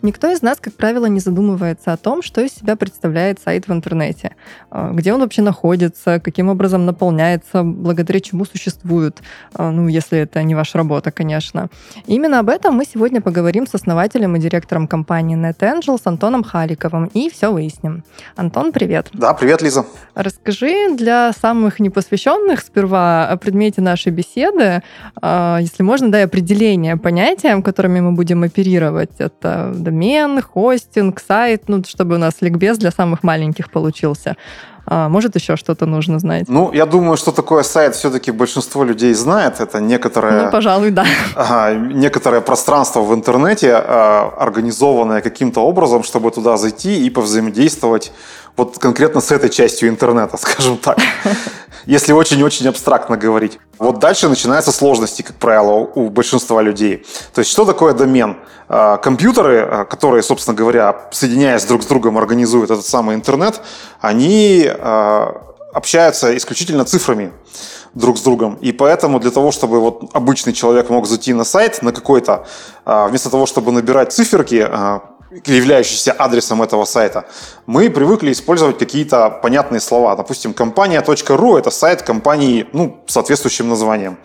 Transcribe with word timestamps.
Никто 0.00 0.30
из 0.30 0.42
нас, 0.42 0.58
как 0.60 0.74
правило, 0.74 1.06
не 1.06 1.18
задумывается 1.18 1.92
о 1.92 1.96
том, 1.96 2.22
что 2.22 2.40
из 2.40 2.52
себя 2.52 2.76
представляет 2.76 3.40
сайт 3.40 3.66
в 3.66 3.72
интернете, 3.72 4.36
а, 4.70 4.92
где 4.92 5.12
он 5.12 5.20
вообще 5.20 5.42
находится, 5.42 6.20
каким 6.20 6.48
образом 6.48 6.86
наполняется, 6.86 7.64
благодаря 7.64 8.20
чему 8.20 8.44
существует, 8.44 9.20
а, 9.54 9.72
ну, 9.72 9.88
если 9.88 10.18
это 10.18 10.42
не 10.44 10.54
ваша 10.54 10.78
работа, 10.78 11.10
конечно. 11.10 11.68
И 12.06 12.14
именно 12.14 12.38
об 12.38 12.48
этом 12.48 12.76
мы 12.76 12.84
сегодня 12.84 13.20
поговорим 13.20 13.66
с 13.66 13.74
основателем 13.74 14.36
и 14.36 14.40
директором 14.40 14.86
компании 14.86 15.36
NetAngel 15.36 16.00
с 16.00 16.06
Антоном 16.06 16.44
Халиковым 16.44 17.10
и 17.12 17.28
все 17.28 17.52
выясним. 17.52 18.04
Антон, 18.36 18.72
привет. 18.72 19.08
Да, 19.12 19.34
привет, 19.34 19.62
Лиза. 19.62 19.84
Расскажи 20.14 20.94
для 20.94 21.32
самых 21.32 21.80
непосвященных 21.80 22.60
сперва 22.60 23.28
о 23.28 23.36
предмете 23.36 23.80
нашей 23.80 24.12
беседы, 24.12 24.82
а, 25.20 25.58
если 25.60 25.82
можно, 25.82 26.12
дай 26.12 26.24
определение 26.24 26.96
понятиям, 26.96 27.64
которыми 27.64 28.00
мы 28.00 28.12
будем 28.12 28.44
оперировать. 28.44 29.10
Это 29.18 29.72
домен, 29.88 30.42
хостинг, 30.42 31.20
сайт, 31.20 31.68
ну, 31.68 31.82
чтобы 31.86 32.14
у 32.14 32.18
нас 32.18 32.34
ликбез 32.40 32.78
для 32.78 32.90
самых 32.90 33.24
маленьких 33.24 33.70
получился. 33.70 34.36
А, 34.90 35.08
может, 35.08 35.36
еще 35.36 35.56
что-то 35.56 35.86
нужно 35.86 36.18
знать? 36.18 36.48
Ну, 36.48 36.72
я 36.72 36.86
думаю, 36.86 37.16
что 37.16 37.32
такое 37.32 37.62
сайт 37.62 37.94
все-таки 37.94 38.32
большинство 38.32 38.84
людей 38.84 39.14
знает. 39.14 39.60
Это 39.60 39.80
некоторое... 39.80 40.44
Ну, 40.44 40.50
пожалуй, 40.50 40.90
да. 40.90 41.04
Некоторое 41.94 42.40
пространство 42.40 43.02
в 43.02 43.12
интернете, 43.12 43.72
а, 43.74 44.34
организованное 44.38 45.20
каким-то 45.20 45.60
образом, 45.60 46.02
чтобы 46.02 46.30
туда 46.30 46.56
зайти 46.56 47.06
и 47.06 47.10
повзаимодействовать 47.10 48.12
вот 48.56 48.78
конкретно 48.78 49.20
с 49.20 49.30
этой 49.30 49.50
частью 49.50 49.88
интернета, 49.88 50.36
скажем 50.40 50.76
так. 50.78 50.98
Если 51.86 52.12
очень-очень 52.12 52.68
абстрактно 52.68 53.16
говорить. 53.16 53.58
Вот 53.78 53.98
дальше 53.98 54.28
начинаются 54.28 54.72
сложности, 54.72 55.22
как 55.22 55.36
правило, 55.36 55.90
у 55.94 56.10
большинства 56.10 56.60
людей. 56.60 57.06
То 57.32 57.40
есть, 57.40 57.50
что 57.50 57.64
такое 57.64 57.94
домен? 57.94 58.36
А, 58.68 58.98
компьютеры, 58.98 59.60
а, 59.60 59.84
которые, 59.84 60.22
собственно 60.22 60.54
говоря, 60.54 61.08
соединяясь 61.10 61.64
друг 61.64 61.82
с 61.82 61.86
другом, 61.86 62.18
организуют 62.18 62.70
этот 62.70 62.84
самый 62.84 63.14
интернет, 63.14 63.62
они 64.00 64.68
а, 64.68 65.40
общаются 65.72 66.36
исключительно 66.36 66.84
цифрами 66.84 67.32
друг 67.94 68.18
с 68.18 68.22
другом. 68.22 68.56
И 68.56 68.72
поэтому 68.72 69.18
для 69.18 69.30
того, 69.30 69.50
чтобы 69.50 69.80
вот 69.80 70.10
обычный 70.12 70.52
человек 70.52 70.90
мог 70.90 71.06
зайти 71.06 71.32
на 71.32 71.44
сайт 71.44 71.82
на 71.82 71.92
какой-то, 71.92 72.46
вместо 72.84 73.30
того, 73.30 73.46
чтобы 73.46 73.72
набирать 73.72 74.12
циферки, 74.12 74.68
являющийся 75.44 76.12
адресом 76.12 76.62
этого 76.62 76.84
сайта, 76.84 77.24
мы 77.66 77.90
привыкли 77.90 78.32
использовать 78.32 78.78
какие-то 78.78 79.30
понятные 79.30 79.80
слова. 79.80 80.16
Допустим, 80.16 80.54
компания.ру– 80.54 81.56
это 81.58 81.70
сайт 81.70 82.02
компании 82.02 82.66
ну, 82.72 83.02
с 83.06 83.12
соответствующим 83.12 83.68
названием. 83.68 84.18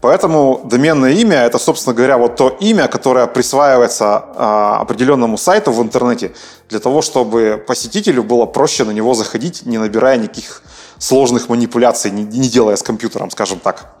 Поэтому 0.00 0.62
доменное 0.64 1.12
имя– 1.12 1.36
это, 1.44 1.58
собственно 1.58 1.94
говоря, 1.94 2.18
вот 2.18 2.34
то 2.34 2.48
имя, 2.48 2.88
которое 2.88 3.28
присваивается 3.28 4.24
а, 4.34 4.80
определенному 4.80 5.38
сайту 5.38 5.70
в 5.70 5.80
интернете 5.80 6.32
для 6.68 6.80
того, 6.80 7.02
чтобы 7.02 7.64
посетителю 7.66 8.24
было 8.24 8.44
проще 8.44 8.84
на 8.84 8.90
него 8.90 9.14
заходить, 9.14 9.64
не 9.64 9.78
набирая 9.78 10.16
никаких 10.16 10.62
сложных 10.98 11.48
манипуляций, 11.48 12.10
не, 12.10 12.24
не 12.24 12.48
делая 12.48 12.74
с 12.74 12.82
компьютером, 12.82 13.30
скажем 13.30 13.60
так. 13.60 13.94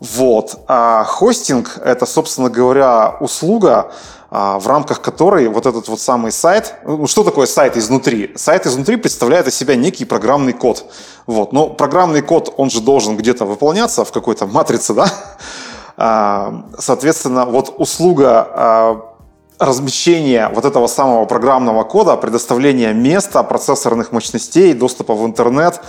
Вот. 0.00 0.58
А 0.66 1.04
хостинг– 1.04 1.78
это, 1.84 2.06
собственно 2.06 2.48
говоря, 2.48 3.18
услуга, 3.20 3.92
в 4.30 4.66
рамках 4.66 5.00
которой 5.00 5.48
вот 5.48 5.66
этот 5.66 5.88
вот 5.88 6.00
самый 6.00 6.30
сайт, 6.30 6.76
ну, 6.84 7.08
что 7.08 7.24
такое 7.24 7.46
сайт 7.46 7.76
изнутри? 7.76 8.32
Сайт 8.36 8.64
изнутри 8.64 8.96
представляет 8.96 9.48
из 9.48 9.56
себя 9.56 9.74
некий 9.74 10.04
программный 10.04 10.52
код. 10.52 10.84
Вот. 11.26 11.52
Но 11.52 11.68
программный 11.68 12.22
код, 12.22 12.54
он 12.56 12.70
же 12.70 12.80
должен 12.80 13.16
где-то 13.16 13.44
выполняться 13.44 14.04
в 14.04 14.12
какой-то 14.12 14.46
матрице, 14.46 14.94
да? 14.94 15.12
А, 16.02 16.64
соответственно, 16.78 17.44
вот 17.44 17.74
услуга 17.76 19.09
размещения 19.60 20.48
вот 20.48 20.64
этого 20.64 20.86
самого 20.86 21.26
программного 21.26 21.84
кода, 21.84 22.16
предоставления 22.16 22.94
места, 22.94 23.42
процессорных 23.42 24.10
мощностей, 24.10 24.72
доступа 24.72 25.14
в 25.14 25.26
интернет 25.26 25.80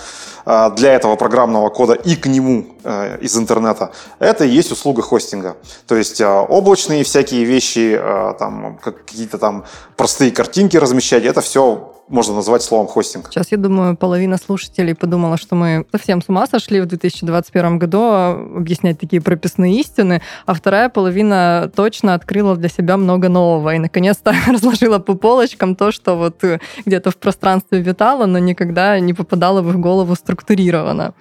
э, 0.44 0.70
для 0.76 0.92
этого 0.92 1.16
программного 1.16 1.70
кода 1.70 1.94
и 1.94 2.14
к 2.14 2.26
нему 2.26 2.66
э, 2.84 3.18
из 3.22 3.36
интернета, 3.36 3.90
это 4.18 4.44
и 4.44 4.50
есть 4.50 4.70
услуга 4.72 5.00
хостинга. 5.00 5.56
То 5.86 5.96
есть 5.96 6.20
э, 6.20 6.26
облачные 6.28 7.02
всякие 7.02 7.44
вещи, 7.44 8.00
там, 8.38 8.78
какие-то 8.82 9.38
там 9.38 9.64
простые 9.96 10.30
картинки 10.30 10.76
размещать, 10.76 11.24
это 11.24 11.40
все 11.40 11.91
можно 12.08 12.34
назвать 12.34 12.62
словом 12.62 12.86
хостинг. 12.86 13.28
Сейчас, 13.30 13.52
я 13.52 13.58
думаю, 13.58 13.96
половина 13.96 14.36
слушателей 14.36 14.94
подумала, 14.94 15.36
что 15.36 15.54
мы 15.54 15.86
совсем 15.92 16.20
с 16.20 16.28
ума 16.28 16.46
сошли 16.46 16.80
в 16.80 16.86
2021 16.86 17.78
году 17.78 18.00
а, 18.02 18.32
объяснять 18.56 18.98
такие 18.98 19.22
прописные 19.22 19.80
истины, 19.80 20.20
а 20.46 20.54
вторая 20.54 20.88
половина 20.88 21.70
точно 21.74 22.14
открыла 22.14 22.56
для 22.56 22.68
себя 22.68 22.96
много 22.96 23.28
нового 23.28 23.74
и, 23.74 23.78
наконец-то, 23.78 24.34
разложила 24.46 24.98
по 24.98 25.14
полочкам 25.14 25.76
то, 25.76 25.92
что 25.92 26.16
вот 26.16 26.44
э, 26.44 26.60
где-то 26.84 27.10
в 27.10 27.16
пространстве 27.16 27.80
витало, 27.80 28.26
но 28.26 28.38
никогда 28.38 28.98
не 29.00 29.14
попадало 29.14 29.62
в 29.62 29.78
голову 29.78 30.14
структурированно. 30.14 31.14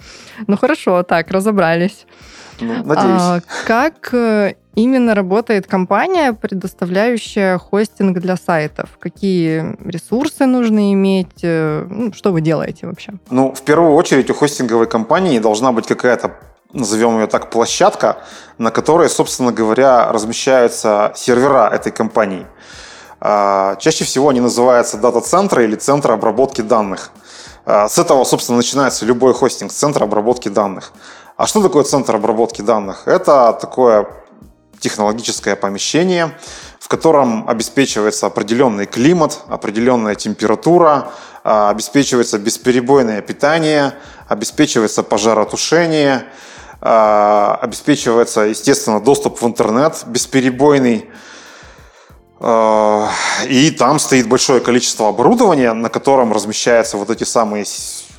Ну 0.48 0.58
хорошо, 0.58 1.03
так, 1.03 1.31
разобрались. 1.31 2.06
Ну, 2.61 2.83
надеюсь. 2.83 3.22
А, 3.22 3.39
как 3.66 4.13
э, 4.13 4.55
именно 4.75 5.16
работает 5.16 5.67
компания, 5.67 6.33
предоставляющая 6.33 7.57
хостинг 7.57 8.19
для 8.19 8.38
сайтов? 8.38 8.89
Какие 8.99 9.75
ресурсы 9.85 10.45
нужно 10.45 10.94
иметь? 10.94 11.44
Э, 11.44 11.85
ну, 11.89 12.13
что 12.13 12.31
вы 12.31 12.41
делаете 12.41 12.88
вообще? 12.88 13.13
Ну, 13.29 13.51
в 13.53 13.61
первую 13.61 13.94
очередь 13.94 14.29
у 14.29 14.33
хостинговой 14.33 14.88
компании 14.88 15.39
должна 15.39 15.71
быть 15.71 15.88
какая-то 15.88 16.31
назовем 16.73 17.19
ее 17.19 17.27
так, 17.27 17.50
площадка, 17.50 18.17
на 18.57 18.71
которой, 18.71 19.09
собственно 19.09 19.51
говоря, 19.51 20.11
размещаются 20.11 21.11
сервера 21.16 21.69
этой 21.69 21.91
компании. 21.91 22.47
А, 23.19 23.75
чаще 23.75 24.03
всего 24.03 24.29
они 24.29 24.39
называются 24.39 24.97
дата-центры 24.97 25.66
или 25.66 25.75
центры 25.75 26.13
обработки 26.13 26.61
данных. 26.61 27.11
А, 27.66 27.88
с 27.88 27.97
этого, 28.00 28.23
собственно, 28.23 28.57
начинается 28.57 29.05
любой 29.05 29.33
хостинг, 29.33 29.71
центр 29.71 30.03
обработки 30.03 30.50
данных. 30.50 30.91
А 31.41 31.47
что 31.47 31.63
такое 31.63 31.84
центр 31.84 32.18
обработки 32.18 32.62
данных? 32.62 33.07
Это 33.07 33.57
такое 33.59 34.07
технологическое 34.79 35.56
помещение, 35.56 36.38
в 36.79 36.88
котором 36.88 37.50
обеспечивается 37.50 38.28
определенный 38.28 38.85
климат, 38.85 39.40
определенная 39.47 40.13
температура, 40.13 41.13
а, 41.44 41.72
обеспечивается 41.72 42.38
бесперебойное 42.38 43.24
питание, 43.24 43.96
обеспечивается 44.28 45.01
пожаротушение, 45.01 46.25
а, 46.80 47.57
обеспечивается, 47.59 48.41
естественно, 48.41 49.01
доступ 49.01 49.41
в 49.41 49.47
интернет 49.47 50.03
бесперебойный. 50.06 51.09
А, 52.40 53.09
и 53.47 53.72
там 53.72 53.97
стоит 53.97 54.30
большое 54.30 54.59
количество 54.59 55.09
оборудования, 55.09 55.74
на 55.74 55.90
котором 55.90 56.34
размещаются 56.34 56.97
вот 56.97 57.09
эти 57.09 57.24
самые 57.24 57.66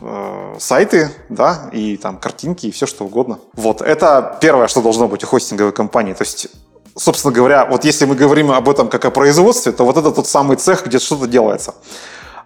э, 0.03 0.57
сайты, 0.59 1.11
да, 1.29 1.71
и 1.73 1.97
там 1.97 2.19
картинки, 2.19 2.67
и 2.67 2.71
все 2.71 2.87
что 2.87 3.05
угодно. 3.05 3.39
Вот, 3.55 3.83
это 3.83 4.39
первое, 4.41 4.69
что 4.69 4.83
должно 4.83 5.09
быть 5.09 5.25
у 5.25 5.27
хостинговой 5.27 5.73
компании. 5.73 6.13
То 6.13 6.25
есть, 6.25 6.49
собственно 6.97 7.33
говоря, 7.33 7.67
вот 7.67 7.85
если 7.85 8.05
мы 8.05 8.15
говорим 8.15 8.51
об 8.51 8.69
этом 8.69 8.89
как 8.89 9.05
о 9.05 9.11
производстве, 9.11 9.73
то 9.73 9.85
вот 9.85 9.97
это 9.97 10.11
тот 10.11 10.27
самый 10.27 10.57
цех, 10.57 10.87
где 10.87 10.99
что-то 10.99 11.27
делается. 11.27 11.75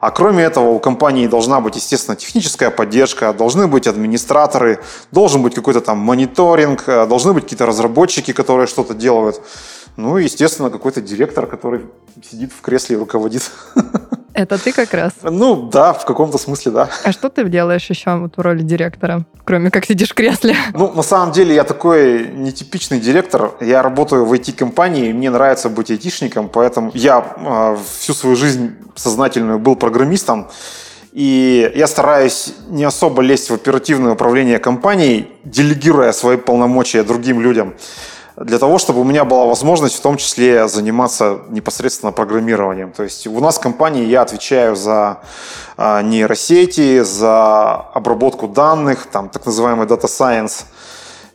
А 0.01 0.11
кроме 0.11 0.45
этого 0.45 0.69
у 0.71 0.79
компании 0.79 1.27
должна 1.27 1.61
быть, 1.61 1.77
естественно, 1.77 2.17
техническая 2.17 2.71
поддержка, 2.71 3.33
должны 3.33 3.67
быть 3.67 3.87
администраторы, 3.87 4.81
должен 5.11 5.43
быть 5.43 5.55
какой-то 5.55 5.81
там 5.81 5.99
мониторинг, 5.99 6.85
э, 6.87 7.07
должны 7.07 7.33
быть 7.33 7.45
какие-то 7.45 7.67
разработчики, 7.67 8.33
которые 8.33 8.67
что-то 8.67 8.95
делают. 8.95 9.41
Ну 9.97 10.19
и, 10.19 10.25
естественно, 10.25 10.69
какой-то 10.69 11.01
директор, 11.01 11.47
который 11.47 11.87
сидит 12.31 12.53
в 12.53 12.61
кресле 12.61 12.97
и 12.97 12.99
руководит. 12.99 13.51
Это 14.37 14.59
ты 14.59 14.73
как 14.73 14.93
раз? 14.93 15.13
Ну, 15.23 15.71
да, 15.73 15.95
в 15.95 16.05
каком-то 16.05 16.37
смысле, 16.37 16.73
да. 16.73 16.91
А 17.05 17.13
что 17.13 17.31
ты 17.31 17.49
делаешь 17.49 17.89
еще 17.89 18.17
вот 18.17 18.37
в 18.37 18.41
роли 18.41 18.63
директора, 18.63 19.25
кроме 19.45 19.71
как 19.71 19.87
сидишь 19.87 20.11
в 20.11 20.15
кресле? 20.15 20.55
Ну, 20.75 20.93
на 20.93 21.03
самом 21.03 21.33
деле, 21.33 21.55
я 21.55 21.65
такой 21.65 22.29
нетипичный 22.29 23.01
директор. 23.01 23.53
Я 23.63 23.81
работаю 23.83 24.27
в 24.27 24.33
IT-компании, 24.35 25.11
мне 25.15 25.31
нравится 25.31 25.71
быть 25.71 25.91
айтишником, 25.91 26.51
поэтому 26.51 26.91
я 26.93 27.25
э, 27.37 27.77
всю 27.99 28.13
свою 28.13 28.37
жизнь 28.37 28.75
сознательную 28.95 29.59
был 29.59 29.75
программистом. 29.75 30.49
И 31.13 31.73
я 31.75 31.87
стараюсь 31.87 32.53
не 32.69 32.85
особо 32.85 33.23
лезть 33.23 33.49
в 33.49 33.55
оперативное 33.55 34.13
управление 34.13 34.59
компанией, 34.59 35.29
делегируя 35.45 36.13
свои 36.13 36.37
полномочия 36.37 37.03
другим 37.05 37.41
людям. 37.41 37.73
Для 38.37 38.59
того, 38.59 38.79
чтобы 38.79 39.01
у 39.01 39.05
меня 39.05 39.25
была 39.25 39.47
возможность 39.47 39.97
в 39.97 40.01
том 40.01 40.17
числе 40.17 40.69
заниматься 40.69 41.41
непосредственно 41.49 42.13
программированием. 42.13 42.93
То 42.93 43.03
есть 43.03 43.27
у 43.27 43.41
нас 43.41 43.57
в 43.57 43.61
компании 43.61 44.05
я 44.05 44.23
отвечаю 44.23 44.77
за 44.77 45.21
а, 45.77 46.03
нейросети, 46.03 47.03
за 47.03 47.75
обработку 47.75 48.47
данных, 48.47 49.07
там 49.07 49.31
так 49.31 49.47
называемый 49.47 49.87
data 49.87 50.05
science, 50.05 50.65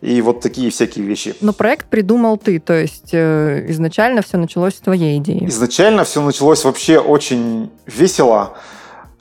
и 0.01 0.21
вот 0.21 0.41
такие 0.41 0.69
всякие 0.69 1.05
вещи. 1.05 1.35
Но 1.41 1.53
проект 1.53 1.87
придумал 1.87 2.37
ты, 2.37 2.59
то 2.59 2.73
есть 2.73 3.13
э, 3.13 3.65
изначально 3.69 4.21
все 4.21 4.37
началось 4.37 4.75
с 4.75 4.79
твоей 4.79 5.17
идеи. 5.19 5.47
Изначально 5.47 6.03
все 6.03 6.21
началось 6.21 6.63
вообще 6.63 6.99
очень 6.99 7.71
весело. 7.85 8.53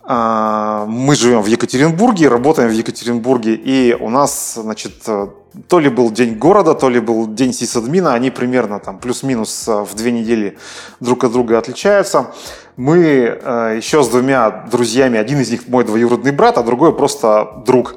А, 0.02 0.86
мы 0.86 1.14
живем 1.14 1.42
в 1.42 1.46
Екатеринбурге, 1.46 2.28
работаем 2.28 2.70
в 2.70 2.72
Екатеринбурге, 2.72 3.54
и 3.54 3.94
у 3.94 4.08
нас, 4.10 4.54
значит, 4.54 4.94
э, 5.06 5.28
то 5.68 5.78
ли 5.78 5.88
был 5.88 6.10
день 6.10 6.36
города, 6.36 6.74
то 6.74 6.88
ли 6.88 7.00
был 7.00 7.26
день 7.26 7.52
сисадмина, 7.52 8.14
они 8.14 8.30
примерно 8.30 8.78
там 8.78 8.98
плюс-минус 8.98 9.68
э, 9.68 9.82
в 9.82 9.94
две 9.94 10.12
недели 10.12 10.58
друг 11.00 11.24
от 11.24 11.32
друга 11.32 11.58
отличаются. 11.58 12.32
Мы 12.76 12.98
э, 12.98 13.74
еще 13.76 14.02
с 14.02 14.08
двумя 14.08 14.50
друзьями, 14.70 15.18
один 15.18 15.40
из 15.40 15.50
них 15.50 15.68
мой 15.68 15.84
двоюродный 15.84 16.32
брат, 16.32 16.58
а 16.58 16.62
другой 16.62 16.94
просто 16.94 17.62
друг, 17.66 17.96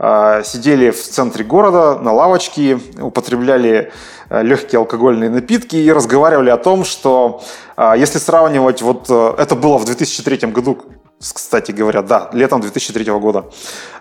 сидели 0.00 0.92
в 0.92 1.02
центре 1.02 1.44
города 1.44 1.98
на 1.98 2.12
лавочке, 2.12 2.78
употребляли 3.00 3.92
легкие 4.30 4.78
алкогольные 4.78 5.28
напитки 5.28 5.74
и 5.74 5.90
разговаривали 5.90 6.50
о 6.50 6.56
том, 6.56 6.84
что 6.84 7.42
если 7.76 8.18
сравнивать, 8.18 8.80
вот 8.80 9.10
это 9.10 9.56
было 9.56 9.76
в 9.76 9.86
2003 9.86 10.52
году, 10.52 10.78
кстати 11.20 11.72
говоря, 11.72 12.02
да, 12.02 12.30
летом 12.32 12.60
2003 12.60 13.04
года, 13.18 13.46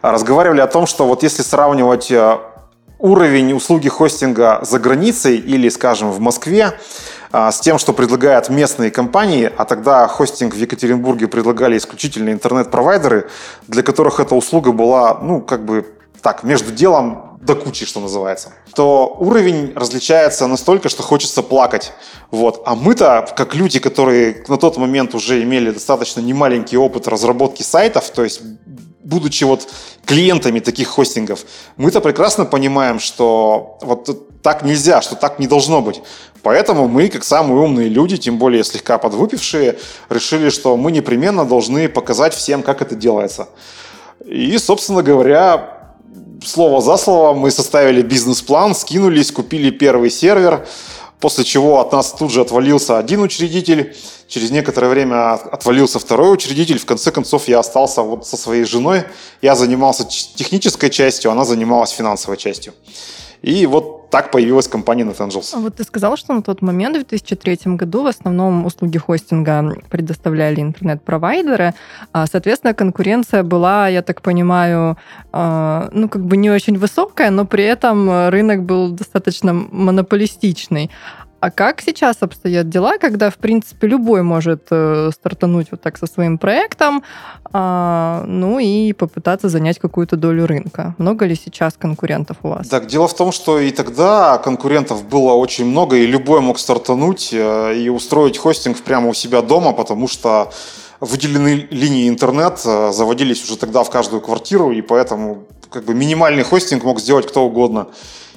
разговаривали 0.02 0.62
о 0.62 0.68
том, 0.68 0.86
что 0.86 1.08
вот 1.08 1.24
если 1.24 1.42
сравнивать 1.42 2.12
э, 2.12 2.38
уровень 3.00 3.54
услуги 3.54 3.90
хостинга 3.90 4.60
за 4.64 4.80
границей 4.80 5.38
или, 5.38 5.70
скажем, 5.70 6.12
в 6.12 6.20
Москве, 6.20 6.80
э, 7.32 7.52
с 7.52 7.60
тем, 7.60 7.78
что 7.78 7.94
предлагают 7.94 8.50
местные 8.50 8.92
компании, 8.92 9.52
а 9.56 9.66
тогда 9.66 10.08
хостинг 10.08 10.54
в 10.54 10.58
Екатеринбурге 10.58 11.28
предлагали 11.28 11.78
исключительно 11.78 12.32
интернет-провайдеры, 12.32 13.30
для 13.68 13.84
которых 13.84 14.20
эта 14.20 14.36
услуга 14.36 14.72
была, 14.72 15.20
ну, 15.22 15.42
как 15.42 15.66
бы 15.66 15.86
так, 16.22 16.44
между 16.44 16.72
делом 16.72 17.38
до 17.42 17.56
кучи, 17.56 17.86
что 17.86 18.00
называется, 18.00 18.54
то 18.76 19.16
уровень 19.20 19.72
различается 19.76 20.48
настолько, 20.48 20.90
что 20.90 21.04
хочется 21.04 21.44
плакать. 21.44 21.94
Вот. 22.32 22.64
А 22.66 22.76
мы-то, 22.76 23.28
как 23.38 23.56
люди, 23.56 23.80
которые 23.80 24.44
на 24.48 24.58
тот 24.58 24.78
момент 24.78 25.16
уже 25.16 25.42
имели 25.44 25.72
достаточно 25.72 26.20
немаленький 26.20 26.78
опыт 26.78 27.08
разработки 27.08 27.62
сайтов, 27.62 28.10
то 28.10 28.24
есть 28.24 28.42
будучи 29.08 29.46
вот 29.46 29.68
клиентами 30.06 30.60
таких 30.60 30.88
хостингов, 30.90 31.46
мы-то 31.78 32.02
прекрасно 32.02 32.46
понимаем, 32.46 33.00
что 33.00 33.78
вот 33.82 34.42
так 34.42 34.64
нельзя, 34.64 35.02
что 35.02 35.16
так 35.16 35.40
не 35.40 35.48
должно 35.48 35.82
быть. 35.82 36.02
Поэтому 36.44 36.88
мы, 36.88 37.10
как 37.10 37.24
самые 37.24 37.60
умные 37.60 37.90
люди, 37.90 38.18
тем 38.18 38.38
более 38.38 38.64
слегка 38.64 38.98
подвыпившие, 38.98 39.78
решили, 40.10 40.50
что 40.50 40.78
мы 40.78 40.92
непременно 40.92 41.46
должны 41.46 41.90
показать 41.90 42.34
всем, 42.34 42.64
как 42.64 42.82
это 42.82 42.96
делается. 42.96 43.48
И, 44.26 44.58
собственно 44.58 45.04
говоря, 45.04 45.78
слово 46.46 46.82
за 46.82 46.98
слово 46.98 47.34
мы 47.34 47.52
составили 47.52 48.02
бизнес-план, 48.02 48.76
скинулись, 48.76 49.32
купили 49.32 49.72
первый 49.72 50.10
сервер, 50.10 50.66
после 51.20 51.44
чего 51.44 51.80
от 51.80 51.92
нас 51.92 52.14
тут 52.14 52.32
же 52.32 52.42
отвалился 52.42 52.98
один 52.98 53.22
учредитель, 53.22 53.96
через 54.28 54.52
некоторое 54.52 54.90
время 54.90 55.34
отвалился 55.34 56.00
второй 56.00 56.34
учредитель, 56.34 56.78
в 56.78 56.86
конце 56.86 57.12
концов 57.12 57.48
я 57.48 57.60
остался 57.60 58.02
вот 58.02 58.28
со 58.28 58.38
своей 58.38 58.64
женой, 58.64 59.04
я 59.42 59.56
занимался 59.56 60.06
технической 60.06 60.90
частью, 60.90 61.32
она 61.32 61.46
занималась 61.46 61.92
финансовой 61.92 62.38
частью. 62.38 62.74
И 63.42 63.66
вот 63.66 63.97
так 64.10 64.32
появилась 64.32 64.68
компания 64.68 65.04
NetAngels. 65.04 65.54
А 65.54 65.60
вот 65.60 65.76
ты 65.76 65.84
сказал, 65.84 66.18
что 66.18 66.34
на 66.34 66.42
тот 66.42 66.62
момент, 66.62 66.96
в 66.96 67.00
2003 67.00 67.76
году, 67.76 68.04
в 68.04 68.08
основном 68.08 68.66
услуги 68.66 68.98
хостинга 68.98 69.76
предоставляли 69.90 70.62
интернет-провайдеры. 70.62 71.74
А, 72.14 72.26
соответственно, 72.28 72.74
конкуренция 72.74 73.44
была, 73.44 73.88
я 73.88 74.02
так 74.02 74.22
понимаю, 74.22 74.98
а, 75.32 75.90
ну, 75.92 76.10
как 76.10 76.26
бы 76.26 76.38
не 76.38 76.50
очень 76.50 76.78
высокая, 76.78 77.32
но 77.32 77.46
при 77.46 77.64
этом 77.64 78.30
рынок 78.30 78.64
был 78.64 78.92
достаточно 78.92 79.54
монополистичный. 79.54 80.90
А 81.40 81.52
как 81.52 81.82
сейчас 81.82 82.18
обстоят 82.22 82.68
дела, 82.70 82.98
когда, 82.98 83.30
в 83.30 83.36
принципе, 83.36 83.88
любой 83.88 84.24
может 84.24 84.68
э, 84.72 85.12
стартануть 85.14 85.68
вот 85.70 85.82
так 85.82 85.98
со 85.98 86.08
своим 86.08 86.40
проектом, 86.40 87.04
э, 87.54 88.24
ну 88.26 88.58
и 88.58 88.92
попытаться 88.94 89.48
занять 89.48 89.78
какую-то 89.78 90.18
долю 90.18 90.48
рынка? 90.48 90.96
Много 90.98 91.26
ли 91.26 91.36
сейчас 91.36 91.76
конкурентов 91.78 92.38
у 92.42 92.50
вас? 92.50 92.68
Так, 92.68 92.88
дело 92.88 93.08
в 93.08 93.16
том, 93.16 93.32
что 93.32 93.60
и 93.60 93.70
тогда 93.70 94.40
конкурентов 94.40 95.06
было 95.06 95.34
очень 95.34 95.66
много, 95.66 95.98
и 95.98 96.08
любой 96.08 96.42
мог 96.42 96.58
стартануть 96.58 97.30
э, 97.32 97.76
и 97.78 97.90
устроить 97.90 98.40
хостинг 98.40 98.82
прямо 98.82 99.10
у 99.10 99.14
себя 99.14 99.44
дома, 99.44 99.74
потому 99.74 100.08
что 100.08 100.52
выделенные 101.00 101.68
линии 101.70 102.10
интернет 102.10 102.60
э, 102.66 102.92
заводились 102.92 103.44
уже 103.44 103.58
тогда 103.58 103.84
в 103.84 103.92
каждую 103.92 104.22
квартиру, 104.22 104.72
и 104.72 104.82
поэтому 104.82 105.44
как 105.70 105.86
бы 105.86 105.94
минимальный 105.94 106.44
хостинг 106.44 106.84
мог 106.84 107.00
сделать 107.00 107.28
кто 107.28 107.46
угодно. 107.46 107.90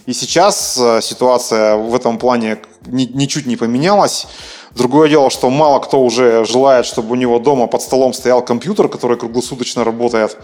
И 0.07 0.13
сейчас 0.13 0.79
э, 0.79 1.01
ситуация 1.03 1.77
в 1.77 1.95
этом 1.95 2.19
плане 2.19 2.59
ничуть 2.87 3.47
не 3.47 3.57
поменялась. 3.57 4.27
Другое 4.75 5.09
дело, 5.09 5.31
что 5.31 5.51
мало 5.51 5.81
кто 5.81 6.01
уже 6.03 6.45
желает, 6.45 6.87
чтобы 6.87 7.13
у 7.13 7.15
него 7.17 7.39
дома 7.39 7.67
под 7.67 7.83
столом 7.83 8.13
стоял 8.13 8.45
компьютер, 8.45 8.89
который 8.89 9.17
круглосуточно 9.17 9.85
работает, 9.85 10.37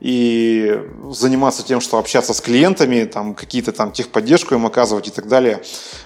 и 0.00 0.78
заниматься 1.10 1.64
тем, 1.64 1.80
что 1.80 1.98
общаться 1.98 2.34
с 2.34 2.40
клиентами, 2.40 3.04
там, 3.04 3.34
какие-то 3.34 3.72
там 3.72 3.92
техподдержку 3.92 4.54
им 4.54 4.66
оказывать 4.66 5.08
и 5.08 5.10
так 5.10 5.28
далее. 5.28 5.62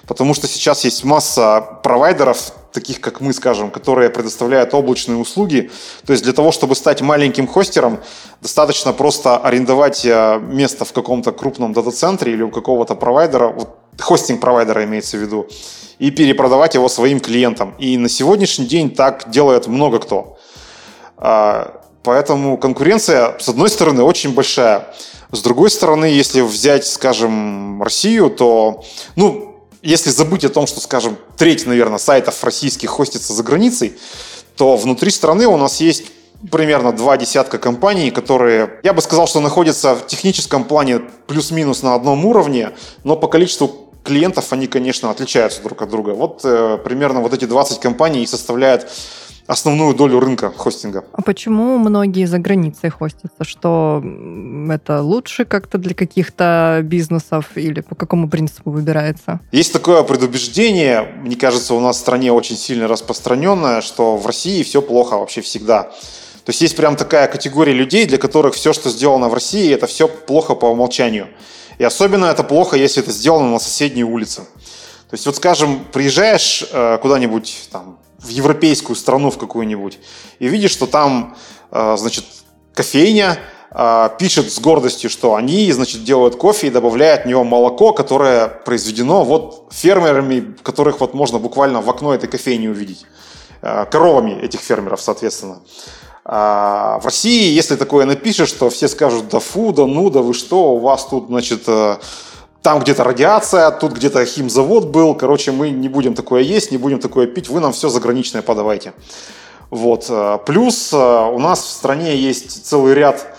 Потому 0.07 0.33
что 0.33 0.47
сейчас 0.47 0.85
есть 0.85 1.03
масса 1.03 1.79
провайдеров, 1.83 2.53
таких 2.71 3.01
как 3.01 3.19
мы, 3.19 3.33
скажем, 3.33 3.69
которые 3.69 4.09
предоставляют 4.09 4.73
облачные 4.73 5.17
услуги. 5.17 5.69
То 6.05 6.13
есть 6.13 6.23
для 6.23 6.33
того, 6.33 6.51
чтобы 6.51 6.75
стать 6.75 7.01
маленьким 7.01 7.47
хостером, 7.47 7.99
достаточно 8.41 8.93
просто 8.93 9.37
арендовать 9.37 10.05
э, 10.05 10.39
место 10.39 10.85
в 10.85 10.93
каком-то 10.93 11.33
крупном 11.33 11.73
дата-центре 11.73 12.31
или 12.31 12.43
у 12.43 12.49
какого-то 12.49 12.95
провайдера, 12.95 13.49
вот 13.49 13.77
хостинг-провайдера 13.99 14.85
имеется 14.85 15.17
в 15.17 15.21
виду, 15.21 15.47
и 15.99 16.11
перепродавать 16.11 16.75
его 16.75 16.87
своим 16.89 17.19
клиентам. 17.19 17.75
И 17.77 17.97
на 17.97 18.09
сегодняшний 18.09 18.65
день 18.65 18.89
так 18.89 19.29
делает 19.29 19.67
много 19.67 19.99
кто. 19.99 20.37
Поэтому 22.03 22.57
конкуренция, 22.57 23.37
с 23.39 23.49
одной 23.49 23.69
стороны, 23.69 24.03
очень 24.03 24.33
большая. 24.33 24.87
С 25.31 25.41
другой 25.41 25.69
стороны, 25.69 26.05
если 26.05 26.41
взять, 26.41 26.85
скажем, 26.85 27.81
Россию, 27.81 28.29
то, 28.29 28.83
ну, 29.15 29.55
если 29.81 30.09
забыть 30.09 30.43
о 30.43 30.49
том, 30.49 30.67
что, 30.67 30.79
скажем, 30.79 31.17
треть, 31.37 31.65
наверное, 31.65 31.99
сайтов 31.99 32.43
российских 32.43 32.89
хостится 32.89 33.33
за 33.33 33.43
границей, 33.43 33.93
то 34.55 34.75
внутри 34.77 35.11
страны 35.11 35.47
у 35.47 35.57
нас 35.57 35.79
есть 35.79 36.03
примерно 36.51 36.91
два 36.91 37.17
десятка 37.17 37.57
компаний, 37.57 38.11
которые, 38.11 38.79
я 38.83 38.93
бы 38.93 39.01
сказал, 39.01 39.27
что 39.27 39.39
находятся 39.39 39.95
в 39.95 40.07
техническом 40.07 40.63
плане 40.63 41.01
плюс-минус 41.27 41.83
на 41.83 41.95
одном 41.95 42.25
уровне, 42.25 42.71
но 43.03 43.15
по 43.15 43.27
количеству 43.27 43.89
клиентов 44.03 44.51
они, 44.51 44.67
конечно, 44.67 45.11
отличаются 45.11 45.61
друг 45.61 45.81
от 45.81 45.89
друга. 45.89 46.11
Вот 46.11 46.41
э, 46.43 46.79
примерно 46.83 47.21
вот 47.21 47.33
эти 47.33 47.45
20 47.45 47.79
компаний 47.79 48.25
составляют 48.25 48.87
основную 49.51 49.93
долю 49.93 50.19
рынка 50.19 50.51
хостинга. 50.55 51.03
А 51.11 51.21
почему 51.21 51.77
многие 51.77 52.25
за 52.25 52.39
границей 52.39 52.89
хостятся? 52.89 53.43
Что 53.43 54.01
это 54.69 55.01
лучше 55.01 55.43
как-то 55.43 55.77
для 55.77 55.93
каких-то 55.93 56.79
бизнесов 56.83 57.45
или 57.55 57.81
по 57.81 57.95
какому 57.95 58.29
принципу 58.29 58.71
выбирается? 58.71 59.41
Есть 59.51 59.73
такое 59.73 60.03
предубеждение, 60.03 61.01
мне 61.21 61.35
кажется, 61.35 61.73
у 61.73 61.81
нас 61.81 61.97
в 61.97 61.99
стране 61.99 62.31
очень 62.31 62.55
сильно 62.55 62.87
распространенное, 62.87 63.81
что 63.81 64.15
в 64.15 64.25
России 64.25 64.63
все 64.63 64.81
плохо 64.81 65.17
вообще 65.17 65.41
всегда. 65.41 65.83
То 65.83 66.49
есть 66.49 66.61
есть 66.61 66.77
прям 66.77 66.95
такая 66.95 67.27
категория 67.27 67.73
людей, 67.73 68.05
для 68.05 68.17
которых 68.17 68.55
все, 68.55 68.71
что 68.71 68.89
сделано 68.89 69.27
в 69.27 69.33
России, 69.33 69.73
это 69.73 69.85
все 69.85 70.07
плохо 70.07 70.55
по 70.55 70.65
умолчанию. 70.67 71.27
И 71.77 71.83
особенно 71.83 72.25
это 72.25 72.43
плохо, 72.43 72.77
если 72.77 73.03
это 73.03 73.11
сделано 73.11 73.49
на 73.51 73.59
соседней 73.59 74.05
улице. 74.05 74.41
То 75.09 75.15
есть 75.15 75.25
вот, 75.25 75.35
скажем, 75.35 75.83
приезжаешь 75.91 76.63
э, 76.71 76.99
куда-нибудь 77.01 77.67
там 77.69 77.97
в 78.21 78.29
европейскую 78.29 78.95
страну 78.95 79.31
в 79.31 79.37
какую-нибудь 79.37 79.99
и 80.39 80.47
видишь, 80.47 80.71
что 80.71 80.85
там, 80.85 81.35
э, 81.71 81.95
значит, 81.97 82.25
кофейня 82.73 83.39
э, 83.71 84.09
пишет 84.19 84.51
с 84.51 84.59
гордостью, 84.59 85.09
что 85.09 85.35
они, 85.35 85.71
значит, 85.71 86.03
делают 86.03 86.35
кофе 86.35 86.67
и 86.67 86.69
добавляют 86.69 87.23
в 87.23 87.27
него 87.27 87.43
молоко, 87.43 87.93
которое 87.93 88.47
произведено 88.47 89.23
вот 89.23 89.67
фермерами, 89.71 90.55
которых 90.61 90.99
вот 90.99 91.13
можно 91.13 91.39
буквально 91.39 91.81
в 91.81 91.89
окно 91.89 92.13
этой 92.13 92.29
кофейни 92.29 92.67
увидеть. 92.67 93.05
Э, 93.61 93.85
коровами 93.85 94.39
этих 94.41 94.59
фермеров, 94.59 95.01
соответственно. 95.01 95.61
А 96.23 96.99
в 96.99 97.05
России, 97.05 97.51
если 97.51 97.75
такое 97.75 98.05
напишешь, 98.05 98.51
то 98.51 98.69
все 98.69 98.87
скажут, 98.87 99.29
да 99.29 99.39
фу, 99.39 99.73
да 99.73 99.87
ну, 99.87 100.11
да 100.11 100.21
вы 100.21 100.35
что, 100.35 100.75
у 100.75 100.79
вас 100.79 101.07
тут, 101.07 101.27
значит, 101.27 101.63
там 102.61 102.79
где-то 102.79 103.03
радиация, 103.03 103.71
тут 103.71 103.93
где-то 103.93 104.25
химзавод 104.25 104.89
был. 104.89 105.15
Короче, 105.15 105.51
мы 105.51 105.69
не 105.71 105.89
будем 105.89 106.13
такое 106.13 106.41
есть, 106.41 106.71
не 106.71 106.77
будем 106.77 106.99
такое 106.99 107.27
пить, 107.27 107.49
вы 107.49 107.59
нам 107.59 107.73
все 107.73 107.89
заграничное 107.89 108.41
подавайте. 108.41 108.93
Вот. 109.69 110.11
Плюс 110.45 110.93
у 110.93 111.39
нас 111.39 111.59
в 111.63 111.69
стране 111.69 112.15
есть 112.15 112.65
целый 112.65 112.93
ряд 112.93 113.35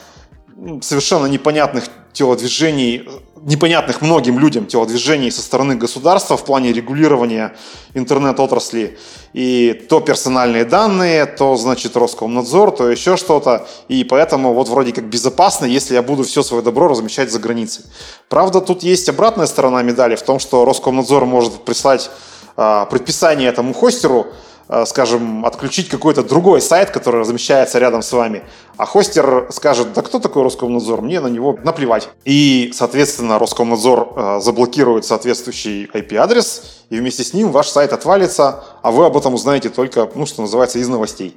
совершенно 0.80 1.26
непонятных 1.26 1.84
телодвижений, 2.12 3.08
непонятных 3.42 4.02
многим 4.02 4.38
людям 4.38 4.66
телодвижений 4.66 5.30
со 5.30 5.42
стороны 5.42 5.74
государства 5.74 6.36
в 6.36 6.44
плане 6.44 6.72
регулирования 6.72 7.54
интернет-отрасли. 7.94 8.98
И 9.32 9.86
то 9.88 10.00
персональные 10.00 10.64
данные, 10.64 11.26
то, 11.26 11.56
значит, 11.56 11.96
Роскомнадзор, 11.96 12.70
то 12.72 12.88
еще 12.88 13.16
что-то. 13.16 13.66
И 13.88 14.04
поэтому 14.04 14.52
вот 14.52 14.68
вроде 14.68 14.92
как 14.92 15.04
безопасно, 15.04 15.64
если 15.64 15.94
я 15.94 16.02
буду 16.02 16.22
все 16.24 16.42
свое 16.42 16.62
добро 16.62 16.88
размещать 16.88 17.32
за 17.32 17.38
границей. 17.38 17.84
Правда, 18.28 18.60
тут 18.60 18.82
есть 18.82 19.08
обратная 19.08 19.46
сторона 19.46 19.82
медали 19.82 20.16
в 20.16 20.22
том, 20.22 20.38
что 20.38 20.64
Роскомнадзор 20.64 21.24
может 21.26 21.64
прислать 21.64 22.10
а, 22.56 22.84
предписание 22.86 23.48
этому 23.48 23.72
хостеру, 23.72 24.26
Э, 24.26 24.51
скажем, 24.86 25.44
отключить 25.44 25.88
какой-то 25.88 26.22
другой 26.22 26.60
сайт, 26.60 26.90
который 26.90 27.20
размещается 27.20 27.78
рядом 27.78 28.02
с 28.02 28.12
вами, 28.12 28.42
а 28.76 28.86
хостер 28.86 29.48
скажет, 29.50 29.92
да 29.92 30.02
кто 30.02 30.18
такой 30.18 30.42
Роскомнадзор, 30.42 31.02
мне 31.02 31.20
на 31.20 31.28
него 31.28 31.58
наплевать. 31.62 32.08
И, 32.24 32.70
соответственно, 32.74 33.38
Роскомнадзор 33.38 34.12
э, 34.16 34.40
заблокирует 34.40 35.04
соответствующий 35.04 35.84
IP-адрес, 35.92 36.82
и 36.90 36.96
вместе 36.96 37.22
с 37.22 37.34
ним 37.34 37.50
ваш 37.50 37.68
сайт 37.68 37.92
отвалится, 37.92 38.64
а 38.82 38.90
вы 38.90 39.06
об 39.06 39.16
этом 39.16 39.34
узнаете 39.34 39.68
только, 39.68 40.10
ну, 40.14 40.26
что 40.26 40.42
называется, 40.42 40.78
из 40.78 40.88
новостей. 40.88 41.36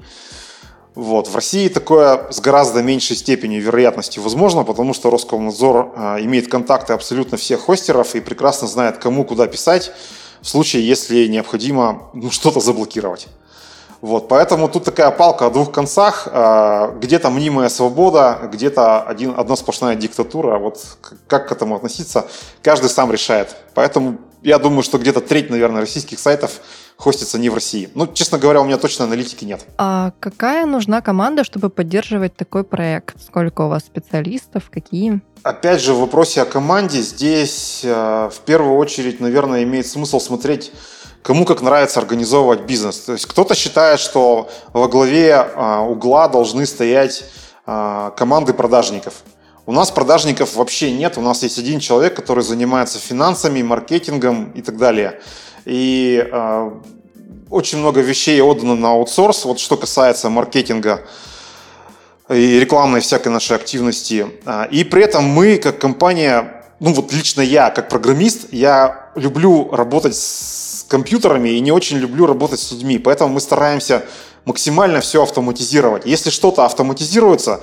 Вот. 0.96 1.28
В 1.28 1.36
России 1.36 1.68
такое 1.68 2.32
с 2.32 2.40
гораздо 2.40 2.82
меньшей 2.82 3.18
степенью 3.18 3.62
вероятности 3.62 4.20
возможно, 4.20 4.64
потому 4.64 4.94
что 4.94 5.10
Роскомнадзор 5.10 5.94
э, 5.96 6.18
имеет 6.22 6.50
контакты 6.50 6.94
абсолютно 6.94 7.38
всех 7.38 7.62
хостеров 7.62 8.16
и 8.16 8.22
прекрасно 8.22 8.68
знает, 8.68 8.98
кому 8.98 9.26
куда 9.26 9.46
писать, 9.48 9.92
в 10.46 10.48
случае, 10.48 10.88
если 10.88 11.26
необходимо 11.26 12.12
ну, 12.14 12.30
что-то 12.30 12.60
заблокировать. 12.60 13.28
Вот, 14.02 14.28
поэтому 14.28 14.70
тут 14.70 14.84
такая 14.84 15.10
палка 15.10 15.48
о 15.48 15.50
двух 15.50 15.72
концах. 15.72 16.28
А, 16.32 16.92
где-то 17.02 17.32
мнимая 17.32 17.68
свобода, 17.68 18.38
где-то 18.54 19.02
один, 19.02 19.34
одна 19.36 19.56
сплошная 19.56 19.96
диктатура. 19.96 20.60
Вот 20.60 20.80
как 21.26 21.48
к 21.48 21.52
этому 21.52 21.76
относиться, 21.76 22.28
каждый 22.62 22.92
сам 22.92 23.12
решает. 23.12 23.56
Поэтому 23.74 24.20
я 24.44 24.60
думаю, 24.60 24.84
что 24.84 25.00
где-то 25.00 25.22
треть, 25.22 25.50
наверное, 25.50 25.82
российских 25.82 26.20
сайтов 26.20 26.62
хостится 26.98 27.38
не 27.38 27.50
в 27.50 27.54
России. 27.54 27.90
Ну, 27.96 28.08
честно 28.08 28.38
говоря, 28.38 28.62
у 28.62 28.66
меня 28.66 28.78
точно 28.78 29.06
аналитики 29.06 29.46
нет. 29.46 29.66
А 29.78 30.14
какая 30.20 30.66
нужна 30.66 31.02
команда, 31.02 31.44
чтобы 31.44 31.70
поддерживать 31.70 32.36
такой 32.36 32.64
проект? 32.64 33.22
Сколько 33.22 33.62
у 33.62 33.70
вас 33.70 33.84
специалистов? 33.84 34.70
Какие? 34.72 35.22
Опять 35.44 35.82
же, 35.82 35.94
в 35.94 36.00
вопросе 36.00 36.42
о 36.42 36.46
команде 36.46 37.02
здесь 37.02 37.82
э, 37.84 38.30
в 38.34 38.40
первую 38.46 38.78
очередь, 38.78 39.20
наверное, 39.20 39.64
имеет 39.64 39.88
смысл 39.88 40.20
смотреть 40.20 40.72
кому 41.26 41.44
как 41.44 41.62
нравится 41.62 42.00
организовывать 42.00 42.62
бизнес. 42.62 43.00
То 43.00 43.14
есть 43.14 43.26
кто-то 43.26 43.56
считает, 43.56 44.00
что 44.00 44.48
во 44.74 44.88
главе 44.88 45.32
э, 45.32 45.78
угла 45.80 46.28
должны 46.28 46.68
стоять 46.68 47.24
э, 47.66 48.12
команды 48.16 48.54
продажников. 48.54 49.24
У 49.66 49.72
нас 49.72 49.90
продажников 49.90 50.56
вообще 50.56 50.92
нет. 50.92 51.18
У 51.18 51.22
нас 51.22 51.42
есть 51.42 51.58
один 51.58 51.80
человек, 51.80 52.16
который 52.16 52.44
занимается 52.44 53.00
финансами, 53.00 53.64
маркетингом 53.64 54.52
и 54.52 54.62
так 54.62 54.78
далее. 54.78 55.20
И 55.66 56.28
э, 56.32 56.72
очень 57.50 57.80
много 57.80 58.02
вещей 58.02 58.42
отдано 58.42 58.76
на 58.76 58.92
аутсорс. 58.92 59.46
Вот 59.46 59.60
что 59.60 59.78
касается 59.78 60.30
маркетинга, 60.30 61.02
и 62.30 62.60
рекламной 62.60 63.02
всякой 63.02 63.30
нашей 63.30 63.56
активности. 63.56 64.28
А, 64.46 64.64
и 64.66 64.84
при 64.84 65.04
этом 65.04 65.26
мы, 65.26 65.58
как 65.58 65.80
компания, 65.80 66.64
ну 66.80 66.94
вот 66.94 67.14
лично 67.14 67.42
я, 67.42 67.70
как 67.70 67.90
программист, 67.90 68.48
я 68.52 69.12
люблю 69.16 69.70
работать 69.72 70.16
с 70.16 70.86
компьютерами 70.88 71.50
и 71.50 71.60
не 71.60 71.72
очень 71.72 71.98
люблю 71.98 72.26
работать 72.26 72.60
с 72.60 72.72
людьми. 72.72 72.98
Поэтому 72.98 73.34
мы 73.34 73.42
стараемся 73.42 74.06
максимально 74.46 75.02
все 75.02 75.24
автоматизировать. 75.24 76.06
Если 76.06 76.30
что-то 76.30 76.66
автоматизируется, 76.66 77.62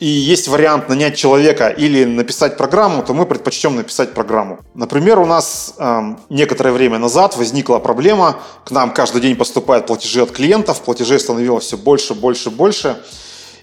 и 0.00 0.06
есть 0.06 0.48
вариант 0.48 0.88
нанять 0.88 1.14
человека 1.14 1.68
или 1.68 2.04
написать 2.04 2.56
программу, 2.56 3.02
то 3.02 3.12
мы 3.12 3.26
предпочтем 3.26 3.76
написать 3.76 4.14
программу. 4.14 4.60
Например, 4.74 5.18
у 5.18 5.26
нас 5.26 5.74
э, 5.76 6.00
некоторое 6.30 6.72
время 6.72 6.98
назад 6.98 7.36
возникла 7.36 7.78
проблема, 7.78 8.38
к 8.64 8.70
нам 8.70 8.94
каждый 8.94 9.20
день 9.20 9.36
поступают 9.36 9.86
платежи 9.86 10.22
от 10.22 10.30
клиентов, 10.30 10.80
платежей 10.80 11.20
становилось 11.20 11.64
все 11.64 11.76
больше, 11.76 12.14
больше, 12.14 12.50
больше. 12.50 13.02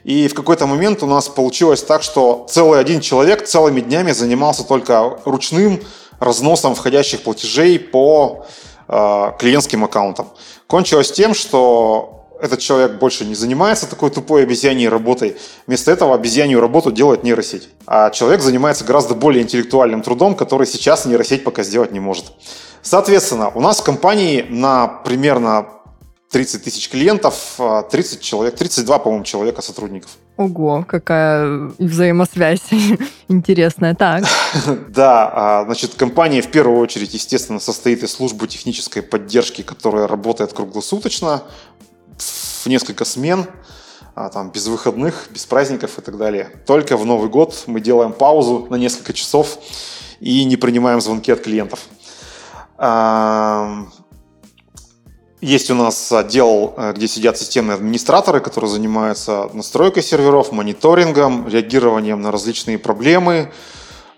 И 0.03 0.27
в 0.27 0.36
какой-то 0.36 0.67
момент 0.67 1.01
у 1.01 1.08
нас 1.08 1.27
получилось 1.27 1.82
так, 1.82 2.03
что 2.03 2.46
целый 2.48 2.79
один 2.79 3.01
человек 3.01 3.44
целыми 3.44 3.82
днями 3.82 4.12
занимался 4.12 4.63
только 4.63 5.20
ручным 5.25 5.82
разносом 6.20 6.75
входящих 6.75 7.24
платежей 7.24 7.79
по 7.79 8.46
э, 8.88 9.32
клиентским 9.39 9.84
аккаунтам. 9.84 10.29
Кончилось 10.67 11.12
тем, 11.12 11.34
что 11.34 12.17
этот 12.41 12.60
человек 12.60 12.94
больше 13.00 13.25
не 13.25 13.36
занимается 13.36 13.89
такой 13.89 14.10
тупой 14.10 14.44
обезьяньей 14.44 14.89
работой. 14.89 15.38
Вместо 15.65 15.91
этого 15.91 16.15
обезьянью 16.15 16.60
работу 16.60 16.91
делает 16.91 17.24
нейросеть. 17.24 17.70
А 17.86 18.10
человек 18.10 18.41
занимается 18.41 18.84
гораздо 18.84 19.15
более 19.15 19.44
интеллектуальным 19.44 20.01
трудом, 20.01 20.36
который 20.36 20.67
сейчас 20.67 21.06
нейросеть 21.06 21.44
пока 21.44 21.63
сделать 21.63 21.91
не 21.91 22.00
может. 22.00 22.25
Соответственно, 22.82 23.50
у 23.50 23.62
нас 23.62 23.79
в 23.79 23.84
компании 23.84 24.46
на 24.50 24.88
примерно 24.88 25.67
30 26.32 26.63
тысяч 26.63 26.89
клиентов, 26.89 27.58
30 27.89 28.20
а 28.20 28.22
человек, 28.22 28.56
32, 28.56 29.00
по-моему, 29.00 29.24
человека 29.24 29.62
сотрудников. 29.62 30.12
Ого, 30.36 30.86
какая 30.88 31.72
взаимосвязь 31.79 32.70
интересная. 33.29 33.96
Так. 33.96 34.25
Да, 34.89 35.32
а, 35.34 35.65
значит, 35.65 35.94
компания 35.96 36.41
в 36.41 36.51
первую 36.51 36.79
очередь, 36.79 37.13
естественно, 37.13 37.60
состоит 37.60 38.03
из 38.03 38.12
службы 38.12 38.48
технической 38.48 39.01
поддержки, 39.01 39.62
которая 39.62 40.08
работает 40.08 40.53
круглосуточно, 40.53 41.44
несколько 42.68 43.06
смен, 43.06 43.46
а, 44.16 44.30
там, 44.30 44.52
без 44.52 44.68
выходных, 44.68 45.28
без 45.32 45.46
праздников 45.46 45.98
и 45.98 46.02
так 46.02 46.18
далее. 46.18 46.50
Только 46.66 46.98
в 46.98 47.06
Новый 47.06 47.30
год 47.30 47.64
мы 47.68 47.82
делаем 47.82 48.14
паузу 48.14 48.68
на 48.70 48.76
несколько 48.76 49.14
часов 49.14 49.60
и 50.20 50.44
не 50.46 50.56
принимаем 50.56 51.02
звонки 51.02 51.32
от 51.32 51.42
клиентов. 51.42 51.88
Есть 55.42 55.70
у 55.70 55.76
нас 55.76 56.12
отдел, 56.12 56.74
э, 56.76 56.94
где 56.94 57.08
сидят 57.08 57.38
системные 57.38 57.76
администраторы, 57.76 58.40
которые 58.40 58.72
занимаются 58.72 59.50
настройкой 59.54 60.02
серверов, 60.02 60.52
мониторингом, 60.52 61.48
реагированием 61.48 62.20
на 62.22 62.32
различные 62.32 62.80
проблемы, 62.80 63.52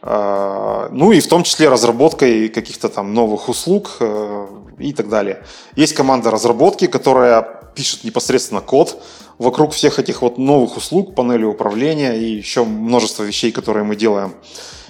э, 0.01 0.87
ну 0.91 1.11
и 1.11 1.19
в 1.19 1.27
том 1.27 1.43
числе 1.43 1.67
разработкой 1.67 2.47
каких-то 2.47 2.87
там 2.87 3.13
новых 3.13 3.49
услуг 3.49 3.97
э, 3.99 4.47
и 4.77 4.93
так 4.93 5.09
далее. 5.09 5.43
Есть 5.75 5.93
команда 5.93 6.31
разработки, 6.31 6.87
которая 6.87 7.58
пишет 7.75 8.03
непосредственно 8.03 8.61
код 8.61 9.01
вокруг 9.37 9.73
всех 9.73 9.99
этих 9.99 10.21
вот 10.21 10.37
новых 10.37 10.77
услуг, 10.77 11.15
панели 11.15 11.45
управления 11.45 12.13
и 12.13 12.35
еще 12.35 12.63
множество 12.63 13.23
вещей, 13.23 13.51
которые 13.51 13.83
мы 13.83 13.95
делаем. 13.95 14.33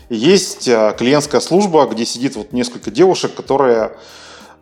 есть 0.10 0.66
клиентская 0.66 1.40
служба, 1.40 1.86
где 1.86 2.06
сидит 2.06 2.36
вот 2.36 2.52
несколько 2.52 2.90
девушек, 2.90 3.36
которые 3.36 3.92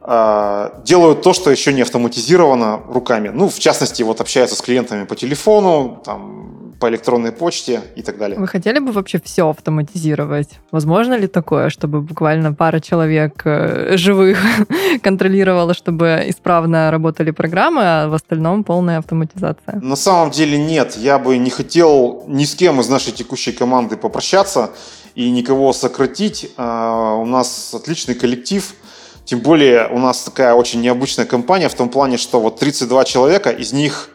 а, 0.09 0.81
делают 0.85 1.21
то, 1.21 1.33
что 1.33 1.51
еще 1.51 1.73
не 1.73 1.81
автоматизировано 1.81 2.81
руками. 2.87 3.27
Ну, 3.27 3.49
в 3.49 3.59
частности, 3.59 4.03
вот 4.03 4.21
общаются 4.21 4.55
с 4.55 4.61
клиентами 4.61 5.03
по 5.03 5.17
телефону, 5.17 6.01
там, 6.05 6.66
по 6.79 6.89
электронной 6.89 7.31
почте 7.31 7.81
и 7.95 8.01
так 8.01 8.17
далее. 8.17 8.39
Вы 8.39 8.47
хотели 8.47 8.79
бы 8.79 8.91
вообще 8.91 9.19
все 9.23 9.49
автоматизировать? 9.49 10.59
Возможно 10.71 11.15
ли 11.17 11.27
такое, 11.27 11.69
чтобы 11.69 12.01
буквально 12.01 12.53
пара 12.53 12.79
человек 12.79 13.41
э, 13.45 13.97
живых 13.97 14.37
контролировала, 15.01 15.73
чтобы 15.73 16.23
исправно 16.27 16.91
работали 16.91 17.31
программы, 17.31 17.81
а 17.83 18.07
в 18.07 18.13
остальном 18.13 18.63
полная 18.63 18.99
автоматизация? 18.99 19.79
На 19.81 19.95
самом 19.95 20.31
деле 20.31 20.57
нет. 20.57 20.95
Я 20.97 21.19
бы 21.19 21.37
не 21.37 21.49
хотел 21.49 22.23
ни 22.27 22.45
с 22.45 22.55
кем 22.55 22.79
из 22.79 22.89
нашей 22.89 23.13
текущей 23.13 23.51
команды 23.51 23.97
попрощаться 23.97 24.71
и 25.15 25.31
никого 25.31 25.73
сократить. 25.73 26.51
А, 26.57 27.15
у 27.15 27.25
нас 27.25 27.73
отличный 27.73 28.15
коллектив– 28.15 28.73
тем 29.27 29.41
более 29.41 29.89
у 29.89 29.99
нас 29.99 30.23
такая 30.23 30.53
очень 30.53 30.79
необычная 30.79 31.25
компания 31.25 31.67
в 31.67 31.73
том 31.73 31.89
плане, 31.89 32.17
что 32.17 32.39
вот 32.39 32.59
32 32.59 33.03
человека, 33.03 33.49
из 33.49 33.73
них 33.73 34.09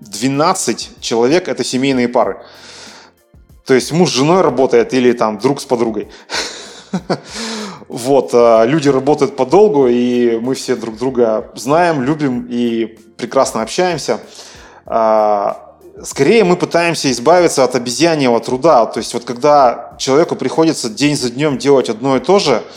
12 0.00 1.00
человек– 1.00 1.48
это 1.48 1.64
семейные 1.64 2.08
пары. 2.08 2.38
То 3.64 3.74
есть 3.74 3.92
муж 3.92 4.10
с 4.10 4.14
женой 4.14 4.42
работает 4.42 4.94
или 4.94 5.12
там 5.12 5.38
друг 5.38 5.60
с 5.60 5.64
подругой. 5.64 6.08
Вот, 7.88 8.30
а, 8.32 8.64
люди 8.64 8.88
работают 8.88 9.36
подолгу, 9.36 9.86
и 9.86 10.38
мы 10.40 10.54
все 10.54 10.74
друг 10.74 10.96
друга 10.96 11.52
знаем, 11.54 12.02
любим 12.02 12.44
и 12.50 12.98
прекрасно 13.16 13.62
общаемся. 13.62 14.18
А, 14.86 15.76
скорее 16.02 16.42
мы 16.42 16.56
пытаемся 16.56 17.12
избавиться 17.12 17.62
от 17.62 17.76
обезьяньего 17.76 18.40
труда. 18.40 18.86
То 18.86 18.98
есть 18.98 19.14
вот 19.14 19.24
когда 19.24 19.94
человеку 19.98 20.34
приходится 20.34 20.90
день 20.90 21.16
за 21.16 21.30
днем 21.30 21.58
делать 21.58 21.88
одно 21.88 22.16
и 22.16 22.20
то 22.20 22.40
же– 22.40 22.62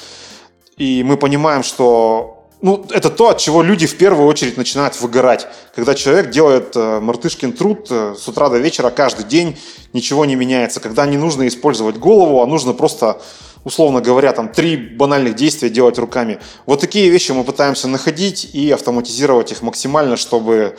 и 0.79 1.03
мы 1.03 1.17
понимаем, 1.17 1.61
что 1.61 2.38
ну, 2.61 2.85
это 2.89 3.09
то, 3.09 3.29
от 3.29 3.37
чего 3.37 3.61
люди 3.61 3.87
в 3.87 3.95
первую 3.95 4.27
очередь 4.27 4.57
начинают 4.57 4.99
выгорать. 4.99 5.47
Когда 5.73 5.95
человек 5.95 6.29
делает 6.29 6.75
э, 6.75 6.99
мартышкин 6.99 7.53
труд 7.53 7.87
э, 7.89 8.15
с 8.19 8.27
утра 8.27 8.49
до 8.49 8.57
вечера 8.57 8.89
каждый 8.89 9.23
день, 9.25 9.57
ничего 9.93 10.25
не 10.25 10.35
меняется. 10.35 10.81
Когда 10.81 11.05
не 11.05 11.17
нужно 11.17 11.47
использовать 11.47 11.97
голову, 11.97 12.41
а 12.41 12.45
нужно 12.45 12.73
просто 12.73 13.21
условно 13.69 14.01
говоря, 14.01 14.33
там 14.33 14.49
три 14.49 14.75
банальных 14.75 15.35
действия 15.35 15.69
делать 15.69 15.99
руками. 15.99 16.39
Вот 16.65 16.81
такие 16.81 17.09
вещи 17.09 17.31
мы 17.31 17.43
пытаемся 17.43 17.87
находить 17.87 18.49
и 18.55 18.71
автоматизировать 18.71 19.51
их 19.51 19.61
максимально, 19.61 20.17
чтобы 20.17 20.75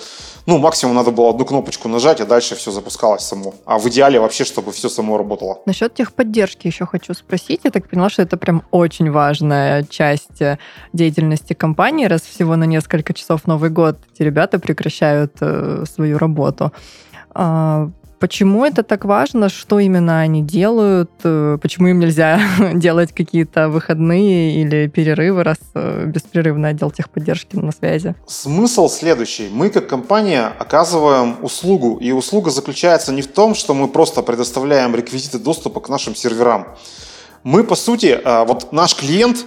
ну, 0.46 0.58
максимум 0.58 0.96
надо 0.96 1.12
было 1.12 1.30
одну 1.30 1.44
кнопочку 1.44 1.88
нажать, 1.88 2.20
а 2.20 2.26
дальше 2.26 2.56
все 2.56 2.72
запускалось 2.72 3.22
само. 3.22 3.54
А 3.64 3.78
в 3.78 3.86
идеале 3.88 4.18
вообще, 4.18 4.44
чтобы 4.44 4.72
все 4.72 4.88
само 4.88 5.18
работало. 5.18 5.60
Насчет 5.66 5.94
техподдержки 5.94 6.66
еще 6.66 6.84
хочу 6.86 7.14
спросить. 7.14 7.60
Я 7.64 7.70
так 7.70 7.88
поняла, 7.88 8.10
что 8.10 8.22
это 8.22 8.36
прям 8.36 8.62
очень 8.72 9.12
важная 9.12 9.84
часть 9.84 10.42
э, 10.42 10.58
деятельности 10.92 11.52
компании. 11.52 12.06
Раз 12.06 12.22
всего 12.22 12.56
на 12.56 12.64
несколько 12.64 13.14
часов 13.14 13.46
Новый 13.46 13.70
год 13.70 13.98
эти 14.12 14.24
ребята 14.24 14.58
прекращают 14.58 15.32
э, 15.40 15.84
свою 15.94 16.18
работу. 16.18 16.72
А, 17.32 17.90
Почему 18.20 18.66
это 18.66 18.82
так 18.82 19.06
важно? 19.06 19.48
Что 19.48 19.78
именно 19.78 20.20
они 20.20 20.42
делают? 20.42 21.10
Э, 21.24 21.56
почему 21.60 21.88
им 21.88 22.00
нельзя 22.00 22.38
делать 22.74 23.12
какие-то 23.14 23.70
выходные 23.70 24.60
или 24.60 24.88
перерывы, 24.88 25.42
раз 25.42 25.56
э, 25.74 26.04
беспрерывный 26.04 26.68
отдел 26.68 26.90
техподдержки 26.90 27.56
на 27.56 27.72
связи? 27.72 28.14
Смысл 28.26 28.90
следующий. 28.90 29.48
Мы 29.50 29.70
как 29.70 29.88
компания 29.88 30.52
оказываем 30.58 31.36
услугу, 31.42 31.96
и 31.96 32.12
услуга 32.12 32.50
заключается 32.50 33.10
не 33.10 33.22
в 33.22 33.26
том, 33.26 33.54
что 33.54 33.72
мы 33.72 33.88
просто 33.88 34.20
предоставляем 34.20 34.94
реквизиты 34.94 35.38
доступа 35.38 35.80
к 35.80 35.88
нашим 35.88 36.14
серверам. 36.14 36.76
Мы, 37.42 37.64
по 37.64 37.74
сути, 37.74 38.20
э, 38.22 38.44
вот 38.44 38.70
наш 38.70 38.96
клиент, 38.96 39.46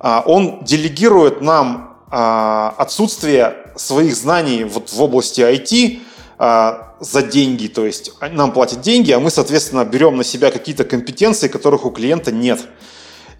он 0.00 0.64
делегирует 0.64 1.40
нам 1.40 1.96
отсутствие 2.10 3.54
своих 3.76 4.14
знаний 4.14 4.64
вот 4.64 4.90
в 4.92 5.00
области 5.00 5.40
IT, 5.40 6.00
за 6.38 7.22
деньги, 7.22 7.68
то 7.68 7.86
есть 7.86 8.12
нам 8.20 8.52
платят 8.52 8.80
деньги, 8.80 9.12
а 9.12 9.20
мы, 9.20 9.30
соответственно, 9.30 9.84
берем 9.84 10.16
на 10.16 10.24
себя 10.24 10.50
какие-то 10.50 10.84
компетенции, 10.84 11.48
которых 11.48 11.84
у 11.84 11.90
клиента 11.90 12.32
нет. 12.32 12.60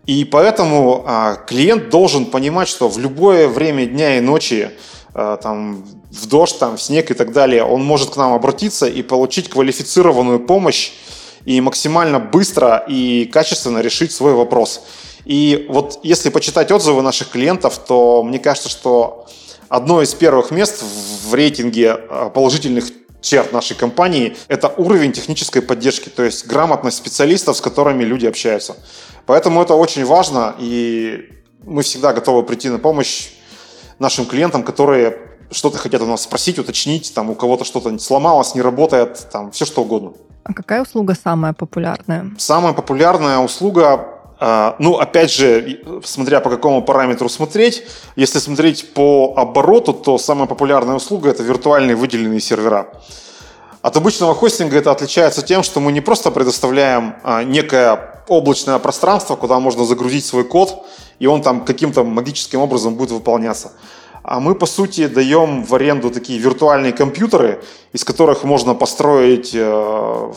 И 0.07 0.25
поэтому 0.25 1.03
а, 1.07 1.37
клиент 1.37 1.89
должен 1.89 2.27
понимать, 2.27 2.69
что 2.69 2.89
в 2.89 2.99
любое 2.99 3.49
время 3.49 3.87
дня 3.87 4.19
и 4.19 4.21
ночи, 4.21 4.71
а, 5.15 5.39
там, 5.39 5.85
в 6.11 6.27
дождь, 6.27 6.59
там, 6.59 6.77
в 6.77 6.83
снег 6.83 7.11
и 7.11 7.15
так 7.15 7.33
далее, 7.33 7.65
он 7.65 7.83
может 7.83 8.11
к 8.11 8.17
нам 8.17 8.35
обратиться 8.35 8.87
и 8.87 9.03
получить 9.03 9.49
квалифицированную 9.49 10.41
помощь 10.41 10.93
и 11.47 11.61
максимально 11.61 12.21
быстро 12.21 12.85
и 12.87 13.25
качественно 13.25 13.79
решить 13.79 14.13
свой 14.13 14.35
вопрос. 14.35 14.83
И 15.25 15.67
вот 15.71 16.01
если 16.03 16.29
почитать 16.29 16.71
отзывы 16.71 17.01
наших 17.01 17.31
клиентов, 17.31 17.79
то 17.79 18.23
мне 18.23 18.39
кажется, 18.39 18.69
что 18.69 19.27
одно 19.69 20.03
из 20.03 20.15
первых 20.15 20.51
мест 20.51 20.83
в 20.83 21.35
рейтинге 21.35 21.97
э, 21.99 22.31
положительных 22.35 22.85
черт 23.21 23.53
нашей 23.53 23.77
компании– 23.77 24.37
это 24.49 24.69
уровень 24.69 25.13
технической 25.13 25.63
поддержки, 25.63 26.09
то 26.09 26.23
есть 26.23 26.47
грамотность 26.47 26.99
специалистов, 26.99 27.57
с 27.57 27.61
которыми 27.61 28.05
люди 28.05 28.27
общаются. 28.27 28.77
Поэтому 29.27 29.63
это 29.63 29.75
очень 29.75 30.05
важно, 30.05 30.55
и 30.59 31.31
мы 31.63 31.83
всегда 31.83 32.13
готовы 32.13 32.43
прийти 32.43 32.69
на 32.69 32.79
помощь 32.79 33.31
нашим 33.99 34.27
клиентам, 34.27 34.63
которые 34.63 35.19
что-то 35.51 35.79
хотят 35.79 36.03
у 36.03 36.07
нас 36.07 36.23
спросить, 36.23 36.59
уточнить, 36.59 37.15
там 37.15 37.31
у 37.31 37.35
кого-то 37.35 37.65
что-то 37.65 37.99
сломалось, 37.99 38.55
не 38.55 38.63
работает, 38.63 39.27
там 39.33 39.51
все 39.51 39.65
что 39.65 39.83
угодно. 39.83 40.13
А 40.45 40.53
какая 40.53 40.83
услуга 40.83 41.15
самая 41.15 41.55
популярная? 41.55 42.31
Самая 42.39 42.75
популярная 42.75 43.39
услуга 43.39 43.93
а, 43.93 44.24
ну, 44.79 44.99
опять 44.99 45.33
же, 45.33 45.81
смотря 46.05 46.41
по 46.41 46.51
какому 46.51 46.83
параметру 46.83 47.29
смотреть, 47.29 47.85
если 48.17 48.39
смотреть 48.39 48.93
по 48.93 49.33
обороту, 49.37 49.95
то 49.95 50.19
самая 50.19 50.47
популярная 50.47 50.97
услуга– 50.97 51.31
это 51.31 51.43
виртуальные 51.43 51.97
выделенные 51.97 52.41
сервера. 52.41 52.89
От 53.85 53.97
обычного 53.97 54.35
хостинга 54.35 54.79
это 54.79 54.91
отличается 54.91 55.43
тем, 55.43 55.63
что 55.63 55.79
мы 55.81 55.93
не 55.93 56.01
просто 56.01 56.31
предоставляем 56.31 57.17
а, 57.23 57.45
некое 57.45 58.23
облачное 58.29 58.79
пространство, 58.79 59.37
куда 59.37 59.61
можно 59.61 59.85
загрузить 59.85 60.25
свой 60.25 60.45
код, 60.45 60.87
и 61.19 61.27
он 61.27 61.43
там 61.43 61.65
каким-то 61.65 62.03
магическим 62.03 62.61
образом 62.61 62.95
будет 62.95 63.11
выполняться. 63.11 63.73
А 64.23 64.41
мы, 64.41 64.55
по 64.55 64.65
сути, 64.67 65.07
даем 65.07 65.65
в 65.65 65.75
аренду 65.75 66.11
такие 66.11 66.39
виртуальные 66.39 66.93
компьютеры, 66.93 67.63
из 67.93 68.05
которых 68.05 68.43
можно 68.45 68.75
построить 68.75 69.51
э, 69.55 70.33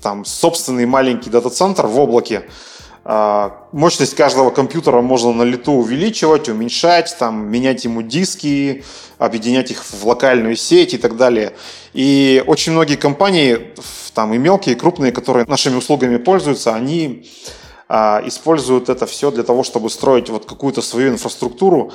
там, 0.00 0.24
собственный 0.24 0.86
маленький 0.86 1.28
дата-центр 1.28 1.86
в 1.86 1.98
облаке, 1.98 2.44
а, 2.44 2.50
мощность 3.04 4.14
каждого 4.14 4.50
компьютера 4.50 5.00
можно 5.00 5.32
на 5.32 5.42
лету 5.42 5.72
увеличивать, 5.72 6.48
уменьшать, 6.48 7.16
там, 7.18 7.50
менять 7.50 7.84
ему 7.84 8.02
диски, 8.02 8.84
объединять 9.18 9.70
их 9.70 9.84
в 9.84 10.06
локальную 10.06 10.56
сеть 10.56 10.94
и 10.94 10.98
так 10.98 11.16
далее. 11.16 11.52
И 11.94 12.42
очень 12.46 12.72
многие 12.72 12.96
компании, 12.96 13.72
там 14.14 14.34
и 14.34 14.38
мелкие, 14.38 14.74
и 14.74 14.78
крупные, 14.78 15.12
которые 15.12 15.46
нашими 15.46 15.76
услугами 15.76 16.16
пользуются, 16.16 16.74
они 16.74 17.28
а, 17.88 18.22
используют 18.24 18.88
это 18.88 19.06
все 19.06 19.30
для 19.30 19.42
того, 19.42 19.62
чтобы 19.64 19.90
строить 19.90 20.30
вот 20.30 20.46
какую-то 20.46 20.82
свою 20.82 21.10
инфраструктуру 21.10 21.92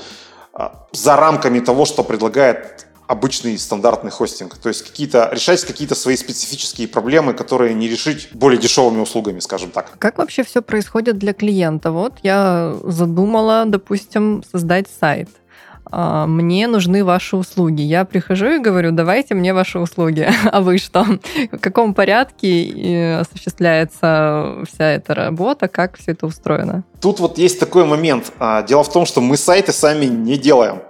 а, 0.53 0.87
за 0.91 1.15
рамками 1.15 1.59
того, 1.59 1.85
что 1.85 2.03
предлагает 2.03 2.86
обычный 3.07 3.57
стандартный 3.57 4.11
хостинг. 4.11 4.57
То 4.57 4.69
есть 4.69 4.83
какие-то, 4.83 5.29
решать 5.31 5.63
какие-то 5.65 5.95
свои 5.95 6.15
специфические 6.15 6.87
проблемы, 6.87 7.33
которые 7.33 7.73
не 7.73 7.87
решить 7.87 8.29
более 8.33 8.59
дешевыми 8.59 8.99
услугами, 8.99 9.39
скажем 9.39 9.71
так. 9.71 9.97
Как 9.97 10.17
вообще 10.17 10.43
все 10.43 10.61
происходит 10.61 11.17
для 11.17 11.33
клиента? 11.33 11.91
Вот 11.91 12.13
я 12.23 12.75
задумала, 12.83 13.63
допустим, 13.65 14.43
создать 14.51 14.87
сайт 14.99 15.29
а, 15.91 16.27
мне 16.27 16.67
нужны 16.67 17.03
ваши 17.03 17.37
услуги. 17.37 17.81
Я 17.81 18.05
прихожу 18.05 18.47
и 18.47 18.59
говорю, 18.59 18.91
давайте 18.91 19.35
мне 19.35 19.53
ваши 19.53 19.79
услуги. 19.79 20.27
А 20.51 20.61
вы 20.61 20.77
что? 20.77 21.05
В 21.51 21.59
каком 21.59 21.93
порядке 21.93 22.65
э, 22.65 23.19
осуществляется 23.19 24.63
вся 24.69 24.91
эта 24.91 25.13
работа? 25.13 25.67
Как 25.67 25.97
все 25.97 26.11
это 26.11 26.25
устроено? 26.25 26.83
Тут 27.01 27.19
вот 27.19 27.37
есть 27.37 27.59
такой 27.59 27.85
момент. 27.85 28.31
А, 28.39 28.63
дело 28.63 28.83
в 28.83 28.91
том, 28.91 29.05
что 29.05 29.21
мы 29.21 29.37
сайты 29.37 29.71
сами 29.71 30.05
не 30.05 30.37
делаем. 30.37 30.81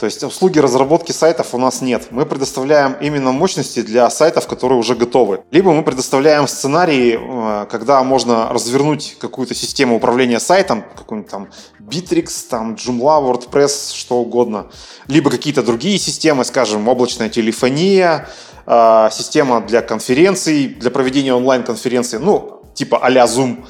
То 0.00 0.06
есть 0.06 0.24
услуги 0.24 0.58
разработки 0.58 1.12
сайтов 1.12 1.54
у 1.54 1.58
нас 1.58 1.82
нет. 1.82 2.06
Мы 2.10 2.24
предоставляем 2.24 2.96
именно 3.02 3.32
мощности 3.32 3.82
для 3.82 4.08
сайтов, 4.08 4.46
которые 4.46 4.78
уже 4.78 4.94
готовы. 4.94 5.42
Либо 5.50 5.74
мы 5.74 5.82
предоставляем 5.82 6.48
сценарии, 6.48 7.20
э, 7.20 7.66
когда 7.70 8.02
можно 8.02 8.48
развернуть 8.48 9.18
какую-то 9.20 9.54
систему 9.54 9.96
управления 9.96 10.40
сайтом, 10.40 10.86
какой-нибудь 10.96 11.30
там 11.30 11.48
Bittrex, 11.80 12.30
там 12.48 12.76
Joomla, 12.76 13.22
WordPress, 13.22 13.94
что 13.94 14.16
угодно. 14.16 14.68
Либо 15.06 15.28
какие-то 15.28 15.62
другие 15.62 15.98
системы, 15.98 16.46
скажем, 16.46 16.88
облачная 16.88 17.28
телефония, 17.28 18.26
э, 18.66 19.08
система 19.12 19.60
для 19.60 19.82
конференций, 19.82 20.68
для 20.68 20.90
проведения 20.90 21.34
онлайн-конференций, 21.34 22.20
ну, 22.20 22.62
типа 22.74 23.00
а-ля 23.02 23.26
Zoom 23.26 23.66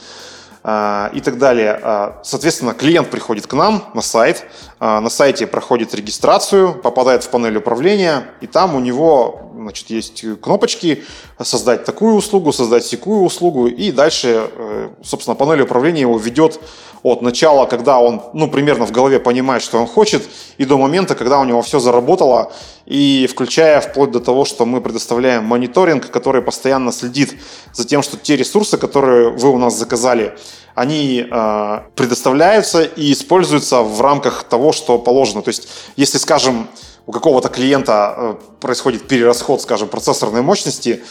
и 0.62 1.20
так 1.24 1.38
далее. 1.38 2.16
Соответственно, 2.22 2.74
клиент 2.74 3.08
приходит 3.10 3.46
к 3.46 3.54
нам 3.54 3.90
на 3.94 4.02
сайт, 4.02 4.44
а, 4.82 5.00
на 5.00 5.10
сайте 5.10 5.46
проходит 5.46 5.94
регистрацию, 5.94 6.74
попадает 6.74 7.22
в 7.22 7.28
панель 7.28 7.58
управления, 7.58 8.24
и 8.40 8.46
там 8.46 8.74
у 8.74 8.80
него 8.80 9.50
значит, 9.54 9.90
есть 9.90 10.24
кнопочки 10.40 11.04
«Создать 11.38 11.84
такую 11.84 12.14
услугу», 12.14 12.52
«Создать 12.52 12.84
секую 12.84 13.22
услугу», 13.22 13.66
и 13.66 13.92
дальше, 13.92 14.48
э, 14.50 14.88
собственно, 15.04 15.34
панель 15.34 15.62
управления 15.62 16.00
его 16.02 16.16
ведет 16.18 16.60
от 17.02 17.22
начала, 17.22 17.66
когда 17.66 17.98
он, 17.98 18.22
ну, 18.32 18.50
примерно 18.50 18.86
в 18.86 18.92
голове 18.92 19.18
понимает, 19.18 19.62
что 19.62 19.78
он 19.78 19.86
хочет, 19.86 20.22
и 20.58 20.64
до 20.64 20.76
момента, 20.76 21.14
когда 21.14 21.38
у 21.40 21.44
него 21.44 21.62
все 21.62 21.80
заработало, 21.80 22.52
и 22.86 23.26
включая 23.30 23.80
вплоть 23.80 24.10
до 24.10 24.20
того, 24.20 24.44
что 24.44 24.66
мы 24.66 24.80
предоставляем 24.80 25.44
мониторинг, 25.44 26.10
который 26.10 26.42
постоянно 26.42 26.92
следит 26.92 27.34
за 27.72 27.86
тем, 27.86 28.02
что 28.02 28.16
те 28.16 28.36
ресурсы, 28.36 28.76
которые 28.76 29.30
вы 29.30 29.50
у 29.50 29.58
нас 29.58 29.74
заказали, 29.74 30.34
они 30.74 31.26
э, 31.30 31.80
предоставляются 31.94 32.82
и 32.82 33.12
используются 33.12 33.82
в 33.82 34.00
рамках 34.00 34.44
того, 34.44 34.72
что 34.72 34.98
положено. 34.98 35.42
То 35.42 35.48
есть, 35.48 35.68
если, 35.96 36.18
скажем, 36.18 36.68
у 37.06 37.12
какого-то 37.12 37.48
клиента 37.48 38.14
э, 38.16 38.34
происходит 38.60 39.08
перерасход, 39.08 39.60
скажем, 39.60 39.88
процессорной 39.88 40.42
мощности, 40.42 41.02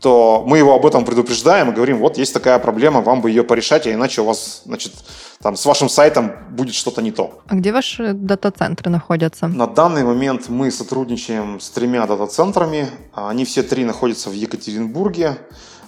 то 0.00 0.44
мы 0.46 0.58
его 0.58 0.74
об 0.74 0.86
этом 0.86 1.04
предупреждаем 1.04 1.70
и 1.70 1.74
говорим, 1.74 1.98
вот 1.98 2.18
есть 2.18 2.32
такая 2.32 2.58
проблема, 2.58 3.00
вам 3.00 3.20
бы 3.20 3.30
ее 3.30 3.42
порешать, 3.42 3.86
а 3.86 3.92
иначе 3.92 4.22
у 4.22 4.24
вас, 4.24 4.62
значит, 4.64 4.92
там 5.42 5.56
с 5.56 5.66
вашим 5.66 5.88
сайтом 5.88 6.32
будет 6.50 6.74
что-то 6.74 7.02
не 7.02 7.10
то. 7.10 7.40
А 7.48 7.54
где 7.54 7.72
ваши 7.72 8.12
дата-центры 8.12 8.90
находятся? 8.90 9.48
На 9.48 9.66
данный 9.66 10.04
момент 10.04 10.48
мы 10.48 10.70
сотрудничаем 10.70 11.60
с 11.60 11.70
тремя 11.70 12.06
дата-центрами. 12.06 12.88
Они 13.12 13.44
все 13.44 13.62
три 13.62 13.84
находятся 13.84 14.30
в 14.30 14.34
Екатеринбурге. 14.34 15.38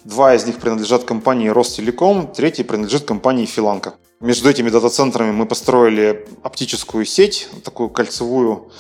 Два 0.05 0.35
из 0.35 0.47
них 0.47 0.57
принадлежат 0.57 1.05
компании 1.05 1.49
Ростелеком, 1.49 2.27
третий 2.33 2.65
принадлежит 2.65 3.05
компании 3.05 3.45
Филанка. 3.45 3.95
Между 4.21 4.49
этими 4.51 4.71
дата-центрами 4.71 5.31
мы 5.31 5.47
построили 5.47 6.27
оптическую 6.43 7.05
сеть, 7.05 7.49
такую 7.65 7.91
кольцевую, 7.91 8.71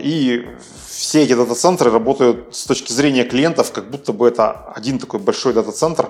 и 0.00 0.46
все 0.98 1.22
эти 1.22 1.34
дата-центры 1.34 1.90
работают 1.90 2.54
с 2.56 2.64
точки 2.64 2.92
зрения 2.92 3.24
клиентов, 3.24 3.70
как 3.72 3.88
будто 3.88 4.12
бы 4.12 4.26
это 4.26 4.72
один 4.74 4.98
такой 4.98 5.20
большой 5.20 5.52
дата-центр, 5.52 6.08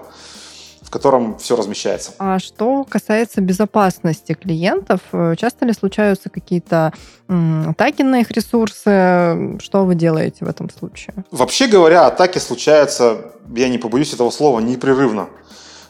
в 0.80 0.90
котором 0.90 1.36
все 1.36 1.54
размещается. 1.54 2.12
А 2.18 2.38
что 2.38 2.84
касается 2.88 3.42
безопасности 3.42 4.32
клиентов, 4.32 5.00
э, 5.12 5.34
часто 5.36 5.66
ли 5.66 5.74
случаются 5.74 6.30
какие-то 6.30 6.94
атаки 7.28 8.00
на 8.00 8.20
их 8.20 8.30
ресурсы? 8.30 9.58
Что 9.60 9.84
вы 9.84 9.94
делаете 9.94 10.46
в 10.46 10.48
этом 10.48 10.70
случае? 10.70 11.14
Вообще 11.30 11.66
говоря, 11.66 12.06
атаки 12.06 12.38
случаются, 12.38 13.32
я 13.54 13.68
не 13.68 13.76
побоюсь 13.76 14.14
этого 14.14 14.30
слова, 14.30 14.60
непрерывно. 14.60 15.28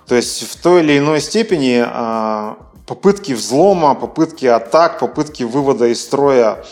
То 0.09 0.17
есть 0.17 0.43
в 0.51 0.61
той 0.61 0.83
или 0.83 0.99
иной 0.99 1.21
степени 1.21 1.85
а, 1.87 2.57
попытки 2.87 3.35
взлома, 3.35 3.95
попытки 3.95 4.47
атак, 4.47 4.99
попытки 4.99 5.45
вывода 5.45 5.87
из 5.87 6.03
строя 6.03 6.49
а, 6.51 6.65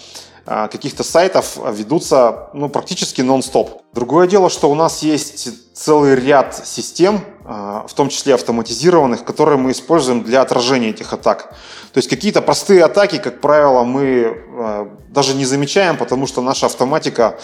каких-то 0.46 1.02
сайтов 1.02 1.58
ведутся 1.72 2.50
ну, 2.54 2.68
практически 2.68 3.20
нон-стоп. 3.20 3.82
Другое 3.92 4.28
дело, 4.28 4.48
что 4.48 4.70
у 4.70 4.74
нас 4.74 5.02
есть 5.02 5.48
целый 5.74 6.14
ряд 6.14 6.66
систем, 6.66 7.20
а, 7.44 7.84
в 7.88 7.92
том 7.94 8.08
числе 8.08 8.34
автоматизированных, 8.34 9.24
которые 9.24 9.58
мы 9.58 9.72
используем 9.72 10.22
для 10.22 10.42
отражения 10.42 10.90
этих 10.90 11.12
атак. 11.12 11.54
То 11.92 11.98
есть 11.98 12.08
какие-то 12.08 12.42
простые 12.42 12.84
атаки, 12.84 13.18
как 13.18 13.40
правило, 13.40 13.82
мы 13.82 14.90
даже 15.08 15.34
не 15.34 15.44
замечаем, 15.44 15.96
потому 15.96 16.26
что 16.26 16.42
наша 16.42 16.66
автоматика 16.66 17.38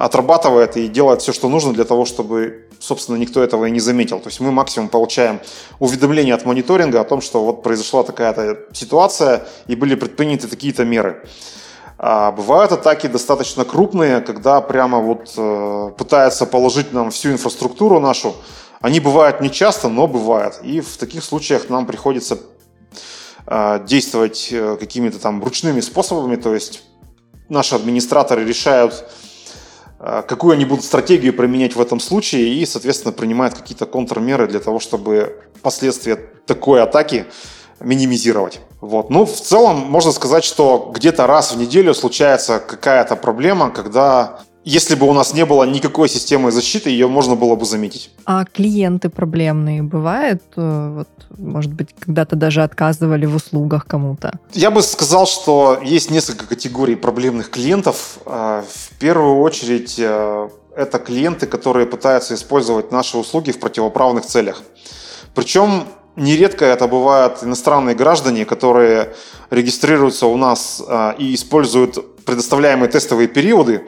отрабатывает 0.00 0.78
и 0.78 0.88
делает 0.88 1.20
все, 1.20 1.32
что 1.32 1.50
нужно 1.50 1.74
для 1.74 1.84
того, 1.84 2.06
чтобы, 2.06 2.68
собственно, 2.78 3.16
никто 3.16 3.42
этого 3.42 3.66
и 3.66 3.70
не 3.70 3.80
заметил. 3.80 4.18
То 4.18 4.28
есть 4.28 4.40
мы 4.40 4.50
максимум 4.50 4.88
получаем 4.88 5.40
уведомление 5.78 6.34
от 6.34 6.46
мониторинга 6.46 7.02
о 7.02 7.04
том, 7.04 7.20
что 7.20 7.44
вот 7.44 7.62
произошла 7.62 8.02
такая-то 8.02 8.60
ситуация 8.72 9.46
и 9.66 9.76
были 9.76 9.94
предприняты 9.94 10.48
такие-то 10.48 10.86
меры. 10.86 11.28
А 12.02 12.32
бывают 12.32 12.72
атаки 12.72 13.08
достаточно 13.08 13.66
крупные, 13.66 14.22
когда 14.22 14.62
прямо 14.62 15.00
вот 15.00 15.34
э, 15.36 15.90
пытаются 15.98 16.46
положить 16.46 16.94
нам 16.94 17.10
всю 17.10 17.32
инфраструктуру 17.32 18.00
нашу. 18.00 18.34
Они 18.80 19.00
бывают 19.00 19.42
не 19.42 19.50
часто, 19.50 19.90
но 19.90 20.06
бывают. 20.06 20.60
И 20.62 20.80
в 20.80 20.96
таких 20.96 21.22
случаях 21.22 21.68
нам 21.68 21.84
приходится 21.84 22.38
э, 23.46 23.84
действовать 23.86 24.48
э, 24.50 24.78
какими-то 24.80 25.18
там 25.18 25.44
ручными 25.44 25.80
способами, 25.80 26.36
то 26.36 26.54
есть 26.54 26.84
наши 27.50 27.74
администраторы 27.74 28.46
решают, 28.46 29.04
э, 29.98 30.22
какую 30.26 30.54
они 30.54 30.64
будут 30.64 30.86
стратегию 30.86 31.34
применять 31.34 31.76
в 31.76 31.82
этом 31.82 32.00
случае 32.00 32.48
и, 32.48 32.64
соответственно, 32.64 33.12
принимают 33.12 33.52
какие-то 33.52 33.84
контрмеры 33.84 34.46
для 34.46 34.60
того, 34.60 34.80
чтобы 34.80 35.38
последствия 35.60 36.16
такой 36.46 36.82
атаки 36.82 37.26
минимизировать. 37.80 38.60
Вот. 38.80 39.10
Ну, 39.10 39.24
в 39.24 39.40
целом, 39.40 39.90
можно 39.90 40.12
сказать, 40.12 40.44
что 40.44 40.92
где-то 40.94 41.26
раз 41.26 41.52
в 41.52 41.58
неделю 41.58 41.94
случается 41.94 42.58
какая-то 42.60 43.16
проблема, 43.16 43.70
когда 43.70 44.40
если 44.64 44.94
бы 44.94 45.08
у 45.08 45.12
нас 45.14 45.32
не 45.32 45.46
было 45.46 45.64
никакой 45.64 46.08
системы 46.08 46.50
защиты, 46.50 46.90
ее 46.90 47.08
можно 47.08 47.34
было 47.34 47.56
бы 47.56 47.64
заметить. 47.64 48.10
А 48.26 48.44
клиенты 48.44 49.08
проблемные 49.08 49.82
бывают? 49.82 50.42
Э, 50.56 50.96
вот, 50.98 51.08
может 51.38 51.72
быть, 51.72 51.88
когда-то 51.98 52.36
даже 52.36 52.62
отказывали 52.62 53.24
в 53.24 53.34
услугах 53.34 53.86
кому-то? 53.86 54.38
Я 54.52 54.70
бы 54.70 54.82
сказал, 54.82 55.26
что 55.26 55.78
есть 55.82 56.10
несколько 56.10 56.46
категорий 56.46 56.94
проблемных 56.94 57.48
клиентов. 57.48 58.18
Э, 58.26 58.62
в 58.68 58.98
первую 58.98 59.38
очередь, 59.40 59.94
э, 59.98 60.48
это 60.76 60.98
клиенты, 60.98 61.46
которые 61.46 61.86
пытаются 61.86 62.34
использовать 62.34 62.92
наши 62.92 63.16
услуги 63.16 63.52
в 63.52 63.60
противоправных 63.60 64.26
целях. 64.26 64.62
Причем 65.34 65.84
Нередко 66.16 66.64
это 66.64 66.88
бывают 66.88 67.42
иностранные 67.42 67.94
граждане, 67.94 68.44
которые 68.44 69.14
регистрируются 69.50 70.26
у 70.26 70.36
нас 70.36 70.82
а, 70.86 71.14
и 71.18 71.34
используют 71.34 72.24
предоставляемые 72.24 72.90
тестовые 72.90 73.28
периоды 73.28 73.86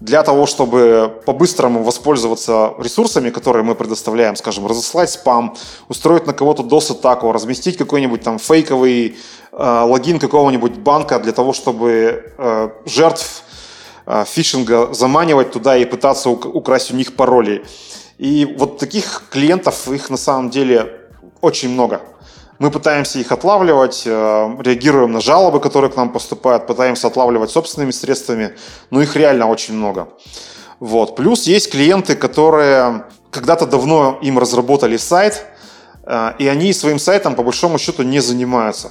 для 0.00 0.22
того, 0.22 0.46
чтобы 0.46 1.22
по-быстрому 1.24 1.82
воспользоваться 1.82 2.74
ресурсами, 2.78 3.30
которые 3.30 3.64
мы 3.64 3.74
предоставляем, 3.74 4.36
скажем, 4.36 4.66
разослать 4.66 5.10
спам, 5.10 5.56
устроить 5.88 6.26
на 6.26 6.32
кого-то 6.32 6.62
DOS-атаку, 6.62 7.32
разместить 7.32 7.76
какой-нибудь 7.76 8.22
там 8.22 8.38
фейковый 8.38 9.16
э, 9.52 9.84
логин 9.86 10.18
какого-нибудь 10.18 10.72
банка 10.72 11.18
для 11.18 11.32
того, 11.32 11.52
чтобы 11.52 12.32
э, 12.36 12.68
жертв 12.84 13.42
э, 14.06 14.24
фишинга 14.26 14.92
заманивать 14.92 15.52
туда 15.52 15.76
и 15.76 15.84
пытаться 15.84 16.30
украсть 16.30 16.92
у 16.92 16.96
них 16.96 17.16
пароли. 17.16 17.64
И 18.18 18.54
вот 18.58 18.78
таких 18.78 19.24
клиентов, 19.30 19.88
их 19.88 20.10
на 20.10 20.16
самом 20.16 20.50
деле 20.50 21.05
очень 21.46 21.70
много. 21.70 22.00
Мы 22.58 22.70
пытаемся 22.70 23.18
их 23.18 23.32
отлавливать, 23.32 24.02
э, 24.06 24.56
реагируем 24.60 25.12
на 25.12 25.20
жалобы, 25.20 25.60
которые 25.60 25.90
к 25.90 25.96
нам 25.96 26.12
поступают, 26.12 26.66
пытаемся 26.66 27.06
отлавливать 27.06 27.50
собственными 27.50 27.92
средствами, 27.92 28.50
но 28.90 29.02
их 29.02 29.14
реально 29.16 29.46
очень 29.46 29.74
много. 29.74 30.08
Вот. 30.80 31.16
Плюс 31.16 31.46
есть 31.46 31.70
клиенты, 31.70 32.16
которые 32.16 33.04
когда-то 33.30 33.66
давно 33.66 34.18
им 34.22 34.38
разработали 34.38 34.96
сайт, 34.96 35.44
э, 36.04 36.32
и 36.38 36.48
они 36.48 36.72
своим 36.72 36.98
сайтом 36.98 37.34
по 37.34 37.42
большому 37.42 37.78
счету 37.78 38.02
не 38.02 38.20
занимаются. 38.20 38.90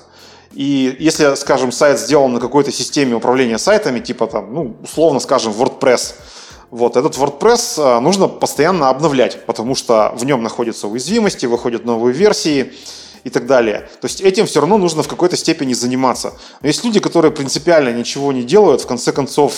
И 0.53 0.95
если, 0.99 1.35
скажем, 1.35 1.71
сайт 1.71 1.99
сделан 1.99 2.33
на 2.33 2.39
какой-то 2.39 2.71
системе 2.71 3.15
управления 3.15 3.57
сайтами, 3.57 3.99
типа 3.99 4.27
там, 4.27 4.53
ну, 4.53 4.75
условно 4.83 5.19
скажем, 5.19 5.51
WordPress, 5.51 6.13
вот, 6.75 6.97
этот 6.97 7.15
WordPress 7.15 7.81
э, 7.81 7.99
нужно 8.01 8.27
постоянно 8.27 8.89
обновлять, 8.89 9.45
потому 9.45 9.75
что 9.75 10.13
в 10.17 10.25
нем 10.25 10.43
находятся 10.43 10.89
уязвимости, 10.89 11.45
выходят 11.45 11.85
новые 11.85 12.13
версии 12.13 12.73
и 13.23 13.29
так 13.29 13.47
далее. 13.47 13.87
То 14.01 14.07
есть 14.07 14.19
этим 14.19 14.45
все 14.45 14.59
равно 14.59 14.77
нужно 14.77 15.01
в 15.01 15.07
какой-то 15.07 15.37
степени 15.37 15.73
заниматься. 15.73 16.33
Но 16.61 16.67
есть 16.67 16.83
люди, 16.83 16.99
которые 16.99 17.31
принципиально 17.31 17.93
ничего 17.93 18.33
не 18.33 18.43
делают, 18.43 18.81
в 18.81 18.87
конце 18.87 19.13
концов 19.13 19.53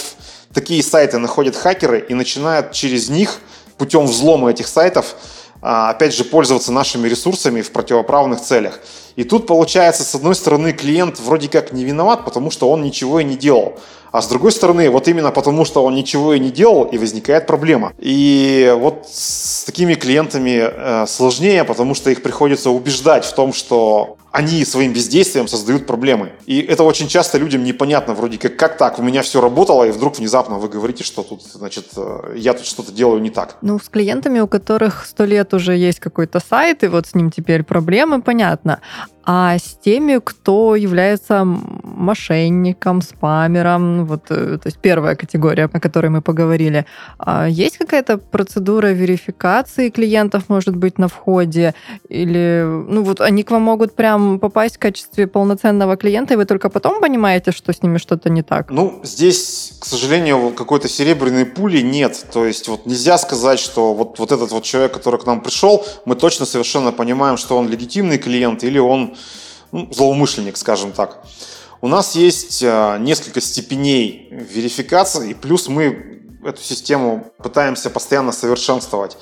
такие 0.53 0.83
сайты 0.83 1.17
находят 1.17 1.55
хакеры 1.55 2.05
и 2.07 2.13
начинают 2.13 2.71
через 2.71 3.09
них 3.09 3.39
путем 3.79 4.05
взлома 4.05 4.51
этих 4.51 4.67
сайтов 4.67 5.15
а, 5.15 5.17
опять 5.61 6.13
же, 6.13 6.23
пользоваться 6.23 6.71
нашими 6.71 7.07
ресурсами 7.07 7.61
в 7.61 7.71
противоправных 7.71 8.41
целях. 8.41 8.79
И 9.15 9.23
тут 9.23 9.47
получается, 9.47 10.03
с 10.03 10.13
одной 10.13 10.35
стороны, 10.35 10.73
клиент 10.73 11.19
вроде 11.19 11.49
как 11.49 11.73
не 11.73 11.83
виноват, 11.83 12.23
потому 12.23 12.51
что 12.51 12.69
он 12.69 12.83
ничего 12.83 13.19
и 13.19 13.23
не 13.23 13.35
делал. 13.35 13.79
А 14.11 14.21
с 14.21 14.27
другой 14.27 14.51
стороны, 14.51 14.89
вот 14.89 15.07
именно 15.07 15.31
потому, 15.31 15.65
что 15.65 15.83
он 15.83 15.95
ничего 15.95 16.33
и 16.33 16.39
не 16.39 16.49
делал, 16.49 16.83
и 16.83 16.97
возникает 16.97 17.45
проблема. 17.45 17.93
И 17.99 18.73
вот 18.77 19.07
с 19.11 19.63
такими 19.65 19.95
клиентами 19.95 20.59
э, 20.59 21.05
сложнее, 21.07 21.63
потому 21.63 21.93
что 21.93 22.09
их 22.09 22.21
приходится 22.23 22.69
убеждать 22.69 23.25
в 23.25 23.33
том, 23.33 23.53
что 23.53 24.17
они 24.37 24.63
своим 24.65 24.93
бездействием 24.93 25.47
создают 25.47 25.87
проблемы. 25.87 26.31
И 26.45 26.61
это 26.61 26.83
очень 26.83 27.07
часто 27.07 27.39
людям 27.39 27.63
непонятно, 27.63 28.13
вроде 28.13 28.37
как, 28.37 28.55
как 28.55 28.77
так, 28.77 28.99
у 28.99 29.01
меня 29.01 29.23
все 29.23 29.41
работало, 29.41 29.83
и 29.85 29.91
вдруг 29.91 30.19
внезапно 30.19 30.59
вы 30.59 30.69
говорите, 30.69 31.03
что 31.03 31.23
тут, 31.23 31.41
значит, 31.41 31.85
э, 31.97 32.35
я 32.35 32.53
тут 32.53 32.67
что-то 32.67 32.91
делаю 32.91 33.19
не 33.19 33.31
так. 33.31 33.57
Ну, 33.61 33.79
с 33.79 33.89
клиентами, 33.89 34.39
у 34.39 34.47
которых 34.47 35.07
сто 35.07 35.25
лет 35.25 35.55
уже 35.55 35.75
есть 35.75 35.99
какой-то 35.99 36.39
сайт, 36.39 36.83
и 36.83 36.87
вот 36.87 37.07
с 37.07 37.15
ним 37.15 37.31
теперь 37.31 37.63
проблемы, 37.63 38.21
понятно 38.21 38.79
а 39.29 39.57
с 39.59 39.77
теми, 39.83 40.21
кто 40.23 40.77
является 40.77 41.43
мошенником, 41.43 43.01
спамером, 43.01 44.05
вот, 44.05 44.27
э, 44.29 44.57
то 44.57 44.67
есть 44.67 44.77
первая 44.77 45.15
категория, 45.15 45.65
о 45.65 45.79
которой 45.81 46.07
мы 46.07 46.21
поговорили. 46.21 46.85
А 47.19 47.45
есть 47.45 47.77
какая-то 47.77 48.19
процедура 48.19 48.87
верификации 48.87 49.89
клиентов, 49.89 50.43
может 50.47 50.77
быть, 50.77 50.97
на 50.97 51.09
входе? 51.09 51.73
Или, 52.07 52.63
ну 52.63 53.03
вот, 53.03 53.19
они 53.19 53.43
к 53.43 53.51
вам 53.51 53.63
могут 53.63 53.95
прям 53.97 54.39
попасть 54.39 54.77
в 54.77 54.79
качестве 54.79 55.27
полноценного 55.27 55.97
клиента, 55.97 56.35
и 56.35 56.37
вы 56.37 56.45
только 56.45 56.69
потом 56.69 57.01
понимаете, 57.01 57.51
что 57.51 57.73
с 57.73 57.83
ними 57.83 57.97
что-то 57.97 58.29
не 58.29 58.43
так? 58.43 58.71
Ну, 58.71 59.01
здесь, 59.03 59.73
к 59.81 59.85
сожалению, 59.85 60.51
какой-то 60.51 60.87
серебряной 60.87 61.45
пули 61.45 61.81
нет. 61.81 62.25
То 62.31 62.45
есть 62.45 62.69
вот 62.69 62.85
нельзя 62.85 63.17
сказать, 63.17 63.59
что 63.59 63.93
вот, 63.93 64.19
вот 64.19 64.31
этот 64.31 64.51
вот 64.51 64.63
человек, 64.63 64.93
который 64.93 65.19
к 65.19 65.25
нам 65.25 65.41
пришел, 65.41 65.85
мы 66.05 66.15
точно 66.15 66.45
совершенно 66.45 66.93
понимаем, 66.93 67.35
что 67.35 67.57
он 67.57 67.67
легитимный 67.67 68.17
клиент 68.17 68.63
или 68.63 68.79
он 68.79 69.16
ну, 69.71 69.87
злоумышленник, 69.91 70.57
скажем 70.57 70.91
так. 70.91 71.23
У 71.81 71.87
нас 71.87 72.15
есть 72.15 72.63
а, 72.65 72.97
несколько 72.97 73.41
степеней 73.41 74.29
верификации, 74.31 75.33
плюс 75.33 75.67
мы 75.67 76.17
эту 76.43 76.61
систему 76.61 77.31
пытаемся 77.37 77.89
постоянно 77.89 78.31
совершенствовать. 78.31 79.17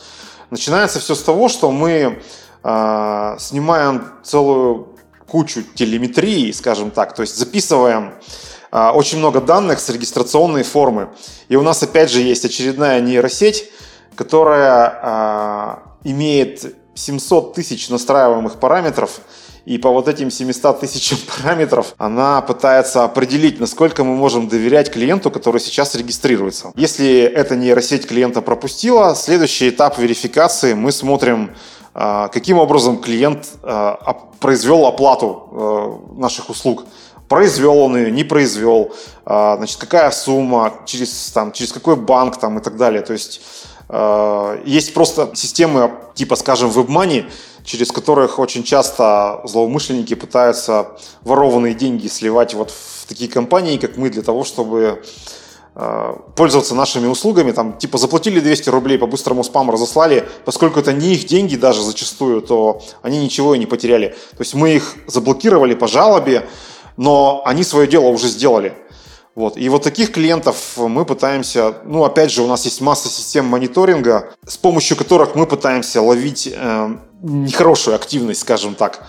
Начинается 0.52 1.00
все 1.00 1.16
с 1.16 1.24
того, 1.24 1.50
что 1.50 1.72
мы 1.72 2.22
э, 2.64 3.36
снимаем 3.40 4.12
целую 4.24 4.96
кучу 5.28 5.64
телеметрии, 5.64 6.52
скажем 6.52 6.92
так, 6.92 7.16
то 7.16 7.24
есть 7.24 7.36
записываем 7.36 8.14
э, 8.72 8.90
очень 8.90 9.18
много 9.18 9.42
данных 9.42 9.80
с 9.80 9.90
регистрационной 9.90 10.64
формы. 10.64 11.10
И 11.50 11.56
у 11.56 11.64
нас 11.64 11.82
опять 11.82 12.12
же 12.12 12.22
есть 12.22 12.46
очередная 12.46 13.02
нейросеть, 13.02 13.70
которая 14.16 15.00
э, 15.02 16.10
имеет 16.10 16.76
700 16.94 17.56
тысяч 17.56 17.90
настраиваемых 17.90 18.60
параметров, 18.60 19.20
и 19.66 19.80
по 19.80 19.90
вот 19.90 20.08
этим 20.08 20.30
700 20.32 20.80
тысячам 20.80 21.18
параметров 21.44 21.94
она 21.98 22.42
пытается 22.42 23.04
определить, 23.04 23.60
насколько 23.60 24.04
мы 24.04 24.16
можем 24.16 24.48
доверять 24.48 24.92
клиенту, 24.92 25.32
который 25.32 25.60
сейчас 25.60 25.96
регистрируется. 25.96 26.72
Если 26.76 27.20
эта 27.22 27.56
нейросеть 27.56 28.08
клиента 28.08 28.42
пропустила, 28.42 29.16
следующий 29.16 29.70
этап 29.70 29.98
верификации 29.98 30.74
мы 30.74 30.92
смотрим, 30.92 31.56
а, 31.94 32.28
каким 32.28 32.60
образом 32.60 32.98
клиент 32.98 33.48
а, 33.64 34.30
произвел 34.40 34.86
оплату 34.86 35.50
а, 35.52 36.20
наших 36.20 36.50
услуг 36.50 36.86
произвел 37.28 37.80
он 37.80 37.98
ее, 37.98 38.12
не 38.12 38.24
произвел, 38.24 38.94
значит, 39.26 39.78
какая 39.78 40.12
сумма, 40.12 40.74
через, 40.86 41.32
там, 41.32 41.52
через 41.54 41.74
какой 41.74 41.96
банк 41.96 42.38
там, 42.38 42.60
и 42.60 42.62
так 42.62 42.78
далее. 42.78 43.02
То 43.02 43.14
есть 43.14 43.42
есть 44.64 44.94
просто 44.94 45.32
системы 45.34 45.92
типа, 46.14 46.36
скажем, 46.36 46.70
WebMoney, 46.70 47.26
через 47.66 47.92
которых 47.92 48.40
очень 48.40 48.64
часто 48.64 49.42
злоумышленники 49.44 50.14
пытаются 50.14 50.92
ворованные 51.24 51.74
деньги 51.74 52.08
сливать 52.08 52.54
вот 52.54 52.72
в 52.72 53.06
такие 53.08 53.30
компании, 53.30 53.78
как 53.78 53.98
мы, 53.98 54.10
для 54.10 54.22
того, 54.22 54.44
чтобы 54.44 55.04
э, 55.76 56.16
пользоваться 56.36 56.76
нашими 56.76 57.08
услугами, 57.08 57.52
там, 57.52 57.78
типа, 57.78 57.98
заплатили 57.98 58.40
200 58.40 58.70
рублей, 58.70 58.98
по-быстрому 58.98 59.44
спам 59.44 59.70
разослали, 59.72 60.28
поскольку 60.46 60.80
это 60.80 60.94
не 60.94 61.14
их 61.14 61.26
деньги 61.26 61.56
даже 61.56 61.82
зачастую, 61.82 62.42
то 62.42 62.82
они 63.02 63.20
ничего 63.20 63.56
и 63.56 63.60
не 63.60 63.66
потеряли. 63.66 64.10
То 64.32 64.40
есть 64.40 64.54
мы 64.54 64.76
их 64.76 64.96
заблокировали 65.08 65.74
по 65.74 65.88
жалобе, 65.88 66.48
но 66.98 67.42
они 67.46 67.64
свое 67.64 67.88
дело 67.88 68.06
уже 68.06 68.28
сделали. 68.28 68.74
Вот. 69.36 69.58
И 69.58 69.68
вот 69.68 69.84
таких 69.84 70.14
клиентов 70.14 70.78
мы 70.78 71.04
пытаемся, 71.04 71.76
ну, 71.84 72.06
опять 72.06 72.32
же, 72.32 72.42
у 72.42 72.48
нас 72.48 72.64
есть 72.64 72.80
масса 72.80 73.10
систем 73.10 73.46
мониторинга, 73.46 74.32
с 74.48 74.56
помощью 74.56 74.96
которых 74.96 75.36
мы 75.36 75.46
пытаемся 75.46 76.02
ловить 76.02 76.50
э, 76.54 76.98
нехорошую 77.26 77.96
активность, 77.96 78.42
скажем 78.42 78.76
так. 78.76 79.06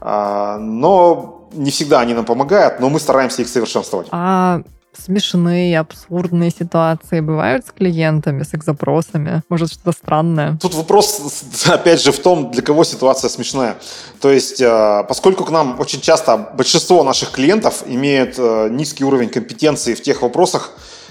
Э, 0.00 0.56
но 0.58 1.48
не 1.52 1.70
всегда 1.70 2.00
они 2.00 2.14
нам 2.14 2.24
помогают, 2.24 2.80
но 2.80 2.88
мы 2.88 3.00
стараемся 3.00 3.42
их 3.42 3.48
совершенствовать. 3.48 4.08
А 4.10 4.62
смешные, 4.96 5.78
абсурдные 5.78 6.50
ситуации 6.50 7.20
бывают 7.20 7.66
с 7.66 7.72
клиентами, 7.72 8.42
с 8.42 8.54
их 8.54 8.64
запросами? 8.64 9.42
Может, 9.48 9.72
что-то 9.72 9.92
странное? 9.92 10.58
Тут 10.60 10.74
вопрос, 10.74 11.42
опять 11.66 12.02
же, 12.02 12.12
в 12.12 12.18
том, 12.18 12.50
для 12.50 12.62
кого 12.62 12.84
ситуация 12.84 13.30
смешная. 13.30 13.76
То 14.20 14.30
есть, 14.30 14.60
э, 14.60 15.04
поскольку 15.08 15.44
к 15.44 15.50
нам 15.50 15.78
очень 15.80 16.00
часто 16.00 16.36
большинство 16.54 17.02
наших 17.04 17.30
клиентов 17.30 17.84
имеют 17.86 18.34
э, 18.38 18.68
низкий 18.70 19.04
уровень 19.04 19.28
компетенции 19.28 19.94
в 19.94 20.02
тех 20.02 20.22
вопросах, 20.22 20.70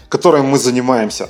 которыми 0.10 0.48
мы 0.48 0.58
занимаемся, 0.58 1.30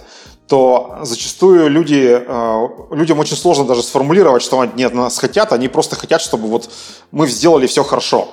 то 0.50 0.98
зачастую 1.04 1.70
люди, 1.70 2.10
э, 2.10 2.68
людям 2.90 3.20
очень 3.20 3.38
сложно 3.38 3.66
даже 3.66 3.84
сформулировать, 3.84 4.42
что 4.42 4.60
они 4.60 4.84
от 4.84 4.96
нас 4.96 5.20
хотят, 5.20 5.54
они 5.54 5.68
просто 5.68 5.96
хотят, 5.96 6.22
чтобы 6.22 6.48
вот 6.48 6.72
мы 7.12 7.28
сделали 7.28 7.68
все 7.68 7.84
хорошо. 7.84 8.30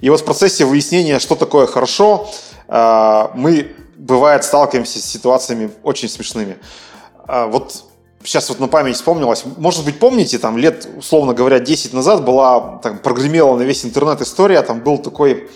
И 0.00 0.10
вот 0.10 0.20
в 0.20 0.24
процессе 0.24 0.64
выяснения, 0.64 1.20
что 1.20 1.36
такое 1.36 1.66
хорошо, 1.66 2.28
а, 2.66 3.30
мы, 3.34 3.72
бывает, 3.96 4.42
сталкиваемся 4.42 4.98
с 4.98 5.04
ситуациями 5.04 5.70
очень 5.84 6.08
смешными. 6.08 6.56
А, 7.28 7.46
вот 7.46 7.84
сейчас 8.24 8.48
вот 8.48 8.58
на 8.58 8.66
память 8.66 8.96
вспомнилось. 8.96 9.44
Может 9.56 9.84
быть, 9.84 10.00
помните, 10.00 10.38
там 10.38 10.58
лет, 10.58 10.88
условно 10.96 11.34
говоря, 11.34 11.60
10 11.60 11.92
назад 11.92 12.24
была, 12.24 12.78
там, 12.82 12.98
прогремела 12.98 13.56
на 13.56 13.62
весь 13.62 13.84
интернет 13.84 14.20
история, 14.22 14.62
там 14.62 14.80
был 14.80 14.98
такой 14.98 15.48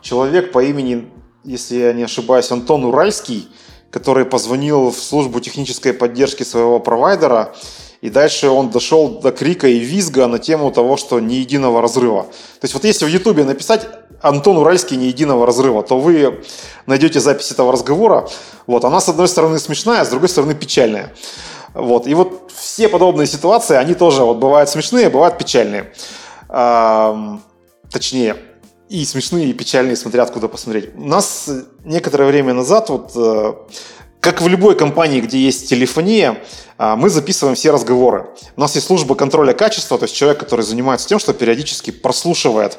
человек 0.00 0.52
по 0.52 0.62
имени, 0.62 1.10
если 1.42 1.76
я 1.76 1.92
не 1.92 2.04
ошибаюсь, 2.04 2.52
Антон 2.52 2.84
Уральский, 2.84 3.48
который 3.90 4.24
позвонил 4.24 4.90
в 4.90 4.98
службу 4.98 5.40
технической 5.40 5.92
поддержки 5.92 6.42
своего 6.42 6.78
провайдера, 6.80 7.54
и 8.00 8.08
дальше 8.08 8.48
он 8.48 8.70
дошел 8.70 9.20
до 9.20 9.30
крика 9.30 9.68
и 9.68 9.78
визга 9.78 10.26
на 10.26 10.38
тему 10.38 10.70
того, 10.70 10.96
что 10.96 11.20
ни 11.20 11.34
единого 11.34 11.82
разрыва. 11.82 12.22
То 12.22 12.64
есть 12.64 12.74
вот 12.74 12.84
если 12.84 13.04
в 13.04 13.08
Ютубе 13.08 13.44
написать 13.44 13.86
Антон 14.22 14.56
Уральский 14.56 14.96
ни 14.96 15.04
единого 15.04 15.44
разрыва, 15.46 15.82
то 15.82 15.98
вы 15.98 16.42
найдете 16.86 17.20
запись 17.20 17.50
этого 17.50 17.72
разговора. 17.72 18.28
Вот, 18.66 18.84
она, 18.84 19.00
с 19.00 19.08
одной 19.08 19.28
стороны, 19.28 19.58
смешная, 19.58 20.00
а 20.00 20.04
с 20.04 20.08
другой 20.08 20.28
стороны, 20.28 20.54
печальная. 20.54 21.12
Вот, 21.74 22.06
и 22.06 22.14
вот 22.14 22.50
все 22.54 22.88
подобные 22.88 23.26
ситуации, 23.26 23.76
они 23.76 23.94
тоже 23.94 24.24
вот 24.24 24.38
бывают 24.38 24.70
смешные, 24.70 25.10
бывают 25.10 25.36
печальные. 25.36 25.92
Точнее, 27.90 28.36
и 28.90 29.04
смешные, 29.04 29.50
и 29.50 29.52
печальные, 29.52 29.96
смотря 29.96 30.24
откуда 30.24 30.48
посмотреть. 30.48 30.90
У 30.96 31.06
нас 31.06 31.48
некоторое 31.84 32.26
время 32.26 32.52
назад, 32.54 32.90
вот, 32.90 33.12
э, 33.14 33.54
как 34.20 34.42
в 34.42 34.48
любой 34.48 34.74
компании, 34.74 35.20
где 35.20 35.38
есть 35.38 35.70
телефония, 35.70 36.42
э, 36.76 36.94
мы 36.96 37.08
записываем 37.08 37.54
все 37.54 37.70
разговоры. 37.70 38.26
У 38.56 38.60
нас 38.60 38.74
есть 38.74 38.88
служба 38.88 39.14
контроля 39.14 39.52
качества, 39.52 39.96
то 39.96 40.04
есть 40.04 40.16
человек, 40.16 40.40
который 40.40 40.62
занимается 40.62 41.06
тем, 41.06 41.20
что 41.20 41.32
периодически 41.32 41.92
прослушивает 41.92 42.78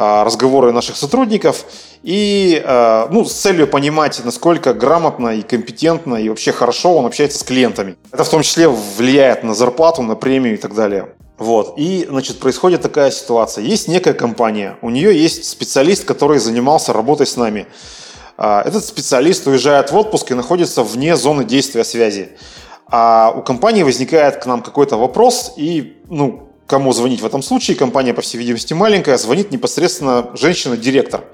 а, 0.00 0.22
разговоры 0.22 0.70
наших 0.70 0.96
сотрудников 0.96 1.64
и 2.04 2.62
а, 2.64 3.08
ну, 3.10 3.24
с 3.24 3.32
целью 3.32 3.66
понимать, 3.66 4.24
насколько 4.24 4.72
грамотно 4.72 5.30
и 5.30 5.42
компетентно 5.42 6.14
и 6.14 6.28
вообще 6.28 6.52
хорошо 6.52 6.94
он 6.94 7.06
общается 7.06 7.40
с 7.40 7.42
клиентами. 7.42 7.96
Это 8.12 8.22
в 8.22 8.28
том 8.28 8.42
числе 8.42 8.68
влияет 8.68 9.42
на 9.42 9.54
зарплату, 9.54 10.02
на 10.02 10.14
премию 10.14 10.54
и 10.54 10.56
так 10.56 10.72
далее. 10.76 11.16
Вот. 11.38 11.74
И, 11.76 12.06
значит, 12.08 12.40
происходит 12.40 12.82
такая 12.82 13.10
ситуация. 13.10 13.64
Есть 13.64 13.88
некая 13.88 14.12
компания, 14.12 14.76
у 14.82 14.90
нее 14.90 15.16
есть 15.16 15.44
специалист, 15.44 16.04
который 16.04 16.38
занимался 16.38 16.92
работой 16.92 17.26
с 17.26 17.36
нами. 17.36 17.66
А, 18.36 18.62
этот 18.62 18.84
специалист 18.84 19.46
уезжает 19.46 19.92
в 19.92 19.96
отпуск 19.96 20.30
и 20.30 20.34
находится 20.34 20.82
вне 20.82 21.16
зоны 21.16 21.44
действия 21.44 21.84
связи. 21.84 22.30
А 22.86 23.32
у 23.36 23.42
компании 23.42 23.82
возникает 23.82 24.42
к 24.42 24.46
нам 24.46 24.62
какой-то 24.62 24.96
вопрос, 24.96 25.52
и 25.56 25.98
ну, 26.08 26.48
кому 26.66 26.92
звонить 26.92 27.20
в 27.20 27.26
этом 27.26 27.42
случае. 27.42 27.76
Компания, 27.76 28.14
по 28.14 28.22
всей 28.22 28.38
видимости, 28.38 28.74
маленькая. 28.74 29.16
Звонит 29.16 29.50
непосредственно 29.52 30.30
женщина-директор. 30.34 31.24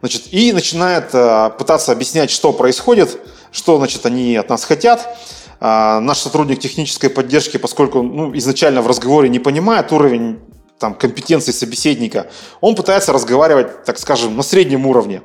Значит, 0.00 0.24
и 0.32 0.52
начинает 0.52 1.10
э, 1.12 1.50
пытаться 1.58 1.92
объяснять, 1.92 2.30
что 2.30 2.52
происходит, 2.52 3.20
что 3.52 3.78
значит, 3.78 4.04
они 4.04 4.36
от 4.36 4.48
нас 4.48 4.64
хотят. 4.64 5.16
Э, 5.64 6.00
наш 6.00 6.18
сотрудник 6.18 6.58
технической 6.58 7.08
поддержки, 7.08 7.56
поскольку 7.56 8.02
ну, 8.02 8.36
изначально 8.36 8.82
в 8.82 8.88
разговоре 8.88 9.28
не 9.28 9.38
понимает 9.38 9.92
уровень 9.92 10.40
там, 10.80 10.92
компетенции 10.92 11.52
собеседника, 11.52 12.26
он 12.60 12.74
пытается 12.74 13.12
разговаривать, 13.12 13.84
так 13.84 13.96
скажем, 14.00 14.36
на 14.36 14.42
среднем 14.42 14.86
уровне. 14.86 15.22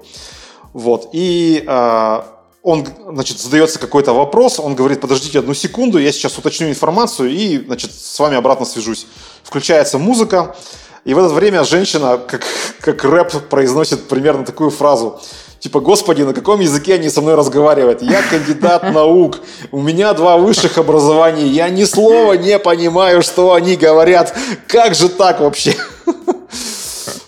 Вот. 0.73 1.10
И 1.12 1.63
э, 1.65 2.21
он, 2.62 2.88
значит, 3.08 3.39
задается 3.39 3.80
какой-то 3.80 4.13
вопрос, 4.13 4.60
он 4.60 4.76
говорит, 4.76 5.02
подождите 5.02 5.39
одну 5.39 5.56
секунду, 5.56 5.97
я 5.97 6.12
сейчас 6.12 6.38
уточню 6.38 6.69
информацию 6.69 7.32
и, 7.32 7.58
значит, 7.65 7.91
с 7.91 8.19
вами 8.19 8.38
обратно 8.38 8.67
свяжусь. 8.67 9.08
Включается 9.41 9.97
музыка, 9.97 10.56
и 11.05 11.13
в 11.13 11.19
это 11.19 11.29
время 11.29 11.63
женщина, 11.63 12.17
как, 12.17 12.43
как 12.81 13.03
рэп, 13.03 13.47
произносит 13.49 14.07
примерно 14.07 14.45
такую 14.45 14.71
фразу. 14.71 15.19
Типа, 15.60 15.79
господи, 15.79 16.21
на 16.21 16.33
каком 16.33 16.60
языке 16.60 16.95
они 16.95 17.10
со 17.10 17.21
мной 17.21 17.36
разговаривают? 17.36 18.01
Я 18.01 18.21
кандидат 18.21 18.83
наук, 18.93 19.39
у 19.71 19.81
меня 19.81 20.13
два 20.13 20.38
высших 20.38 20.77
образования, 20.77 21.47
я 21.47 21.69
ни 21.69 21.83
слова 21.83 22.33
не 22.33 22.60
понимаю, 22.60 23.23
что 23.23 23.53
они 23.53 23.75
говорят. 23.75 24.36
Как 24.67 24.93
же 24.93 25.10
так 25.10 25.39
вообще? 25.39 25.75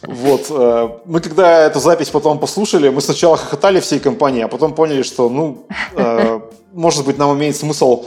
Вот. 0.03 0.47
Э, 0.49 0.89
мы 1.05 1.21
когда 1.21 1.65
эту 1.65 1.79
запись 1.79 2.09
потом 2.09 2.39
послушали, 2.39 2.89
мы 2.89 3.01
сначала 3.01 3.37
хохотали 3.37 3.79
всей 3.79 3.99
компании, 3.99 4.41
а 4.41 4.47
потом 4.47 4.73
поняли, 4.73 5.03
что, 5.03 5.29
ну, 5.29 5.67
э, 5.93 6.39
может 6.73 7.05
быть, 7.05 7.17
нам 7.17 7.37
имеет 7.37 7.55
смысл 7.55 8.05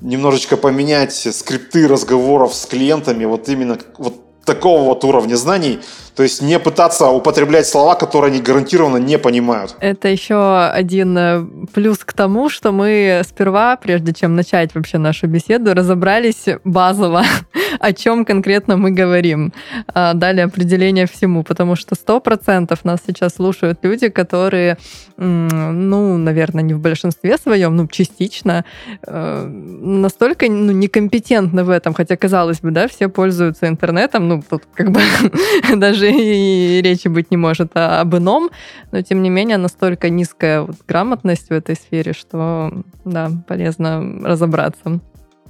немножечко 0.00 0.56
поменять 0.56 1.14
скрипты 1.14 1.88
разговоров 1.88 2.54
с 2.54 2.66
клиентами 2.66 3.24
вот 3.24 3.48
именно 3.48 3.78
вот 3.98 4.14
такого 4.46 4.84
вот 4.84 5.04
уровня 5.04 5.36
знаний, 5.36 5.80
то 6.16 6.22
есть 6.22 6.40
не 6.40 6.58
пытаться 6.58 7.08
употреблять 7.08 7.66
слова, 7.66 7.94
которые 7.94 8.30
они 8.30 8.40
гарантированно 8.40 8.96
не 8.96 9.18
понимают. 9.18 9.76
Это 9.80 10.08
еще 10.08 10.64
один 10.64 11.18
э, 11.18 11.44
плюс 11.74 11.98
к 11.98 12.12
тому, 12.14 12.48
что 12.48 12.72
мы 12.72 13.20
сперва, 13.28 13.76
прежде 13.76 14.14
чем 14.14 14.34
начать 14.34 14.74
вообще 14.74 14.96
нашу 14.96 15.26
беседу, 15.26 15.74
разобрались 15.74 16.46
базово, 16.64 17.24
о 17.80 17.92
чем 17.92 18.24
конкретно 18.24 18.78
мы 18.78 18.92
говорим. 18.92 19.52
А, 19.92 20.14
дали 20.14 20.40
определение 20.40 21.06
всему, 21.06 21.42
потому 21.42 21.76
что 21.76 21.94
сто 21.94 22.20
процентов 22.20 22.84
нас 22.84 23.00
сейчас 23.06 23.34
слушают 23.34 23.80
люди, 23.82 24.08
которые, 24.08 24.78
ну, 25.18 26.16
наверное, 26.16 26.62
не 26.62 26.72
в 26.72 26.80
большинстве 26.80 27.36
своем, 27.36 27.76
ну, 27.76 27.88
частично, 27.88 28.64
э, 29.06 29.46
настолько 29.46 30.46
ну, 30.48 30.72
некомпетентны 30.72 31.62
в 31.62 31.68
этом, 31.68 31.92
хотя, 31.92 32.16
казалось 32.16 32.60
бы, 32.60 32.70
да, 32.70 32.88
все 32.88 33.08
пользуются 33.08 33.68
интернетом, 33.68 34.28
ну, 34.28 34.35
тут 34.42 34.62
как 34.74 34.90
бы 34.90 35.00
даже 35.76 36.10
и 36.10 36.80
речи 36.82 37.08
быть 37.08 37.30
не 37.30 37.36
может 37.36 37.72
об 37.74 38.16
ином, 38.16 38.50
но 38.92 39.02
тем 39.02 39.22
не 39.22 39.30
менее 39.30 39.56
настолько 39.56 40.10
низкая 40.10 40.62
вот 40.62 40.76
грамотность 40.86 41.48
в 41.48 41.52
этой 41.52 41.76
сфере, 41.76 42.12
что 42.12 42.72
да, 43.04 43.30
полезно 43.46 44.02
разобраться. 44.22 45.00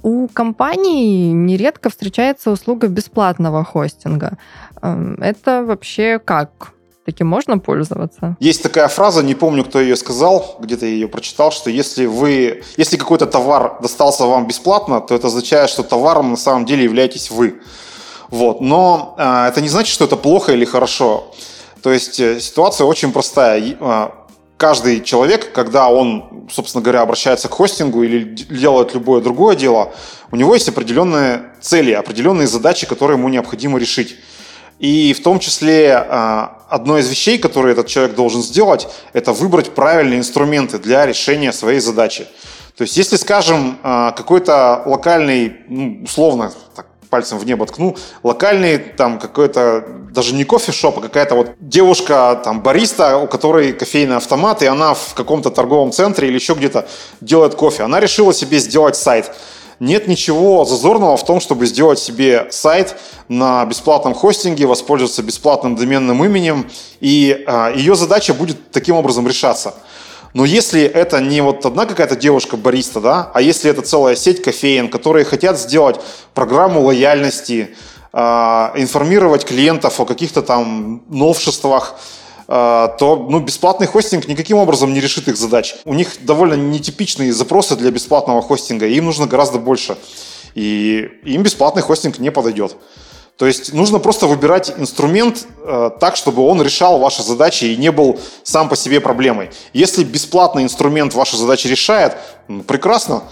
У 0.03 0.27
компаний 0.27 1.31
нередко 1.33 1.89
встречается 1.89 2.51
услуга 2.51 2.87
бесплатного 2.87 3.63
хостинга. 3.63 4.37
Эм, 4.81 5.15
это 5.21 5.63
вообще 5.63 6.19
как? 6.19 6.73
Таким 7.07 7.27
можно 7.27 7.57
пользоваться? 7.57 8.35
Есть 8.41 8.63
такая 8.63 8.89
фраза, 8.89 9.23
не 9.23 9.33
помню, 9.33 9.63
кто 9.63 9.79
ее 9.79 9.95
сказал, 9.95 10.57
где-то 10.59 10.85
я 10.85 10.91
ее 10.91 11.07
прочитал, 11.07 11.51
что 11.51 11.69
если 11.69 12.05
вы, 12.05 12.63
если 12.75 12.97
какой-то 12.97 13.25
товар 13.25 13.77
достался 13.81 14.25
вам 14.25 14.45
бесплатно, 14.45 14.99
то 14.99 15.15
это 15.15 15.27
означает, 15.27 15.69
что 15.69 15.83
товаром 15.83 16.31
на 16.31 16.35
самом 16.35 16.65
деле 16.65 16.83
являетесь 16.83 17.31
вы. 17.31 17.61
Вот. 18.29 18.61
Но 18.61 19.15
э, 19.17 19.47
это 19.47 19.61
не 19.61 19.69
значит, 19.69 19.93
что 19.93 20.05
это 20.05 20.15
плохо 20.15 20.53
или 20.53 20.65
хорошо. 20.65 21.33
То 21.81 21.91
есть 21.91 22.19
э, 22.19 22.39
ситуация 22.39 22.85
очень 22.85 23.11
простая. 23.11 23.77
Э, 23.79 24.09
каждый 24.57 25.01
человек, 25.01 25.51
когда 25.53 25.87
он, 25.87 26.47
собственно 26.51 26.83
говоря, 26.83 27.01
обращается 27.01 27.47
к 27.47 27.53
хостингу 27.53 28.03
или 28.03 28.23
делает 28.23 28.93
любое 28.93 29.21
другое 29.21 29.55
дело, 29.55 29.93
у 30.31 30.35
него 30.35 30.53
есть 30.53 30.67
определенные 30.67 31.51
цели, 31.61 31.91
определенные 31.91 32.47
задачи, 32.47 32.85
которые 32.85 33.17
ему 33.17 33.29
необходимо 33.29 33.79
решить. 33.79 34.15
И 34.79 35.13
в 35.13 35.23
том 35.23 35.39
числе 35.39 35.95
одной 35.95 37.01
из 37.01 37.09
вещей, 37.09 37.39
которые 37.39 37.71
этот 37.71 37.87
человек 37.87 38.15
должен 38.15 38.43
сделать, 38.43 38.87
это 39.13 39.33
выбрать 39.33 39.71
правильные 39.71 40.19
инструменты 40.19 40.77
для 40.77 41.05
решения 41.07 41.51
своей 41.51 41.79
задачи. 41.79 42.27
То 42.75 42.83
есть, 42.83 42.95
если, 42.95 43.15
скажем, 43.15 43.79
какой-то 43.81 44.83
локальный, 44.85 45.61
ну, 45.67 46.01
условно, 46.03 46.51
так, 46.75 46.85
пальцем 47.09 47.37
в 47.37 47.45
небо 47.45 47.65
ткну, 47.65 47.95
локальный 48.23 48.77
там 48.77 49.19
какой-то, 49.19 49.85
даже 50.11 50.33
не 50.33 50.43
кофешоп, 50.43 50.99
а 50.99 51.01
какая-то 51.01 51.35
вот 51.35 51.51
девушка, 51.59 52.39
там, 52.43 52.61
бариста, 52.61 53.17
у 53.17 53.27
которой 53.27 53.73
кофейный 53.73 54.17
автомат, 54.17 54.61
и 54.61 54.65
она 54.65 54.93
в 54.93 55.13
каком-то 55.13 55.49
торговом 55.49 55.91
центре 55.91 56.27
или 56.27 56.35
еще 56.35 56.53
где-то 56.53 56.87
делает 57.21 57.55
кофе. 57.55 57.83
Она 57.83 57.99
решила 57.99 58.33
себе 58.33 58.59
сделать 58.59 58.95
сайт. 58.95 59.31
Нет 59.79 60.07
ничего 60.07 60.65
зазорного 60.65 61.17
в 61.17 61.25
том, 61.25 61.39
чтобы 61.39 61.67
сделать 61.67 61.99
себе 61.99 62.47
сайт 62.49 62.95
на 63.27 63.63
бесплатном 63.65 64.15
хостинге, 64.15 64.65
воспользоваться 64.65 65.21
бесплатным 65.21 65.75
доменным 65.75 66.23
именем, 66.25 66.67
и 66.99 67.43
а, 67.45 67.71
ее 67.71 67.95
задача 67.95 68.33
будет 68.33 68.71
таким 68.71 68.95
образом 68.95 69.27
решаться– 69.27 69.73
но 70.33 70.45
если 70.45 70.81
это 70.83 71.19
не 71.19 71.41
вот 71.41 71.65
одна 71.65 71.85
какая-то 71.85 72.15
девушка-бариста, 72.15 73.01
да, 73.01 73.31
а 73.33 73.41
если 73.41 73.71
это 73.71 73.81
целая 73.81 74.15
сеть 74.15 74.41
кофеин, 74.41 74.89
которые 74.89 75.25
хотят 75.25 75.59
сделать 75.59 75.99
программу 76.33 76.81
лояльности, 76.81 77.75
э, 78.13 78.19
информировать 78.75 79.45
клиентов 79.45 79.99
о 79.99 80.05
каких-то 80.05 80.41
там 80.41 81.03
новшествах, 81.09 81.95
э, 82.47 82.87
то 82.99 83.27
ну, 83.29 83.39
бесплатный 83.39 83.87
хостинг 83.87 84.27
никаким 84.27 84.57
образом 84.57 84.93
не 84.93 84.99
решит 84.99 85.27
их 85.27 85.37
задач. 85.37 85.75
У 85.85 85.93
них 85.93 86.09
довольно 86.21 86.55
нетипичные 86.55 87.33
запросы 87.33 87.75
для 87.75 87.91
бесплатного 87.91 88.41
хостинга, 88.41 88.87
им 88.87 89.05
нужно 89.05 89.27
гораздо 89.27 89.59
больше. 89.59 89.97
И 90.55 91.09
им 91.23 91.43
бесплатный 91.43 91.83
хостинг 91.83 92.19
не 92.19 92.31
подойдет. 92.31 92.75
То 93.37 93.45
есть 93.45 93.71
нужно 93.71 93.99
просто 93.99 94.25
выбирать 94.25 94.73
инструмент 94.77 95.45
э, 95.63 95.91
так, 95.99 96.15
чтобы 96.15 96.41
он 96.41 96.59
решал 96.59 96.97
ваши 96.97 97.21
задачи 97.21 97.65
и 97.65 97.77
не 97.77 97.91
был 97.91 98.19
сам 98.41 98.67
по 98.67 98.75
себе 98.75 98.99
проблемой. 98.99 99.51
Если 99.73 100.03
бесплатный 100.03 100.63
инструмент 100.63 101.13
ваши 101.13 101.37
задачи 101.37 101.67
решает, 101.67 102.17
ну, 102.47 102.63
прекрасно, 102.63 103.23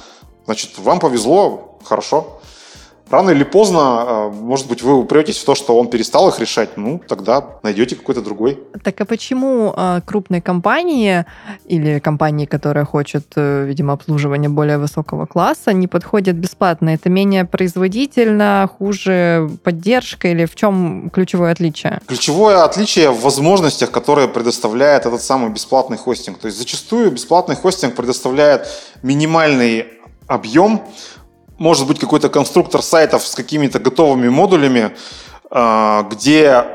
значит, 0.45 0.77
вам 0.77 0.99
повезло, 0.99 1.79
хорошо. 1.83 2.39
Рано 3.09 3.29
или 3.29 3.43
поздно, 3.43 4.05
э, 4.07 4.29
может 4.29 4.67
быть, 4.67 4.81
вы 4.81 4.93
упретесь 4.93 5.37
в 5.37 5.45
то, 5.45 5.55
что 5.55 5.77
он 5.77 5.87
перестал 5.87 6.29
их 6.29 6.39
решать, 6.39 6.77
ну, 6.77 7.01
тогда 7.07 7.43
найдете 7.63 7.95
какой-то 7.95 8.21
другой. 8.21 8.59
Так 8.83 8.99
а 9.01 9.05
почему 9.05 9.73
э, 9.75 10.01
крупные 10.05 10.41
компании 10.41 11.25
или 11.65 11.99
компании, 11.99 12.45
которые 12.45 12.85
хотят, 12.85 13.23
э, 13.35 13.65
видимо, 13.65 13.93
обслуживания 13.93 14.49
более 14.49 14.77
высокого 14.77 15.27
класса, 15.27 15.71
не 15.73 15.87
подходят 15.87 16.35
бесплатно? 16.35 16.89
Это 16.89 17.09
менее 17.09 17.45
производительно, 17.45 18.69
хуже 18.77 19.49
поддержка 19.63 20.27
или 20.27 20.45
в 20.45 20.55
чем 20.55 21.09
ключевое 21.11 21.51
отличие? 21.51 21.99
Ключевое 22.07 22.63
отличие 22.63 23.11
в 23.11 23.21
возможностях, 23.21 23.91
которые 23.91 24.27
предоставляет 24.27 25.05
этот 25.05 25.21
самый 25.21 25.51
бесплатный 25.51 25.97
хостинг. 25.97 26.39
То 26.39 26.47
есть 26.47 26.57
зачастую 26.57 27.11
бесплатный 27.11 27.55
хостинг 27.55 27.95
предоставляет 27.95 28.67
минимальный 29.03 29.85
объем, 30.27 30.81
может 31.57 31.87
быть 31.87 31.99
какой-то 31.99 32.29
конструктор 32.29 32.81
сайтов 32.81 33.25
с 33.25 33.35
какими-то 33.35 33.79
готовыми 33.79 34.29
модулями, 34.29 34.95
а, 35.49 36.03
где 36.03 36.65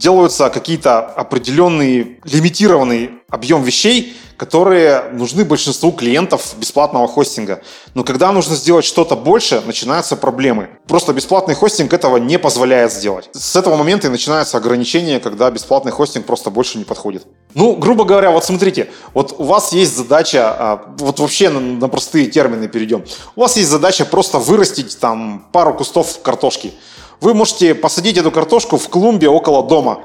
делаются 0.00 0.48
какие-то 0.48 1.00
определенные 1.00 2.18
лимитированный 2.24 3.10
объем 3.28 3.62
вещей, 3.62 4.16
которые 4.38 5.02
нужны 5.12 5.44
большинству 5.44 5.92
клиентов 5.92 6.54
бесплатного 6.56 7.06
хостинга. 7.06 7.62
Но 7.92 8.04
когда 8.04 8.32
нужно 8.32 8.56
сделать 8.56 8.86
что-то 8.86 9.14
больше, 9.14 9.60
начинаются 9.66 10.16
проблемы. 10.16 10.70
Просто 10.88 11.12
бесплатный 11.12 11.54
хостинг 11.54 11.92
этого 11.92 12.16
не 12.16 12.38
позволяет 12.38 12.90
сделать. 12.90 13.28
С 13.34 13.54
этого 13.54 13.76
момента 13.76 14.06
и 14.06 14.10
начинается 14.10 14.56
ограничение, 14.56 15.20
когда 15.20 15.50
бесплатный 15.50 15.92
хостинг 15.92 16.24
просто 16.24 16.48
больше 16.48 16.78
не 16.78 16.84
подходит. 16.84 17.26
Ну, 17.52 17.76
грубо 17.76 18.04
говоря, 18.04 18.30
вот 18.30 18.42
смотрите, 18.42 18.88
вот 19.12 19.34
у 19.36 19.44
вас 19.44 19.74
есть 19.74 19.94
задача, 19.94 20.56
а, 20.58 20.94
вот 20.98 21.20
вообще 21.20 21.50
на 21.50 21.88
простые 21.88 22.26
термины 22.26 22.66
перейдем. 22.68 23.04
У 23.36 23.42
вас 23.42 23.58
есть 23.58 23.68
задача 23.68 24.06
просто 24.06 24.38
вырастить 24.38 24.98
там 24.98 25.48
пару 25.52 25.74
кустов 25.74 26.22
картошки. 26.22 26.72
Вы 27.20 27.34
можете 27.34 27.74
посадить 27.74 28.16
эту 28.16 28.30
картошку 28.30 28.78
в 28.78 28.88
клумбе 28.88 29.28
около 29.28 29.62
дома 29.62 30.04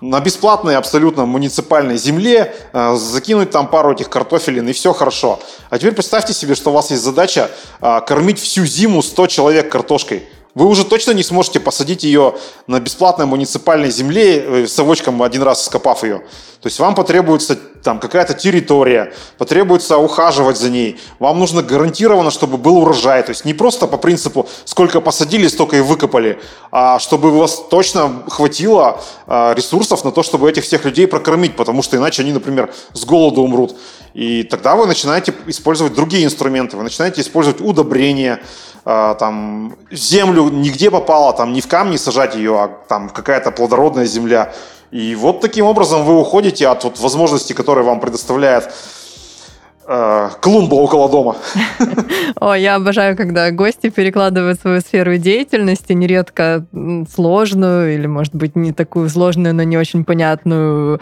на 0.00 0.20
бесплатной 0.20 0.76
абсолютно 0.76 1.24
муниципальной 1.24 1.96
земле, 1.96 2.54
э, 2.72 2.96
закинуть 2.96 3.50
там 3.50 3.68
пару 3.68 3.92
этих 3.92 4.10
картофелин, 4.10 4.68
и 4.68 4.72
все 4.72 4.92
хорошо. 4.92 5.38
А 5.70 5.78
теперь 5.78 5.94
представьте 5.94 6.34
себе, 6.34 6.54
что 6.54 6.70
у 6.70 6.74
вас 6.74 6.90
есть 6.90 7.02
задача 7.02 7.50
э, 7.80 8.00
кормить 8.06 8.40
всю 8.40 8.66
зиму 8.66 9.02
100 9.02 9.26
человек 9.28 9.70
картошкой. 9.70 10.24
Вы 10.56 10.64
уже 10.64 10.86
точно 10.86 11.10
не 11.10 11.22
сможете 11.22 11.60
посадить 11.60 12.02
ее 12.02 12.34
на 12.66 12.80
бесплатной 12.80 13.26
муниципальной 13.26 13.90
земле, 13.90 14.38
э, 14.38 14.66
совочком 14.66 15.22
один 15.22 15.42
раз 15.42 15.66
скопав 15.66 16.02
ее. 16.02 16.20
То 16.62 16.68
есть 16.68 16.80
вам 16.80 16.94
потребуется 16.94 17.58
там 17.84 18.00
какая-то 18.00 18.32
территория, 18.32 19.12
потребуется 19.36 19.98
ухаживать 19.98 20.56
за 20.56 20.70
ней. 20.70 20.98
Вам 21.18 21.38
нужно 21.38 21.62
гарантированно, 21.62 22.30
чтобы 22.30 22.56
был 22.56 22.78
урожай. 22.78 23.22
То 23.22 23.30
есть 23.30 23.44
не 23.44 23.52
просто 23.52 23.86
по 23.86 23.98
принципу, 23.98 24.48
сколько 24.64 25.02
посадили, 25.02 25.46
столько 25.46 25.76
и 25.76 25.80
выкопали, 25.80 26.40
а 26.72 26.98
чтобы 26.98 27.32
у 27.32 27.38
вас 27.38 27.62
точно 27.70 28.24
хватило 28.28 29.00
а, 29.26 29.52
ресурсов 29.54 30.04
на 30.04 30.10
то, 30.10 30.22
чтобы 30.22 30.50
этих 30.50 30.64
всех 30.64 30.86
людей 30.86 31.06
прокормить, 31.06 31.54
потому 31.54 31.82
что 31.82 31.98
иначе 31.98 32.22
они, 32.22 32.32
например, 32.32 32.72
с 32.94 33.04
голоду 33.04 33.42
умрут. 33.42 33.76
И 34.16 34.44
тогда 34.44 34.76
вы 34.76 34.86
начинаете 34.86 35.34
использовать 35.46 35.92
другие 35.92 36.24
инструменты, 36.24 36.78
вы 36.78 36.84
начинаете 36.84 37.20
использовать 37.20 37.60
удобрения, 37.60 38.40
а, 38.86 39.14
там 39.14 39.76
землю 39.90 40.48
нигде 40.48 40.90
попало, 40.90 41.34
там 41.34 41.52
не 41.52 41.60
в 41.60 41.68
камни 41.68 41.98
сажать 41.98 42.34
ее, 42.34 42.58
а 42.58 42.68
там 42.88 43.10
какая-то 43.10 43.50
плодородная 43.50 44.06
земля. 44.06 44.54
И 44.90 45.14
вот 45.14 45.42
таким 45.42 45.66
образом 45.66 46.06
вы 46.06 46.18
уходите 46.18 46.66
от 46.66 46.84
вот 46.84 46.98
возможности, 46.98 47.52
которые 47.52 47.84
вам 47.84 48.00
предоставляет 48.00 48.72
клумба 50.40 50.74
около 50.74 51.08
дома. 51.08 51.36
О, 52.40 52.54
я 52.54 52.74
обожаю, 52.74 53.16
когда 53.16 53.50
гости 53.50 53.88
перекладывают 53.88 54.60
свою 54.60 54.80
сферу 54.80 55.16
деятельности, 55.16 55.92
нередко 55.92 56.66
сложную 57.12 57.94
или, 57.94 58.06
может 58.06 58.34
быть, 58.34 58.56
не 58.56 58.72
такую 58.72 59.08
сложную, 59.08 59.54
но 59.54 59.62
не 59.62 59.78
очень 59.78 60.04
понятную 60.04 61.00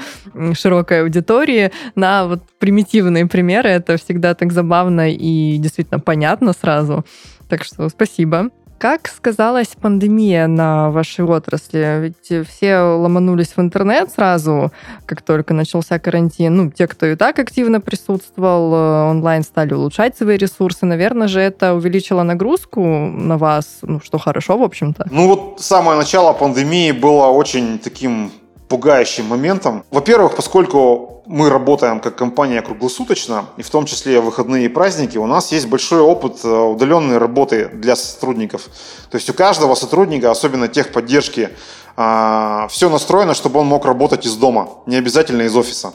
широкой 0.53 1.03
аудитории, 1.03 1.73
на 1.94 2.27
вот 2.27 2.40
примитивные 2.59 3.27
примеры. 3.27 3.70
Это 3.70 3.97
всегда 3.97 4.35
так 4.35 4.53
забавно 4.53 5.11
и 5.11 5.57
действительно 5.59 6.01
понятно 6.01 6.53
сразу. 6.53 7.05
Так 7.49 7.64
что 7.64 7.88
спасибо. 7.88 8.51
Как 8.78 9.08
сказалась 9.08 9.68
пандемия 9.80 10.46
на 10.46 10.90
вашей 10.90 11.24
отрасли? 11.24 12.00
Ведь 12.00 12.48
все 12.48 12.78
ломанулись 12.78 13.56
в 13.56 13.60
интернет 13.60 14.10
сразу, 14.10 14.72
как 15.06 15.22
только 15.22 15.54
начался 15.54 15.98
карантин. 15.98 16.56
Ну, 16.56 16.70
те, 16.70 16.87
кто 16.87 17.06
и 17.06 17.16
так 17.16 17.38
активно 17.38 17.80
присутствовал 17.80 18.74
э, 18.74 19.10
онлайн, 19.10 19.42
стали 19.42 19.74
улучшать 19.74 20.16
свои 20.16 20.37
ресурсы. 20.37 20.87
Наверное 20.87 21.28
же, 21.28 21.40
это 21.40 21.74
увеличило 21.74 22.22
нагрузку 22.22 22.82
на 22.84 23.38
вас, 23.38 23.78
ну, 23.82 24.00
что 24.00 24.18
хорошо, 24.18 24.58
в 24.58 24.62
общем-то. 24.62 25.06
Ну, 25.10 25.28
вот 25.28 25.60
самое 25.60 25.96
начало 25.96 26.32
пандемии 26.32 26.92
было 26.92 27.26
очень 27.26 27.78
таким 27.78 28.30
пугающим 28.68 29.27
моментом. 29.27 29.85
Во-первых, 29.90 30.37
поскольку 30.37 31.22
мы 31.27 31.48
работаем 31.48 32.00
как 32.00 32.16
компания 32.16 32.61
круглосуточно, 32.61 33.46
и 33.57 33.62
в 33.62 33.70
том 33.70 33.87
числе 33.87 34.20
выходные 34.20 34.66
и 34.66 34.68
праздники, 34.68 35.16
у 35.16 35.27
нас 35.27 35.53
есть 35.53 35.66
большой 35.66 36.00
опыт 36.00 36.44
э, 36.44 36.48
удаленной 36.48 37.18
работы 37.18 37.68
для 37.72 37.96
сотрудников. 37.96 38.68
То 39.11 39.16
есть 39.16 39.31
у 39.31 39.35
каждого 39.35 39.74
сотрудника, 39.74 40.31
особенно 40.31 40.68
техподдержки, 40.68 41.50
а, 41.96 42.66
все 42.68 42.90
настроено, 42.90 43.35
чтобы 43.35 43.61
он 43.61 43.66
мог 43.66 43.85
работать 43.85 44.27
из 44.27 44.35
дома, 44.35 44.68
не 44.87 44.96
обязательно 44.96 45.42
из 45.42 45.57
офиса. 45.57 45.92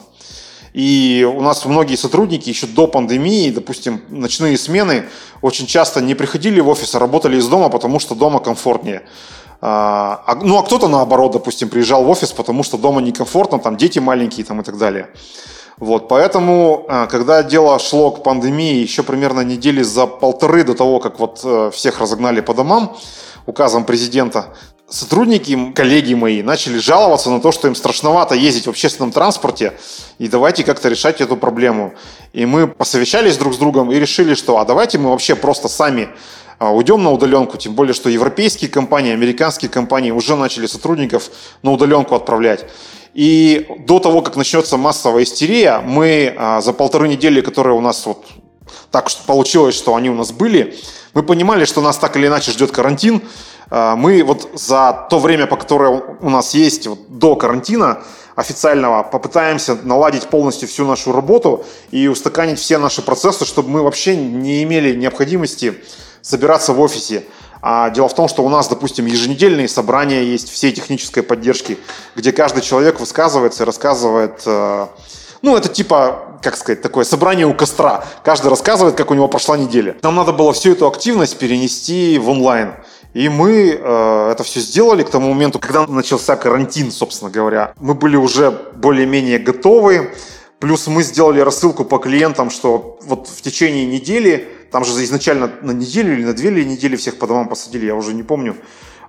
И 0.72 1.28
у 1.36 1.40
нас 1.40 1.64
многие 1.64 1.96
сотрудники 1.96 2.48
еще 2.48 2.66
до 2.66 2.86
пандемии, 2.86 3.50
допустим, 3.50 4.00
ночные 4.08 4.56
смены, 4.56 5.08
очень 5.42 5.66
часто 5.66 6.00
не 6.00 6.14
приходили 6.14 6.60
в 6.60 6.68
офис, 6.68 6.94
а 6.94 6.98
работали 6.98 7.38
из 7.38 7.46
дома, 7.48 7.68
потому 7.68 7.98
что 7.98 8.14
дома 8.14 8.38
комфортнее. 8.40 9.02
А, 9.62 10.22
а, 10.26 10.34
ну, 10.36 10.58
а 10.58 10.62
кто-то, 10.62 10.88
наоборот, 10.88 11.32
допустим, 11.32 11.68
приезжал 11.68 12.04
в 12.04 12.08
офис, 12.08 12.32
потому 12.32 12.62
что 12.62 12.78
дома 12.78 13.00
некомфортно, 13.00 13.58
там 13.58 13.76
дети 13.76 13.98
маленькие 13.98 14.46
там, 14.46 14.60
и 14.60 14.64
так 14.64 14.78
далее. 14.78 15.08
Вот, 15.76 16.08
поэтому, 16.08 16.86
а, 16.88 17.06
когда 17.06 17.42
дело 17.42 17.78
шло 17.78 18.10
к 18.10 18.22
пандемии, 18.22 18.82
еще 18.82 19.02
примерно 19.02 19.40
недели 19.40 19.82
за 19.82 20.06
полторы 20.06 20.64
до 20.64 20.74
того, 20.74 21.00
как 21.00 21.18
вот 21.18 21.40
э, 21.44 21.70
всех 21.72 22.00
разогнали 22.00 22.40
по 22.40 22.54
домам 22.54 22.96
указом 23.46 23.84
президента, 23.84 24.54
сотрудники, 24.90 25.72
коллеги 25.72 26.14
мои, 26.14 26.42
начали 26.42 26.78
жаловаться 26.78 27.30
на 27.30 27.40
то, 27.40 27.52
что 27.52 27.68
им 27.68 27.74
страшновато 27.74 28.34
ездить 28.34 28.66
в 28.66 28.70
общественном 28.70 29.12
транспорте, 29.12 29.72
и 30.18 30.28
давайте 30.28 30.64
как-то 30.64 30.88
решать 30.88 31.20
эту 31.20 31.36
проблему. 31.36 31.94
И 32.32 32.44
мы 32.44 32.66
посовещались 32.66 33.38
друг 33.38 33.54
с 33.54 33.56
другом 33.56 33.90
и 33.90 33.98
решили, 33.98 34.34
что 34.34 34.58
а 34.58 34.64
давайте 34.64 34.98
мы 34.98 35.10
вообще 35.10 35.34
просто 35.34 35.68
сами 35.68 36.10
уйдем 36.68 37.02
на 37.02 37.10
удаленку, 37.10 37.56
тем 37.56 37.74
более, 37.74 37.94
что 37.94 38.10
европейские 38.10 38.70
компании, 38.70 39.12
американские 39.12 39.70
компании 39.70 40.10
уже 40.10 40.36
начали 40.36 40.66
сотрудников 40.66 41.30
на 41.62 41.72
удаленку 41.72 42.14
отправлять. 42.14 42.66
И 43.14 43.66
до 43.86 43.98
того, 43.98 44.20
как 44.22 44.36
начнется 44.36 44.76
массовая 44.76 45.22
истерия, 45.22 45.80
мы 45.80 46.34
а, 46.36 46.60
за 46.60 46.72
полторы 46.72 47.08
недели, 47.08 47.40
которые 47.40 47.74
у 47.74 47.80
нас 47.80 48.06
вот 48.06 48.24
так 48.90 49.08
получилось, 49.26 49.74
что 49.74 49.96
они 49.96 50.10
у 50.10 50.14
нас 50.14 50.32
были, 50.32 50.76
мы 51.14 51.22
понимали, 51.22 51.64
что 51.64 51.80
нас 51.80 51.98
так 51.98 52.16
или 52.16 52.28
иначе 52.28 52.52
ждет 52.52 52.70
карантин. 52.70 53.22
А, 53.70 53.96
мы 53.96 54.22
вот 54.22 54.50
за 54.54 55.06
то 55.10 55.18
время, 55.18 55.46
по 55.46 55.56
которое 55.56 55.90
у 56.20 56.28
нас 56.28 56.54
есть 56.54 56.86
вот 56.86 57.00
до 57.08 57.34
карантина 57.36 58.02
официального, 58.36 59.02
попытаемся 59.02 59.76
наладить 59.82 60.28
полностью 60.28 60.68
всю 60.68 60.86
нашу 60.86 61.12
работу 61.12 61.64
и 61.90 62.06
устаканить 62.06 62.58
все 62.58 62.78
наши 62.78 63.02
процессы, 63.02 63.44
чтобы 63.44 63.70
мы 63.70 63.82
вообще 63.82 64.16
не 64.16 64.62
имели 64.62 64.94
необходимости 64.94 65.74
собираться 66.22 66.72
в 66.72 66.80
офисе. 66.80 67.24
А 67.62 67.90
дело 67.90 68.08
в 68.08 68.14
том, 68.14 68.28
что 68.28 68.42
у 68.42 68.48
нас, 68.48 68.68
допустим, 68.68 69.06
еженедельные 69.06 69.68
собрания 69.68 70.22
есть 70.22 70.50
всей 70.50 70.72
технической 70.72 71.22
поддержки, 71.22 71.78
где 72.16 72.32
каждый 72.32 72.62
человек 72.62 73.00
высказывается 73.00 73.64
и 73.64 73.66
рассказывает 73.66 74.42
э, 74.46 74.86
ну, 75.42 75.56
это 75.56 75.68
типа, 75.68 76.38
как 76.42 76.56
сказать, 76.56 76.82
такое 76.82 77.04
собрание 77.04 77.46
у 77.46 77.54
костра. 77.54 78.04
Каждый 78.22 78.48
рассказывает, 78.48 78.94
как 78.96 79.10
у 79.10 79.14
него 79.14 79.28
прошла 79.28 79.56
неделя. 79.56 79.96
Нам 80.02 80.14
надо 80.14 80.32
было 80.32 80.52
всю 80.52 80.72
эту 80.72 80.86
активность 80.86 81.38
перенести 81.38 82.18
в 82.18 82.28
онлайн. 82.28 82.74
И 83.14 83.28
мы 83.28 83.78
э, 83.80 84.30
это 84.32 84.44
все 84.44 84.60
сделали 84.60 85.02
к 85.02 85.10
тому 85.10 85.32
моменту, 85.32 85.58
когда 85.58 85.86
начался 85.86 86.36
карантин, 86.36 86.92
собственно 86.92 87.30
говоря. 87.30 87.72
Мы 87.80 87.94
были 87.94 88.16
уже 88.16 88.50
более-менее 88.50 89.38
готовы. 89.38 90.14
Плюс 90.60 90.86
мы 90.86 91.02
сделали 91.02 91.40
рассылку 91.40 91.84
по 91.84 91.98
клиентам, 91.98 92.50
что 92.50 92.98
вот 93.02 93.28
в 93.28 93.40
течение 93.40 93.86
недели, 93.86 94.46
там 94.70 94.84
же 94.84 94.92
изначально 95.04 95.50
на 95.62 95.72
неделю 95.72 96.12
или 96.12 96.24
на 96.24 96.32
две 96.32 96.64
недели 96.64 96.96
всех 96.96 97.18
по 97.18 97.26
домам 97.26 97.48
посадили, 97.48 97.86
я 97.86 97.94
уже 97.94 98.14
не 98.14 98.22
помню, 98.22 98.56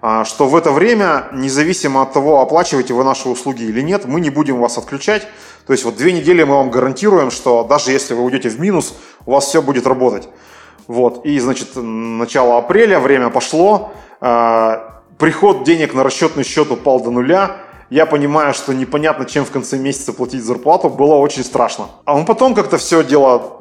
а, 0.02 0.26
что 0.26 0.48
в 0.48 0.56
это 0.56 0.72
время, 0.72 1.28
независимо 1.32 2.02
от 2.02 2.14
того, 2.14 2.42
оплачиваете 2.42 2.94
вы 2.94 3.04
наши 3.04 3.30
услуги 3.30 3.64
или 3.64 3.82
нет, 3.82 4.06
мы 4.06 4.20
не 4.20 4.32
будем 4.32 4.60
вас 4.60 4.78
отключать. 4.78 5.28
То 5.68 5.74
есть 5.74 5.86
вот 5.86 5.96
две 5.96 6.12
недели 6.12 6.44
мы 6.44 6.56
вам 6.56 6.72
гарантируем, 6.72 7.30
что 7.30 7.64
даже 7.64 7.92
если 7.92 8.16
вы 8.16 8.24
уйдете 8.24 8.50
в 8.50 8.60
минус, 8.60 8.96
у 9.26 9.32
вас 9.32 9.46
все 9.46 9.62
будет 9.62 9.86
работать. 9.86 10.28
Вот. 10.88 11.24
И, 11.26 11.40
значит, 11.40 11.76
начало 11.76 12.58
апреля, 12.58 13.00
время 13.00 13.30
пошло, 13.30 13.94
а, 14.20 15.02
приход 15.20 15.64
денег 15.64 15.94
на 15.94 16.04
расчетный 16.04 16.44
счет 16.44 16.72
упал 16.72 17.00
до 17.00 17.12
нуля, 17.12 17.58
я 17.92 18.06
понимаю, 18.06 18.54
что 18.54 18.74
непонятно, 18.74 19.26
чем 19.26 19.46
в 19.46 19.52
конце 19.52 19.78
месяца 19.78 20.14
платить 20.14 20.44
зарплату, 20.44 20.90
было 20.90 21.16
очень 21.16 21.44
страшно. 21.44 21.90
А 22.06 22.24
потом 22.24 22.56
как-то 22.56 22.78
все 22.78 23.04
дело 23.04 23.61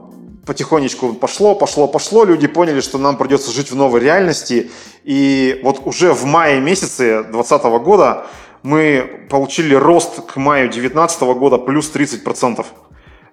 потихонечку 0.51 1.13
пошло, 1.13 1.55
пошло, 1.55 1.87
пошло. 1.87 2.25
Люди 2.25 2.49
поняли, 2.49 2.81
что 2.81 2.99
нам 2.99 3.17
придется 3.17 3.53
жить 3.53 3.71
в 3.71 3.77
новой 3.77 4.01
реальности. 4.01 4.69
И 5.05 5.61
вот 5.63 5.87
уже 5.87 6.13
в 6.13 6.25
мае 6.25 6.61
месяце 6.61 7.23
2020 7.23 7.63
года 7.85 8.27
мы 8.65 9.29
получили 9.31 9.77
рост 9.77 10.27
к 10.27 10.35
маю 10.35 10.65
2019 10.65 11.23
года 11.39 11.57
плюс 11.57 11.89
30%. 11.95 12.67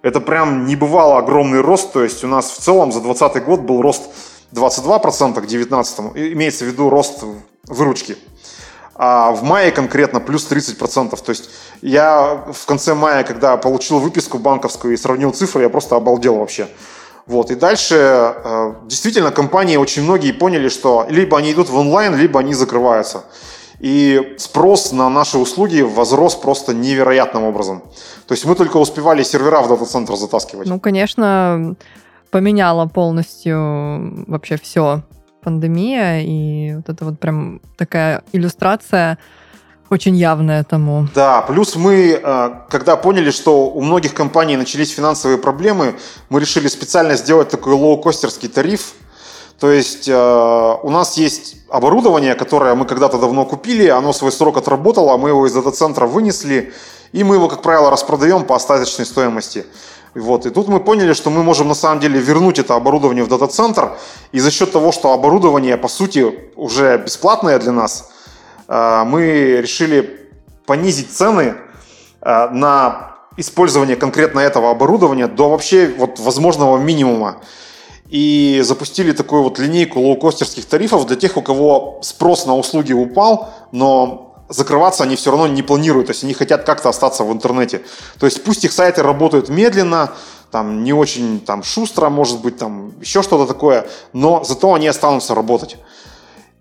Это 0.02 0.20
прям 0.20 0.64
не 0.66 0.76
бывало 0.76 1.18
огромный 1.18 1.60
рост. 1.60 1.92
То 1.92 2.04
есть 2.04 2.22
у 2.22 2.28
нас 2.28 2.52
в 2.52 2.58
целом 2.58 2.92
за 2.92 3.00
2020 3.00 3.44
год 3.44 3.60
был 3.62 3.82
рост 3.82 4.02
22% 4.52 5.32
к 5.32 5.40
2019. 5.40 5.98
Имеется 6.14 6.66
в 6.66 6.68
виду 6.68 6.88
рост 6.88 7.24
выручки. 7.66 8.16
А 8.94 9.32
в 9.32 9.42
мае 9.42 9.72
конкретно 9.72 10.20
плюс 10.20 10.48
30%. 10.48 11.20
То 11.20 11.30
есть 11.30 11.50
я 11.82 12.44
в 12.52 12.64
конце 12.64 12.94
мая, 12.94 13.24
когда 13.24 13.56
получил 13.56 13.98
выписку 13.98 14.38
банковскую 14.38 14.94
и 14.94 14.96
сравнил 14.96 15.32
цифры, 15.32 15.62
я 15.62 15.68
просто 15.68 15.96
обалдел 15.96 16.36
вообще. 16.36 16.68
Вот. 17.28 17.50
И 17.50 17.54
дальше 17.54 17.94
э, 17.94 18.74
действительно 18.86 19.30
компании 19.30 19.76
очень 19.76 20.02
многие 20.02 20.32
поняли, 20.32 20.68
что 20.68 21.06
либо 21.10 21.38
они 21.38 21.52
идут 21.52 21.68
в 21.68 21.76
онлайн, 21.76 22.16
либо 22.16 22.40
они 22.40 22.54
закрываются. 22.54 23.24
И 23.80 24.34
спрос 24.38 24.92
на 24.92 25.08
наши 25.10 25.38
услуги 25.38 25.82
возрос 25.82 26.34
просто 26.34 26.74
невероятным 26.74 27.44
образом. 27.44 27.82
То 28.26 28.34
есть 28.34 28.44
мы 28.44 28.54
только 28.54 28.78
успевали 28.78 29.22
сервера 29.22 29.60
в 29.60 29.68
дата-центр 29.68 30.16
затаскивать. 30.16 30.66
Ну, 30.66 30.80
конечно, 30.80 31.76
поменяла 32.30 32.86
полностью 32.86 34.24
вообще 34.26 34.56
все 34.56 35.02
пандемия, 35.42 36.20
и 36.22 36.74
вот 36.76 36.88
это 36.88 37.04
вот 37.04 37.20
прям 37.20 37.60
такая 37.76 38.22
иллюстрация 38.32 39.18
очень 39.90 40.16
явное 40.16 40.64
тому. 40.64 41.08
Да, 41.14 41.40
плюс 41.42 41.76
мы, 41.76 42.20
э, 42.22 42.50
когда 42.68 42.96
поняли, 42.96 43.30
что 43.30 43.66
у 43.70 43.80
многих 43.80 44.14
компаний 44.14 44.56
начались 44.56 44.90
финансовые 44.90 45.38
проблемы, 45.38 45.94
мы 46.28 46.40
решили 46.40 46.68
специально 46.68 47.16
сделать 47.16 47.48
такой 47.48 47.72
лоу-костерский 47.74 48.48
тариф. 48.48 48.92
То 49.58 49.70
есть 49.70 50.08
э, 50.08 50.76
у 50.82 50.90
нас 50.90 51.16
есть 51.16 51.56
оборудование, 51.68 52.34
которое 52.34 52.74
мы 52.74 52.84
когда-то 52.84 53.18
давно 53.18 53.44
купили, 53.44 53.88
оно 53.88 54.12
свой 54.12 54.30
срок 54.30 54.56
отработало, 54.56 55.16
мы 55.16 55.30
его 55.30 55.46
из 55.46 55.52
дата-центра 55.52 56.06
вынесли, 56.06 56.72
и 57.12 57.24
мы 57.24 57.36
его, 57.36 57.48
как 57.48 57.62
правило, 57.62 57.90
распродаем 57.90 58.44
по 58.44 58.54
остаточной 58.54 59.06
стоимости. 59.06 59.64
Вот. 60.14 60.46
И 60.46 60.50
тут 60.50 60.68
мы 60.68 60.80
поняли, 60.80 61.12
что 61.12 61.30
мы 61.30 61.42
можем 61.42 61.68
на 61.68 61.74
самом 61.74 62.00
деле 62.00 62.20
вернуть 62.20 62.58
это 62.58 62.74
оборудование 62.74 63.24
в 63.24 63.28
дата-центр, 63.28 63.96
и 64.32 64.40
за 64.40 64.50
счет 64.50 64.72
того, 64.72 64.92
что 64.92 65.12
оборудование, 65.12 65.76
по 65.76 65.88
сути, 65.88 66.50
уже 66.56 66.98
бесплатное 66.98 67.58
для 67.58 67.72
нас– 67.72 68.10
мы 68.68 69.60
решили 69.62 70.28
понизить 70.66 71.10
цены 71.10 71.54
э, 72.20 72.48
на 72.50 73.16
использование 73.38 73.96
конкретно 73.96 74.40
этого 74.40 74.70
оборудования 74.70 75.26
до 75.26 75.48
вообще 75.48 75.94
вот 75.96 76.18
возможного 76.18 76.76
минимума. 76.76 77.40
И 78.08 78.60
запустили 78.64 79.12
такую 79.12 79.42
вот 79.42 79.58
линейку 79.58 80.00
лоукостерских 80.00 80.64
тарифов 80.66 81.06
для 81.06 81.16
тех, 81.16 81.36
у 81.36 81.42
кого 81.42 82.00
спрос 82.02 82.46
на 82.46 82.56
услуги 82.56 82.92
упал, 82.92 83.50
но 83.72 84.34
закрываться 84.48 85.04
они 85.04 85.16
все 85.16 85.30
равно 85.30 85.46
не 85.46 85.62
планируют, 85.62 86.06
то 86.06 86.12
есть 86.12 86.24
они 86.24 86.32
хотят 86.32 86.64
как-то 86.64 86.88
остаться 86.88 87.24
в 87.24 87.32
интернете. 87.32 87.82
То 88.18 88.26
есть 88.26 88.42
пусть 88.44 88.64
их 88.64 88.72
сайты 88.72 89.02
работают 89.02 89.48
медленно, 89.50 90.12
там 90.50 90.82
не 90.84 90.92
очень 90.92 91.40
там 91.40 91.62
шустро, 91.62 92.08
может 92.08 92.40
быть, 92.40 92.56
там 92.56 92.92
еще 93.00 93.22
что-то 93.22 93.46
такое, 93.46 93.86
но 94.14 94.42
зато 94.44 94.72
они 94.72 94.88
останутся 94.88 95.34
работать. 95.34 95.76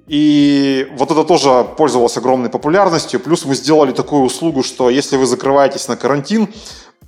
И 0.08 0.88
вот 0.98 1.12
это 1.12 1.26
тоже 1.26 1.66
пользовалось 1.78 2.16
огромной 2.18 2.50
популярностью. 2.50 3.20
Плюс 3.20 3.44
мы 3.46 3.56
сделали 3.56 3.92
такую 3.92 4.24
услугу, 4.24 4.64
что 4.64 4.90
если 4.90 5.18
вы 5.18 5.26
закрываетесь 5.26 5.88
на 5.90 5.98
карантин, 5.98 6.48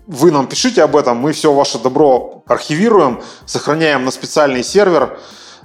вы 0.06 0.32
нам 0.32 0.48
пишите 0.48 0.84
об 0.84 0.96
этом, 0.96 1.18
мы 1.18 1.32
все 1.32 1.54
ваше 1.54 1.80
добро 1.80 2.44
архивируем, 2.48 3.22
сохраняем 3.46 4.06
на 4.06 4.12
специальный 4.12 4.64
сервер, 4.64 5.18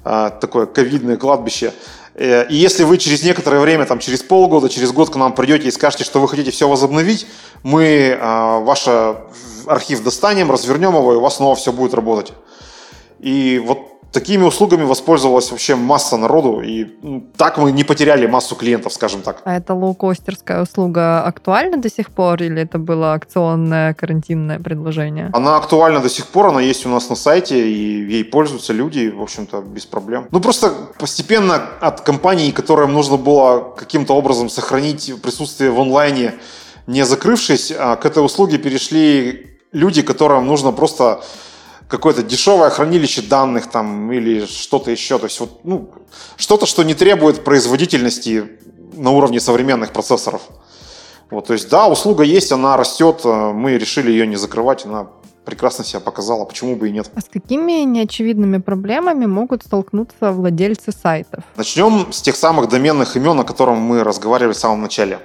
э, 0.04 0.30
такое 0.40 0.66
ковидное 0.66 1.16
кладбище. 1.16 1.72
Э, 2.14 2.46
и 2.48 2.54
если 2.54 2.84
вы 2.84 2.98
через 2.98 3.24
некоторое 3.24 3.58
время, 3.60 3.86
там, 3.86 3.98
через 3.98 4.22
полгода, 4.22 4.68
через 4.68 4.92
год 4.92 5.10
к 5.10 5.16
нам 5.16 5.34
придете 5.34 5.68
и 5.68 5.70
скажете, 5.72 6.04
что 6.04 6.20
вы 6.20 6.28
хотите 6.28 6.50
все 6.50 6.68
возобновить, 6.68 7.26
мы 7.62 7.84
э, 7.84 8.58
ваш 8.60 8.86
архив 9.66 10.04
достанем, 10.04 10.52
развернем 10.52 10.94
его, 10.94 11.14
и 11.14 11.16
у 11.16 11.20
вас 11.20 11.36
снова 11.36 11.56
все 11.56 11.72
будет 11.72 11.94
работать. 11.94 12.32
И 13.18 13.60
вот 13.64 13.93
Такими 14.14 14.44
услугами 14.44 14.84
воспользовалась 14.84 15.50
вообще 15.50 15.74
масса 15.74 16.16
народу, 16.16 16.60
и 16.60 16.86
так 17.36 17.58
мы 17.58 17.72
не 17.72 17.82
потеряли 17.82 18.26
массу 18.26 18.54
клиентов, 18.54 18.92
скажем 18.92 19.22
так. 19.22 19.42
А 19.44 19.56
эта 19.56 19.74
лоукостерская 19.74 20.62
услуга 20.62 21.24
актуальна 21.24 21.78
до 21.78 21.90
сих 21.90 22.10
пор, 22.10 22.40
или 22.40 22.62
это 22.62 22.78
было 22.78 23.14
акционное 23.14 23.92
карантинное 23.94 24.60
предложение? 24.60 25.30
Она 25.32 25.56
актуальна 25.56 25.98
до 25.98 26.08
сих 26.08 26.28
пор, 26.28 26.46
она 26.46 26.60
есть 26.60 26.86
у 26.86 26.90
нас 26.90 27.10
на 27.10 27.16
сайте, 27.16 27.68
и 27.68 28.08
ей 28.08 28.24
пользуются 28.24 28.72
люди, 28.72 29.10
в 29.10 29.20
общем-то, 29.20 29.62
без 29.62 29.84
проблем. 29.84 30.28
Ну, 30.30 30.40
просто 30.40 30.72
постепенно 30.96 31.60
от 31.80 32.02
компаний, 32.02 32.52
которым 32.52 32.92
нужно 32.92 33.16
было 33.16 33.74
каким-то 33.76 34.14
образом 34.14 34.48
сохранить 34.48 35.12
присутствие 35.22 35.72
в 35.72 35.80
онлайне, 35.80 36.34
не 36.86 37.04
закрывшись, 37.04 37.72
а 37.76 37.96
к 37.96 38.06
этой 38.06 38.24
услуге 38.24 38.58
перешли 38.58 39.58
люди, 39.72 40.02
которым 40.02 40.46
нужно 40.46 40.70
просто 40.70 41.20
какое-то 41.88 42.22
дешевое 42.22 42.70
хранилище 42.70 43.22
данных 43.22 43.70
там 43.70 44.10
или 44.12 44.46
что-то 44.46 44.90
еще. 44.90 45.18
То 45.18 45.26
есть 45.26 45.40
вот, 45.40 45.64
ну, 45.64 45.90
что-то, 46.36 46.66
что 46.66 46.82
не 46.82 46.94
требует 46.94 47.44
производительности 47.44 48.44
на 48.94 49.10
уровне 49.10 49.40
современных 49.40 49.92
процессоров. 49.92 50.42
Вот, 51.30 51.46
то 51.46 51.52
есть, 51.52 51.68
да, 51.68 51.88
услуга 51.88 52.22
есть, 52.22 52.52
она 52.52 52.76
растет, 52.76 53.22
э, 53.24 53.52
мы 53.52 53.78
решили 53.78 54.10
ее 54.10 54.26
не 54.26 54.36
закрывать, 54.36 54.84
она 54.84 55.08
прекрасно 55.44 55.84
себя 55.84 56.00
показала, 56.00 56.44
почему 56.44 56.76
бы 56.76 56.88
и 56.88 56.92
нет. 56.92 57.10
А 57.14 57.20
с 57.20 57.24
какими 57.24 57.84
неочевидными 57.84 58.58
проблемами 58.58 59.26
могут 59.26 59.62
столкнуться 59.62 60.32
владельцы 60.32 60.92
сайтов? 60.92 61.44
Начнем 61.56 62.12
с 62.12 62.22
тех 62.22 62.36
самых 62.36 62.68
доменных 62.68 63.16
имен, 63.16 63.40
о 63.40 63.44
которых 63.44 63.76
мы 63.76 64.04
разговаривали 64.04 64.54
в 64.54 64.58
самом 64.58 64.82
начале. 64.82 65.18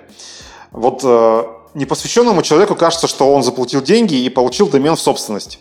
Вот 0.72 1.01
э, 1.03 1.43
непосвященному 1.74 2.41
человеку 2.41 2.76
кажется, 2.76 3.07
что 3.07 3.34
он 3.34 3.43
заплатил 3.43 3.82
деньги 3.82 4.16
и 4.16 4.30
получил 4.30 4.68
домен 4.68 4.95
в 4.95 4.99
собственность. 4.99 5.60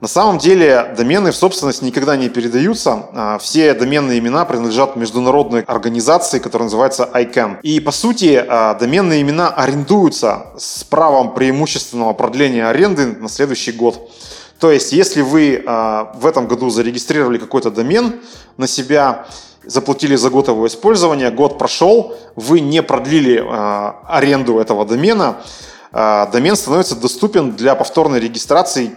На 0.00 0.08
самом 0.08 0.38
деле 0.38 0.94
домены 0.96 1.30
в 1.30 1.36
собственность 1.36 1.82
никогда 1.82 2.16
не 2.16 2.30
передаются. 2.30 3.10
А, 3.12 3.38
все 3.38 3.74
доменные 3.74 4.18
имена 4.18 4.46
принадлежат 4.46 4.96
международной 4.96 5.60
организации, 5.60 6.38
которая 6.38 6.64
называется 6.64 7.06
ICANN. 7.12 7.58
И 7.62 7.80
по 7.80 7.90
сути 7.90 8.42
а, 8.48 8.74
доменные 8.74 9.20
имена 9.20 9.50
арендуются 9.50 10.46
с 10.56 10.84
правом 10.84 11.34
преимущественного 11.34 12.14
продления 12.14 12.66
аренды 12.66 13.08
на 13.08 13.28
следующий 13.28 13.72
год. 13.72 14.10
То 14.58 14.72
есть, 14.72 14.92
если 14.92 15.20
вы 15.20 15.62
а, 15.66 16.12
в 16.14 16.24
этом 16.24 16.48
году 16.48 16.70
зарегистрировали 16.70 17.36
какой-то 17.36 17.70
домен 17.70 18.20
на 18.56 18.66
себя, 18.66 19.26
заплатили 19.64 20.16
за 20.16 20.30
год 20.30 20.48
его 20.48 20.66
использования, 20.66 21.30
год 21.30 21.58
прошел, 21.58 22.16
вы 22.36 22.60
не 22.60 22.82
продлили 22.82 23.44
аренду 24.08 24.58
этого 24.58 24.86
домена, 24.86 25.42
домен 25.92 26.56
становится 26.56 26.96
доступен 26.96 27.52
для 27.52 27.74
повторной 27.74 28.20
регистрации 28.20 28.92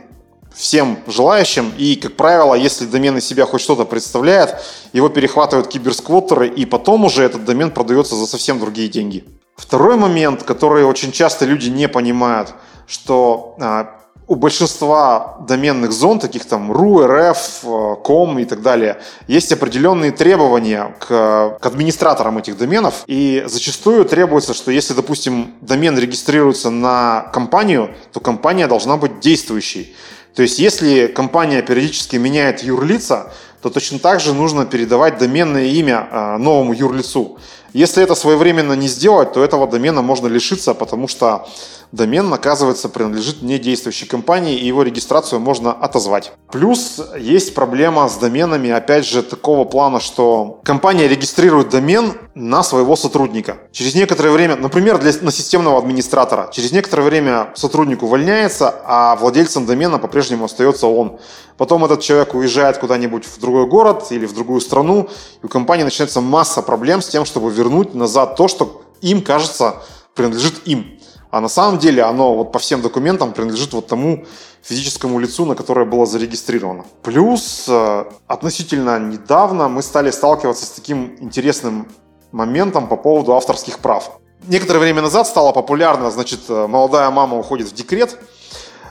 всем 0.54 1.00
желающим. 1.08 1.72
И, 1.78 1.96
как 1.96 2.16
правило, 2.16 2.54
если 2.54 2.86
домен 2.86 3.18
из 3.18 3.26
себя 3.26 3.46
хоть 3.46 3.62
что-то 3.62 3.86
представляет, 3.86 4.56
его 4.94 5.10
перехватывают 5.10 5.68
киберсквоттеры, 5.68 6.48
и 6.48 6.66
потом 6.66 7.06
уже 7.06 7.24
этот 7.24 7.46
домен 7.46 7.72
продается 7.72 8.16
за 8.16 8.28
совсем 8.28 8.60
другие 8.60 8.88
деньги. 8.88 9.26
Второй 9.56 9.98
момент, 9.98 10.44
который 10.44 10.84
очень 10.84 11.12
часто 11.12 11.46
люди 11.46 11.70
не 11.70 11.88
понимают, 11.88 12.54
что 12.88 13.56
а, 13.60 14.00
у 14.28 14.36
большинства 14.36 15.38
доменных 15.48 15.92
зон, 15.92 16.20
таких 16.20 16.46
там 16.46 16.72
ru, 16.72 17.06
rf, 17.06 18.02
com 18.04 18.40
и 18.40 18.46
так 18.46 18.62
далее, 18.62 19.00
есть 19.28 19.52
определенные 19.52 20.12
требования 20.12 20.96
к, 21.00 21.58
к 21.60 21.66
администраторам 21.66 22.38
этих 22.38 22.58
доменов. 22.58 23.04
И 23.08 23.44
зачастую 23.46 24.06
требуется, 24.06 24.54
что 24.54 24.72
если, 24.72 24.94
допустим, 24.94 25.54
домен 25.62 25.98
регистрируется 25.98 26.70
на 26.70 27.30
компанию, 27.34 27.94
то 28.12 28.20
компания 28.20 28.68
должна 28.68 28.98
быть 28.98 29.20
действующей. 29.20 29.96
То 30.36 30.42
есть, 30.42 30.60
если 30.60 31.08
компания 31.08 31.62
периодически 31.62 32.16
меняет 32.16 32.64
юрлица, 32.64 33.32
то 33.62 33.70
точно 33.70 34.00
так 34.00 34.20
же 34.20 34.34
нужно 34.34 34.66
передавать 34.66 35.18
доменное 35.18 35.66
имя 35.66 36.08
э, 36.12 36.38
новому 36.38 36.74
юрлицу. 36.74 37.38
Если 37.72 38.04
это 38.04 38.14
своевременно 38.14 38.74
не 38.74 38.88
сделать, 38.88 39.34
то 39.34 39.44
этого 39.44 39.68
домена 39.68 40.02
можно 40.02 40.28
лишиться, 40.28 40.74
потому 40.74 41.08
что 41.08 41.48
домен, 41.94 42.34
оказывается, 42.34 42.90
принадлежит 42.90 43.44
недействующей 43.44 44.08
компании, 44.08 44.58
и 44.58 44.66
его 44.66 44.82
регистрацию 44.82 45.40
можно 45.40 45.72
отозвать. 45.72 46.34
Плюс 46.52 47.00
есть 47.18 47.54
проблема 47.54 48.10
с 48.10 48.18
доменами, 48.18 48.72
опять 48.72 49.06
же, 49.06 49.22
такого 49.22 49.64
плана, 49.64 50.00
что 50.00 50.60
компания 50.64 51.08
регистрирует 51.08 51.70
домен 51.70 52.14
на 52.34 52.64
своего 52.64 52.96
сотрудника. 52.96 53.58
Через 53.72 53.94
некоторое 53.94 54.32
время, 54.32 54.56
например, 54.56 54.98
для, 54.98 55.14
на 55.22 55.32
системного 55.32 55.78
администратора, 55.78 56.50
через 56.52 56.72
некоторое 56.72 57.04
время 57.04 57.54
сотрудник 57.56 58.02
увольняется, 58.02 58.74
а 58.86 59.16
владельцем 59.16 59.68
домена 59.68 60.00
по-прежнему 60.00 60.46
остается 60.46 60.88
он. 60.88 61.20
Потом 61.58 61.86
этот 61.86 62.02
человек 62.02 62.34
уезжает 62.34 62.80
куда-нибудь 62.80 63.26
в 63.26 63.40
другой 63.40 63.68
город 63.68 64.08
или 64.10 64.26
в 64.26 64.34
другую 64.34 64.62
страну, 64.62 65.10
и 65.44 65.46
у 65.46 65.50
компании 65.50 65.84
начинается 65.84 66.22
масса 66.22 66.64
проблем 66.64 67.04
с 67.04 67.08
тем, 67.08 67.24
чтобы 67.26 67.52
вернуть 67.52 67.94
назад 67.94 68.36
то, 68.36 68.48
что 68.48 68.82
им 69.02 69.22
кажется 69.22 69.84
принадлежит 70.16 70.56
им. 70.66 71.00
А 71.34 71.42
на 71.42 71.50
самом 71.50 71.80
деле 71.80 72.04
оно 72.04 72.36
вот 72.36 72.52
по 72.52 72.60
всем 72.60 72.84
документам 72.84 73.34
принадлежит 73.34 73.74
вот 73.74 73.88
тому 73.88 74.26
физическому 74.62 75.18
лицу, 75.18 75.46
на 75.46 75.56
которое 75.56 75.84
было 75.84 76.06
зарегистрировано. 76.06 76.86
Плюс 77.02 77.66
э, 77.68 78.06
относительно 78.28 79.00
недавно 79.00 79.68
мы 79.68 79.82
стали 79.82 80.12
сталкиваться 80.12 80.68
с 80.68 80.70
таким 80.70 81.16
интересным 81.22 81.88
моментом 82.32 82.88
по 82.88 82.98
поводу 82.98 83.34
авторских 83.34 83.80
прав. 83.80 84.20
Некоторое 84.48 84.78
время 84.78 85.02
назад 85.02 85.28
стало 85.28 85.54
популярно, 85.54 86.12
значит, 86.12 86.42
э, 86.50 86.68
молодая 86.68 87.10
мама 87.10 87.40
уходит 87.40 87.68
в 87.68 87.74
декрет, 87.74 88.20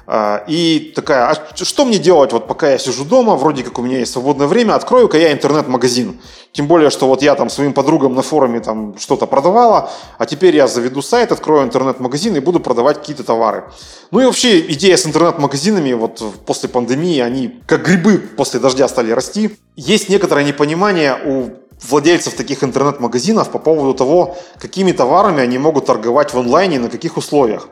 и 0.09 0.92
такая, 0.94 1.30
а 1.30 1.64
что 1.64 1.84
мне 1.84 1.98
делать, 1.98 2.32
вот 2.32 2.46
пока 2.46 2.70
я 2.70 2.78
сижу 2.78 3.05
дома, 3.05 3.36
вроде 3.36 3.62
как 3.62 3.78
у 3.78 3.82
меня 3.82 3.98
есть 3.98 4.12
свободное 4.12 4.46
время, 4.46 4.74
открою-ка 4.74 5.16
я 5.16 5.32
интернет-магазин. 5.32 6.20
Тем 6.53 6.66
более, 6.66 6.90
что 6.90 7.07
вот 7.07 7.22
я 7.22 7.34
там 7.34 7.48
своим 7.48 7.72
подругам 7.72 8.14
на 8.14 8.22
форуме 8.22 8.61
там 8.61 8.98
что-то 8.98 9.26
продавала, 9.26 9.90
а 10.18 10.26
теперь 10.26 10.55
я 10.55 10.66
заведу 10.66 11.00
сайт, 11.00 11.32
открою 11.32 11.64
интернет-магазин 11.64 12.36
и 12.36 12.40
буду 12.40 12.61
продавать 12.61 12.98
какие-то 12.98 13.24
товары. 13.24 13.64
Ну 14.11 14.20
и 14.20 14.26
вообще 14.26 14.61
идея 14.72 14.96
с 14.96 15.07
интернет-магазинами 15.07 15.94
вот 15.94 16.22
после 16.44 16.68
пандемии, 16.68 17.20
они 17.20 17.61
как 17.66 17.86
грибы 17.86 18.18
после 18.18 18.61
дождя 18.61 18.88
стали 18.88 19.12
расти. 19.12 19.57
Есть 19.76 20.09
некоторое 20.11 20.44
непонимание 20.44 21.16
у 21.24 21.50
владельцев 21.88 22.34
таких 22.34 22.62
интернет-магазинов 22.62 23.50
по 23.50 23.59
поводу 23.59 23.94
того, 23.94 24.36
какими 24.59 24.92
товарами 24.92 25.42
они 25.42 25.59
могут 25.59 25.86
торговать 25.86 26.34
в 26.34 26.38
онлайне 26.38 26.76
и 26.76 26.80
на 26.80 26.88
каких 26.90 27.16
условиях. 27.16 27.68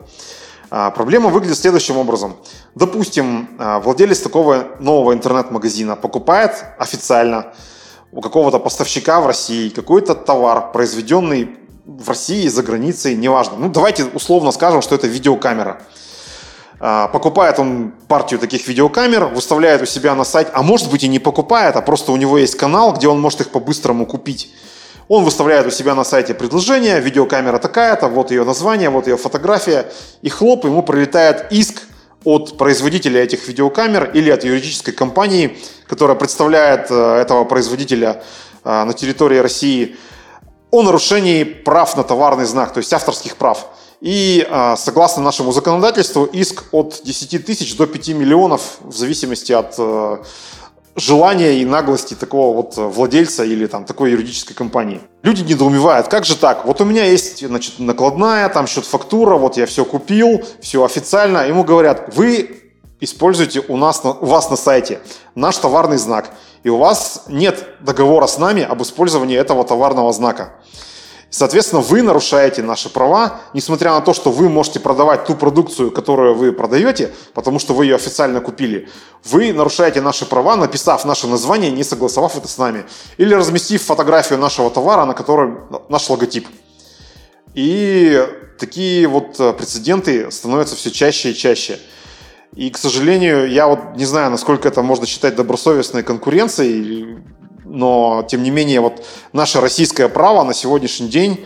А, 0.73 0.89
проблема 0.89 1.29
выглядит 1.29 1.57
следующим 1.57 1.97
образом. 1.97 2.37
Допустим, 2.75 3.49
а, 3.59 3.81
владелец 3.81 4.21
такого 4.21 4.67
нового 4.79 5.13
интернет-магазина 5.13 5.97
покупает 5.97 6.63
официально 6.79 7.53
у 8.13 8.21
какого-то 8.21 8.57
поставщика 8.57 9.19
в 9.19 9.27
России 9.27 9.67
какой-то 9.67 10.15
товар, 10.15 10.71
произведенный 10.71 11.57
в 11.85 12.07
России, 12.07 12.47
за 12.47 12.63
границей, 12.63 13.15
неважно. 13.15 13.57
Ну, 13.57 13.69
давайте 13.69 14.05
условно 14.05 14.51
скажем, 14.51 14.81
что 14.81 14.95
это 14.95 15.07
видеокамера. 15.07 15.81
А, 16.79 17.09
покупает 17.09 17.59
он 17.59 17.91
партию 18.07 18.39
таких 18.39 18.65
видеокамер, 18.65 19.25
выставляет 19.25 19.81
у 19.81 19.85
себя 19.85 20.15
на 20.15 20.23
сайт, 20.23 20.51
а 20.53 20.63
может 20.63 20.89
быть 20.89 21.03
и 21.03 21.09
не 21.09 21.19
покупает, 21.19 21.75
а 21.75 21.81
просто 21.81 22.13
у 22.13 22.15
него 22.15 22.37
есть 22.37 22.55
канал, 22.55 22.93
где 22.93 23.09
он 23.09 23.19
может 23.19 23.41
их 23.41 23.49
по-быстрому 23.49 24.05
купить. 24.05 24.53
Он 25.13 25.25
выставляет 25.25 25.67
у 25.67 25.71
себя 25.71 25.93
на 25.93 26.05
сайте 26.05 26.33
предложение, 26.33 27.01
видеокамера 27.01 27.57
такая-то, 27.57 28.07
вот 28.07 28.31
ее 28.31 28.45
название, 28.45 28.89
вот 28.89 29.07
ее 29.07 29.17
фотография, 29.17 29.91
и 30.21 30.29
хлоп, 30.29 30.63
ему 30.63 30.83
прилетает 30.83 31.51
иск 31.51 31.81
от 32.23 32.57
производителя 32.57 33.21
этих 33.21 33.45
видеокамер 33.45 34.11
или 34.13 34.29
от 34.29 34.45
юридической 34.45 34.93
компании, 34.93 35.57
которая 35.85 36.15
представляет 36.15 36.89
э, 36.89 37.15
этого 37.17 37.43
производителя 37.43 38.23
э, 38.63 38.83
на 38.85 38.93
территории 38.93 39.39
России 39.39 39.97
о 40.71 40.81
нарушении 40.81 41.43
прав 41.43 41.97
на 41.97 42.05
товарный 42.05 42.45
знак, 42.45 42.71
то 42.71 42.77
есть 42.77 42.93
авторских 42.93 43.35
прав. 43.35 43.67
И 43.99 44.47
э, 44.49 44.75
согласно 44.77 45.23
нашему 45.23 45.51
законодательству 45.51 46.23
иск 46.23 46.63
от 46.71 47.01
10 47.03 47.45
тысяч 47.45 47.75
до 47.75 47.85
5 47.85 48.07
миллионов 48.15 48.77
в 48.79 48.95
зависимости 48.95 49.51
от 49.51 49.77
желания 50.95 51.61
и 51.61 51.65
наглости 51.65 52.13
такого 52.13 52.55
вот 52.55 52.75
владельца 52.77 53.43
или 53.43 53.65
там 53.67 53.85
такой 53.85 54.11
юридической 54.11 54.53
компании. 54.53 55.01
Люди 55.23 55.41
недоумевают, 55.41 56.07
как 56.07 56.25
же 56.25 56.35
так? 56.35 56.65
Вот 56.65 56.81
у 56.81 56.85
меня 56.85 57.05
есть, 57.05 57.45
значит, 57.45 57.79
накладная, 57.79 58.49
там 58.49 58.67
счет 58.67 58.85
фактура, 58.85 59.37
вот 59.37 59.57
я 59.57 59.65
все 59.65 59.85
купил, 59.85 60.41
все 60.61 60.83
официально. 60.83 61.47
Ему 61.47 61.63
говорят, 61.63 62.15
вы 62.15 62.61
используете 62.99 63.63
у, 63.67 63.77
нас, 63.77 64.01
у 64.03 64.25
вас 64.25 64.49
на 64.49 64.55
сайте 64.55 64.99
наш 65.35 65.57
товарный 65.57 65.97
знак, 65.97 66.31
и 66.63 66.69
у 66.69 66.77
вас 66.77 67.23
нет 67.27 67.65
договора 67.79 68.27
с 68.27 68.37
нами 68.37 68.63
об 68.63 68.81
использовании 68.81 69.37
этого 69.37 69.63
товарного 69.63 70.13
знака. 70.13 70.53
Соответственно, 71.31 71.81
вы 71.81 72.01
нарушаете 72.01 72.61
наши 72.61 72.89
права, 72.89 73.39
несмотря 73.53 73.91
на 73.91 74.01
то, 74.01 74.13
что 74.13 74.31
вы 74.31 74.49
можете 74.49 74.81
продавать 74.81 75.23
ту 75.25 75.33
продукцию, 75.33 75.89
которую 75.89 76.35
вы 76.35 76.51
продаете, 76.51 77.13
потому 77.33 77.57
что 77.57 77.73
вы 77.73 77.85
ее 77.85 77.95
официально 77.95 78.41
купили. 78.41 78.89
Вы 79.23 79.53
нарушаете 79.53 80.01
наши 80.01 80.25
права, 80.25 80.57
написав 80.57 81.05
наше 81.05 81.27
название, 81.27 81.71
не 81.71 81.85
согласовав 81.85 82.35
это 82.35 82.49
с 82.49 82.57
нами. 82.57 82.83
Или 83.17 83.33
разместив 83.33 83.81
фотографию 83.81 84.39
нашего 84.39 84.69
товара, 84.69 85.05
на 85.05 85.13
которой 85.13 85.53
наш 85.87 86.09
логотип. 86.09 86.49
И 87.53 88.27
такие 88.59 89.07
вот 89.07 89.39
э, 89.39 89.53
прецеденты 89.53 90.29
становятся 90.31 90.75
все 90.75 90.91
чаще 90.91 91.31
и 91.31 91.35
чаще. 91.35 91.79
И, 92.55 92.69
к 92.69 92.77
сожалению, 92.77 93.49
я 93.49 93.67
вот 93.67 93.95
не 93.95 94.03
знаю, 94.03 94.31
насколько 94.31 94.67
это 94.67 94.81
можно 94.81 95.05
считать 95.05 95.37
добросовестной 95.37 96.03
конкуренцией, 96.03 97.19
но 97.71 98.25
тем 98.29 98.43
не 98.43 98.51
менее 98.51 98.81
вот 98.81 99.05
наше 99.33 99.61
российское 99.61 100.09
право 100.09 100.43
на 100.43 100.53
сегодняшний 100.53 101.07
день 101.07 101.45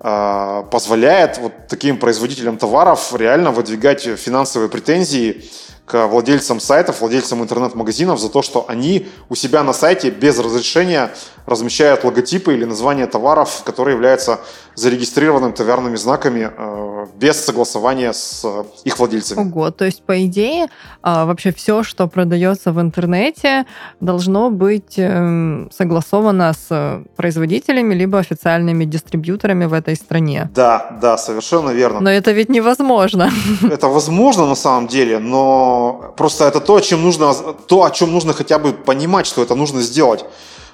э, 0.00 0.64
позволяет 0.70 1.38
вот 1.38 1.52
таким 1.68 1.98
производителям 1.98 2.58
товаров 2.58 3.14
реально 3.16 3.50
выдвигать 3.50 4.02
финансовые 4.02 4.68
претензии 4.68 5.44
к 5.84 6.06
владельцам 6.06 6.60
сайтов, 6.60 7.00
владельцам 7.00 7.42
интернет-магазинов 7.42 8.20
за 8.20 8.28
то, 8.28 8.42
что 8.42 8.64
они 8.68 9.08
у 9.28 9.34
себя 9.34 9.62
на 9.62 9.72
сайте 9.72 10.10
без 10.10 10.38
разрешения 10.38 11.10
размещают 11.44 12.04
логотипы 12.04 12.54
или 12.54 12.64
названия 12.64 13.06
товаров, 13.06 13.62
которые 13.64 13.94
являются 13.94 14.40
зарегистрированными 14.76 15.52
товарными 15.52 15.96
знаками 15.96 16.50
э, 16.56 17.06
без 17.16 17.44
согласования 17.44 18.12
с 18.12 18.42
э, 18.44 18.64
их 18.84 18.98
владельцами. 18.98 19.40
Ого, 19.40 19.70
то 19.70 19.84
есть, 19.84 20.02
по 20.04 20.24
идее, 20.24 20.64
э, 20.64 20.68
вообще 21.02 21.52
все, 21.52 21.82
что 21.82 22.06
продается 22.06 22.72
в 22.72 22.80
интернете, 22.80 23.66
должно 24.00 24.50
быть 24.50 24.94
э, 24.98 25.66
согласовано 25.72 26.52
с 26.52 27.02
производителями 27.16 27.94
либо 27.94 28.18
официальными 28.18 28.84
дистрибьюторами 28.84 29.64
в 29.64 29.72
этой 29.72 29.96
стране. 29.96 30.48
Да, 30.54 30.96
да, 31.02 31.18
совершенно 31.18 31.70
верно. 31.70 32.00
Но 32.00 32.10
это 32.10 32.30
ведь 32.30 32.48
невозможно. 32.48 33.30
Это 33.62 33.88
возможно 33.88 34.46
на 34.46 34.54
самом 34.54 34.86
деле, 34.86 35.18
но 35.18 35.71
просто 36.16 36.44
это 36.46 36.60
то, 36.60 36.76
о 36.76 36.80
чем 36.80 37.02
нужно, 37.02 37.34
то, 37.66 37.84
о 37.84 37.90
чем 37.90 38.12
нужно 38.12 38.32
хотя 38.32 38.58
бы 38.58 38.72
понимать, 38.72 39.26
что 39.26 39.42
это 39.42 39.54
нужно 39.54 39.82
сделать. 39.82 40.24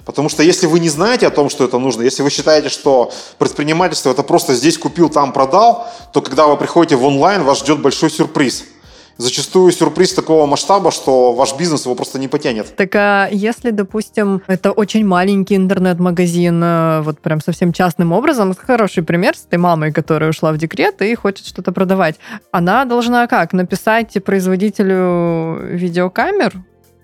Потому 0.04 0.30
что 0.30 0.42
если 0.42 0.66
вы 0.66 0.80
не 0.80 0.88
знаете 0.88 1.26
о 1.26 1.30
том, 1.30 1.50
что 1.50 1.64
это 1.64 1.78
нужно, 1.78 2.02
если 2.02 2.22
вы 2.22 2.30
считаете, 2.30 2.70
что 2.70 3.10
предпринимательство 3.38 4.10
это 4.10 4.22
просто 4.22 4.54
здесь 4.54 4.78
купил, 4.78 5.10
там 5.10 5.32
продал, 5.32 5.86
то 6.12 6.22
когда 6.22 6.46
вы 6.46 6.56
приходите 6.56 6.96
в 6.96 7.04
онлайн, 7.04 7.44
вас 7.44 7.58
ждет 7.58 7.82
большой 7.82 8.10
сюрприз. 8.10 8.64
Зачастую 9.18 9.72
сюрприз 9.72 10.14
такого 10.14 10.46
масштаба, 10.46 10.92
что 10.92 11.32
ваш 11.32 11.56
бизнес 11.58 11.84
его 11.84 11.96
просто 11.96 12.20
не 12.20 12.28
потянет. 12.28 12.76
Так 12.76 12.94
а 12.94 13.28
если, 13.32 13.72
допустим, 13.72 14.42
это 14.46 14.70
очень 14.70 15.04
маленький 15.04 15.56
интернет-магазин, 15.56 16.62
э, 16.62 17.00
вот 17.00 17.18
прям 17.18 17.40
совсем 17.40 17.72
частным 17.72 18.12
образом, 18.12 18.54
хороший 18.54 19.02
пример 19.02 19.36
с 19.36 19.44
этой 19.44 19.58
мамой, 19.58 19.92
которая 19.92 20.30
ушла 20.30 20.52
в 20.52 20.58
декрет 20.58 21.02
и 21.02 21.16
хочет 21.16 21.46
что-то 21.46 21.72
продавать, 21.72 22.14
она 22.52 22.84
должна 22.84 23.26
как? 23.26 23.52
Написать 23.52 24.16
производителю 24.24 25.58
видеокамер 25.62 26.54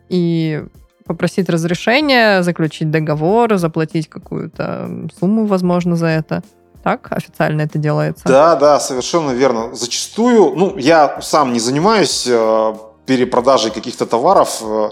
и 0.09 0.63
попросить 1.05 1.49
разрешения, 1.49 2.43
заключить 2.43 2.91
договор, 2.91 3.57
заплатить 3.57 4.09
какую-то 4.09 5.09
сумму, 5.19 5.47
возможно, 5.47 5.97
за 5.97 6.07
это. 6.07 6.43
Так 6.85 7.11
официально 7.11 7.63
это 7.63 7.79
делается? 7.79 8.25
Да, 8.27 8.57
да, 8.57 8.79
совершенно 8.79 9.31
верно. 9.31 9.75
Зачастую, 9.75 10.53
ну, 10.55 10.77
я 10.77 11.21
сам 11.23 11.55
не 11.55 11.59
занимаюсь 11.59 12.27
э, 12.29 12.75
перепродажей 13.07 13.71
каких-то 13.71 14.05
товаров, 14.05 14.61
э, 14.63 14.91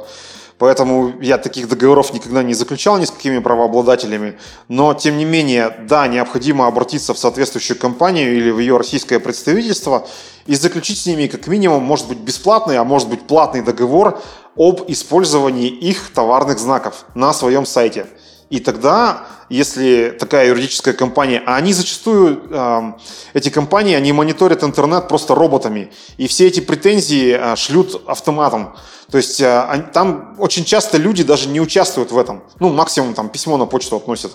Поэтому 0.62 1.14
я 1.20 1.38
таких 1.38 1.68
договоров 1.68 2.12
никогда 2.12 2.45
не 2.45 2.55
заключал 2.55 2.97
ни 2.97 3.05
с 3.05 3.11
какими 3.11 3.40
правообладателями. 3.40 4.38
Но, 4.68 4.95
тем 4.95 5.18
не 5.18 5.24
менее, 5.24 5.76
да, 5.88 6.07
необходимо 6.07 6.68
обратиться 6.68 7.14
в 7.14 7.18
соответствующую 7.18 7.76
компанию 7.76 8.32
или 8.36 8.49
в 8.53 8.61
ее 8.61 8.76
российское 8.76 9.18
представительство 9.18 10.07
и 10.47 10.55
заключить 10.55 11.01
с 11.01 11.07
ними 11.07 11.26
как 11.26 11.49
минимум, 11.49 11.82
может 11.82 12.07
быть, 12.07 12.18
бесплатный, 12.18 12.78
а 12.78 12.84
может 12.84 13.09
быть, 13.09 13.22
платный 13.22 13.62
договор 13.62 14.22
об 14.57 14.84
использовании 14.86 15.66
их 15.66 16.12
товарных 16.12 16.61
знаков 16.61 17.07
на 17.16 17.32
своем 17.32 17.66
сайте. 17.66 18.07
И 18.53 18.61
тогда, 18.61 19.28
если 19.48 20.14
такая 20.20 20.48
юридическая 20.48 20.92
компания, 20.92 21.42
а 21.46 21.57
они 21.57 21.72
зачастую, 21.72 22.98
эти 23.32 23.48
компании, 23.48 23.94
они 23.94 24.12
мониторят 24.12 24.62
интернет 24.62 25.09
просто 25.09 25.34
роботами, 25.34 25.90
и 26.18 26.26
все 26.26 26.48
эти 26.48 26.61
претензии 26.61 27.34
э, 27.34 27.57
шлют 27.57 28.03
автоматом. 28.07 28.74
То 29.11 29.16
есть 29.16 29.40
они, 29.40 29.84
там 29.94 30.36
очень 30.38 30.66
часто 30.66 30.98
люди 30.98 31.22
даже 31.22 31.48
не 31.48 31.62
участвуют 31.62 32.12
в 32.12 32.18
этом. 32.18 32.42
Ну, 32.61 32.68
максимум 32.68 33.14
там 33.14 33.30
письмо 33.30 33.57
на 33.57 33.64
почту 33.64 33.96
относят. 33.96 34.32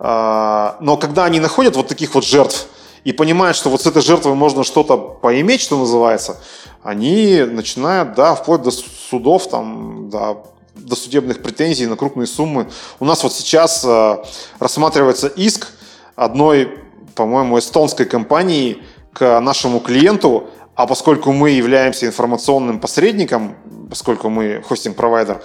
Э, 0.00 0.72
но 0.80 0.96
когда 0.96 1.24
они 1.24 1.38
находят 1.38 1.76
вот 1.76 1.86
таких 1.86 2.16
вот 2.16 2.24
жертв, 2.24 2.66
и 3.04 3.12
понимают, 3.12 3.56
что 3.56 3.70
вот 3.70 3.80
с 3.80 3.86
этой 3.86 4.02
жертвой 4.02 4.34
можно 4.34 4.64
что-то 4.64 4.98
поиметь, 4.98 5.60
что 5.60 5.78
называется, 5.78 6.40
они 6.82 7.44
начинают, 7.48 8.14
да, 8.14 8.34
вплоть 8.34 8.62
до 8.62 8.72
судов, 8.72 9.48
там, 9.48 10.10
до 10.10 10.55
досудебных 10.86 11.42
претензий 11.42 11.86
на 11.86 11.96
крупные 11.96 12.26
суммы. 12.26 12.68
У 13.00 13.04
нас 13.04 13.22
вот 13.22 13.32
сейчас 13.32 13.84
э, 13.84 14.16
рассматривается 14.58 15.26
иск 15.26 15.68
одной, 16.14 16.78
по-моему, 17.14 17.58
эстонской 17.58 18.06
компании 18.06 18.82
к 19.12 19.40
нашему 19.40 19.80
клиенту, 19.80 20.48
а 20.74 20.86
поскольку 20.86 21.32
мы 21.32 21.50
являемся 21.50 22.06
информационным 22.06 22.78
посредником, 22.78 23.56
поскольку 23.90 24.28
мы 24.28 24.62
хостинг-провайдер, 24.62 25.42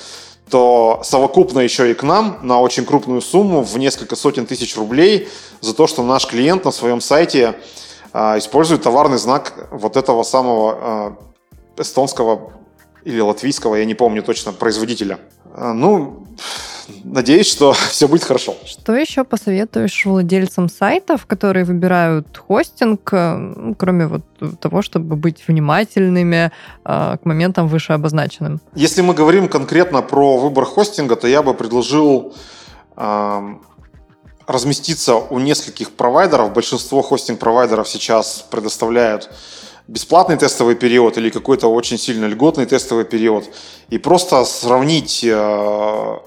то 0.49 0.99
совокупно 1.03 1.59
еще 1.59 1.89
и 1.89 1.93
к 1.93 2.03
нам 2.03 2.39
на 2.43 2.59
очень 2.59 2.85
крупную 2.85 3.21
сумму 3.21 3.63
в 3.63 3.77
несколько 3.77 4.15
сотен 4.15 4.45
тысяч 4.45 4.75
рублей 4.75 5.29
за 5.61 5.73
то, 5.73 5.87
что 5.87 6.03
наш 6.03 6.27
клиент 6.27 6.65
на 6.65 6.71
своем 6.71 7.01
сайте 7.01 7.55
э, 8.13 8.37
использует 8.37 8.83
товарный 8.83 9.17
знак 9.17 9.69
вот 9.71 9.97
этого 9.97 10.23
самого 10.23 11.17
э, 11.77 11.81
эстонского 11.81 12.60
или 13.03 13.19
латвийского, 13.19 13.75
я 13.75 13.85
не 13.85 13.95
помню 13.95 14.23
точно, 14.23 14.53
производителя. 14.53 15.19
А, 15.53 15.73
ну, 15.73 16.27
надеюсь, 17.03 17.47
что 17.47 17.73
все 17.89 18.07
будет 18.07 18.23
хорошо. 18.23 18.55
Что 18.65 18.95
еще 18.95 19.23
посоветуешь 19.23 20.05
владельцам 20.05 20.69
сайтов, 20.69 21.25
которые 21.25 21.65
выбирают 21.65 22.37
хостинг, 22.37 23.13
э, 23.13 23.35
ну, 23.35 23.75
кроме 23.75 24.07
вот 24.07 24.23
того, 24.59 24.81
чтобы 24.81 25.15
быть 25.15 25.47
внимательными 25.47 26.51
э, 26.85 27.17
к 27.17 27.25
моментам 27.25 27.67
выше 27.67 27.93
обозначенным? 27.93 28.59
Если 28.75 29.01
мы 29.01 29.13
говорим 29.13 29.47
конкретно 29.47 30.01
про 30.01 30.37
выбор 30.37 30.65
хостинга, 30.65 31.15
то 31.15 31.27
я 31.27 31.41
бы 31.41 31.53
предложил 31.53 32.33
э, 32.97 33.55
разместиться 34.47 35.15
у 35.15 35.39
нескольких 35.39 35.91
провайдеров. 35.91 36.53
Большинство 36.53 37.01
хостинг-провайдеров 37.01 37.87
сейчас 37.87 38.45
предоставляют 38.49 39.29
бесплатный 39.91 40.37
тестовый 40.37 40.75
период 40.75 41.17
или 41.17 41.29
какой-то 41.29 41.67
очень 41.67 41.97
сильно 41.97 42.25
льготный 42.25 42.65
тестовый 42.65 43.03
период 43.03 43.43
и 43.89 43.97
просто 43.97 44.45
сравнить, 44.45 45.21
э, 45.21 45.27
то 45.27 46.21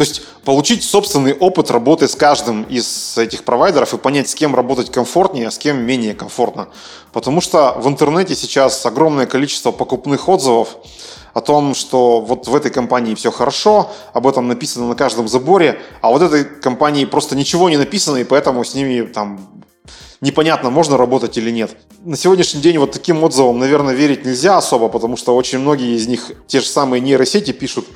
есть 0.00 0.22
получить 0.44 0.82
собственный 0.82 1.32
опыт 1.32 1.70
работы 1.70 2.08
с 2.08 2.16
каждым 2.16 2.64
из 2.64 3.16
этих 3.16 3.44
провайдеров 3.44 3.94
и 3.94 3.98
понять, 3.98 4.28
с 4.28 4.34
кем 4.34 4.56
работать 4.56 4.90
комфортнее, 4.90 5.46
а 5.46 5.50
с 5.52 5.58
кем 5.58 5.76
менее 5.86 6.14
комфортно. 6.14 6.68
Потому 7.12 7.40
что 7.40 7.76
в 7.78 7.86
интернете 7.86 8.34
сейчас 8.34 8.84
огромное 8.84 9.26
количество 9.26 9.70
покупных 9.70 10.28
отзывов 10.28 10.76
о 11.34 11.40
том, 11.40 11.76
что 11.76 12.20
вот 12.20 12.48
в 12.48 12.54
этой 12.54 12.72
компании 12.72 13.14
все 13.14 13.30
хорошо, 13.30 13.92
об 14.12 14.26
этом 14.26 14.48
написано 14.48 14.88
на 14.88 14.96
каждом 14.96 15.28
заборе, 15.28 15.80
а 16.00 16.10
вот 16.10 16.22
этой 16.22 16.44
компании 16.44 17.04
просто 17.04 17.36
ничего 17.36 17.70
не 17.70 17.76
написано, 17.76 18.16
и 18.16 18.24
поэтому 18.24 18.64
с 18.64 18.74
ними 18.74 19.02
там 19.02 19.63
непонятно, 20.24 20.70
можно 20.70 20.96
работать 20.96 21.38
или 21.38 21.50
нет. 21.50 21.76
На 22.04 22.16
сегодняшний 22.16 22.60
день 22.60 22.78
вот 22.78 22.92
таким 22.92 23.22
отзывам, 23.22 23.58
наверное, 23.58 23.94
верить 23.94 24.24
нельзя 24.24 24.56
особо, 24.56 24.88
потому 24.88 25.16
что 25.16 25.36
очень 25.36 25.58
многие 25.58 25.94
из 25.94 26.08
них 26.08 26.32
те 26.46 26.60
же 26.60 26.66
самые 26.66 27.00
нейросети 27.00 27.52
пишут. 27.52 27.86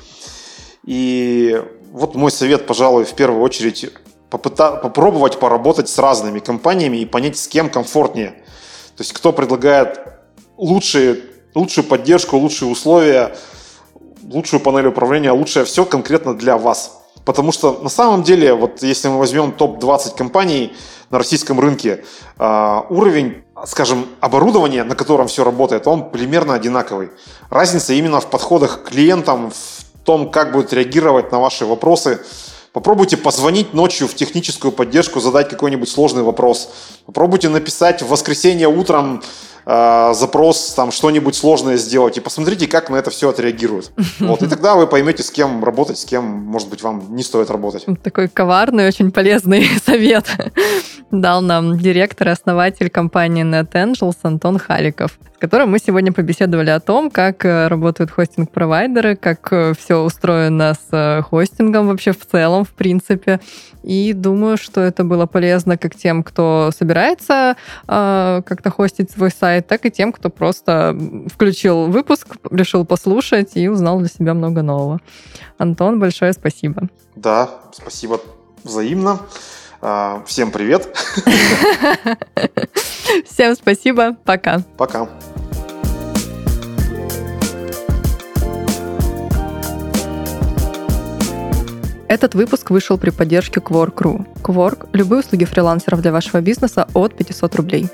И 0.85 1.61
вот 1.91 2.15
мой 2.15 2.31
совет, 2.31 2.67
пожалуй, 2.67 3.03
в 3.03 3.13
первую 3.13 3.41
очередь 3.41 3.89
попыта- 4.29 4.79
попробовать 4.79 5.39
поработать 5.39 5.89
с 5.89 5.97
разными 5.97 6.39
компаниями 6.39 6.97
и 6.97 7.05
понять, 7.05 7.37
с 7.37 7.47
кем 7.47 7.69
комфортнее. 7.69 8.29
То 8.95 9.03
есть 9.03 9.13
кто 9.13 9.33
предлагает 9.33 9.99
лучшие, 10.57 11.21
лучшую 11.55 11.85
поддержку, 11.85 12.37
лучшие 12.37 12.69
условия, 12.69 13.35
лучшую 14.23 14.59
панель 14.59 14.87
управления, 14.87 15.31
лучшее 15.31 15.65
все 15.65 15.83
конкретно 15.83 16.37
для 16.37 16.57
вас. 16.57 17.01
Потому 17.25 17.51
что 17.51 17.79
на 17.81 17.89
самом 17.89 18.23
деле, 18.23 18.53
вот 18.53 18.83
если 18.83 19.07
мы 19.07 19.17
возьмем 19.17 19.51
топ-20 19.51 20.15
компаний 20.15 20.73
на 21.09 21.17
российском 21.17 21.59
рынке, 21.59 22.03
а, 22.37 22.85
уровень, 22.89 23.43
скажем, 23.65 24.07
оборудования, 24.19 24.83
на 24.83 24.95
котором 24.95 25.27
все 25.27 25.43
работает, 25.43 25.87
он 25.87 26.09
примерно 26.09 26.53
одинаковый. 26.53 27.09
Разница 27.49 27.93
именно 27.93 28.19
в 28.19 28.27
подходах 28.27 28.83
к 28.83 28.89
клиентам, 28.89 29.51
в 29.51 30.03
том, 30.05 30.31
как 30.31 30.51
будет 30.51 30.73
реагировать 30.73 31.31
на 31.31 31.39
ваши 31.39 31.65
вопросы. 31.65 32.19
Попробуйте 32.73 33.17
позвонить 33.17 33.73
ночью 33.73 34.07
в 34.07 34.13
техническую 34.13 34.71
поддержку, 34.71 35.19
задать 35.19 35.49
какой-нибудь 35.49 35.89
сложный 35.89 36.21
вопрос. 36.21 36.71
Попробуйте 37.05 37.49
написать 37.49 38.03
в 38.03 38.07
воскресенье 38.07 38.67
утром 38.67 39.23
э, 39.65 40.13
запрос, 40.13 40.73
там 40.73 40.91
что-нибудь 40.91 41.35
сложное 41.35 41.77
сделать, 41.77 42.17
и 42.17 42.21
посмотрите, 42.21 42.67
как 42.67 42.89
на 42.89 42.97
это 42.97 43.09
все 43.09 43.29
отреагируют. 43.29 43.91
Вот, 44.19 44.43
и 44.43 44.47
тогда 44.47 44.75
вы 44.75 44.85
поймете, 44.85 45.23
с 45.23 45.31
кем 45.31 45.63
работать, 45.63 45.97
с 45.97 46.05
кем, 46.05 46.23
может 46.23 46.69
быть, 46.69 46.83
вам 46.83 47.15
не 47.15 47.23
стоит 47.23 47.49
работать. 47.49 47.85
Такой 48.03 48.27
коварный, 48.27 48.87
очень 48.87 49.11
полезный 49.11 49.67
совет 49.85 50.25
дал 51.11 51.41
нам 51.41 51.77
директор 51.77 52.27
и 52.27 52.31
основатель 52.31 52.89
компании 52.89 53.43
NetAngels 53.43 54.17
Антон 54.23 54.59
Халиков, 54.59 55.17
с 55.35 55.39
которым 55.39 55.71
мы 55.71 55.79
сегодня 55.79 56.11
побеседовали 56.11 56.69
о 56.69 56.79
том, 56.79 57.09
как 57.09 57.45
э, 57.45 57.67
работают 57.67 58.11
хостинг-провайдеры, 58.11 59.15
как 59.15 59.51
э, 59.51 59.73
все 59.77 60.03
устроено 60.03 60.75
с 60.89 61.23
хостингом 61.29 61.87
вообще 61.87 62.11
в 62.11 62.25
целом, 62.25 62.63
в 62.63 62.69
принципе. 62.69 63.39
И 63.83 64.13
думаю, 64.13 64.57
что 64.57 64.81
это 64.81 65.03
было 65.03 65.25
полезно 65.25 65.77
как 65.77 65.95
тем, 65.95 66.23
кто 66.23 66.71
собирается 66.77 67.55
э, 67.87 68.41
как-то 68.45 68.69
хостить 68.71 69.11
свой 69.11 69.31
сайт, 69.31 69.67
так 69.67 69.85
и 69.85 69.91
тем, 69.91 70.11
кто 70.11 70.29
просто 70.29 70.97
включил 71.33 71.87
выпуск, 71.87 72.27
решил 72.51 72.85
послушать 72.85 73.51
и 73.55 73.69
узнал 73.69 73.99
для 73.99 74.09
себя 74.09 74.33
много 74.33 74.61
нового. 74.61 74.99
Антон, 75.57 75.99
большое 75.99 76.33
спасибо. 76.33 76.89
Да, 77.15 77.49
спасибо 77.71 78.19
взаимно. 78.63 79.19
А, 79.81 80.23
всем 80.25 80.51
привет. 80.51 80.89
Всем 83.25 83.55
спасибо. 83.55 84.15
Пока. 84.25 84.61
Пока. 84.77 85.07
Этот 92.09 92.33
выпуск 92.33 92.71
вышел 92.71 92.97
при 92.97 93.11
поддержке 93.11 93.59
Quark.ru. 93.59 94.25
Quark– 94.41 94.89
любые 94.93 95.19
услуги 95.19 95.45
фрилансеров 95.45 96.01
для 96.01 96.11
вашего 96.11 96.41
бизнеса 96.41 96.87
от 96.95 97.15
500 97.15 97.55
рублей. 97.55 97.87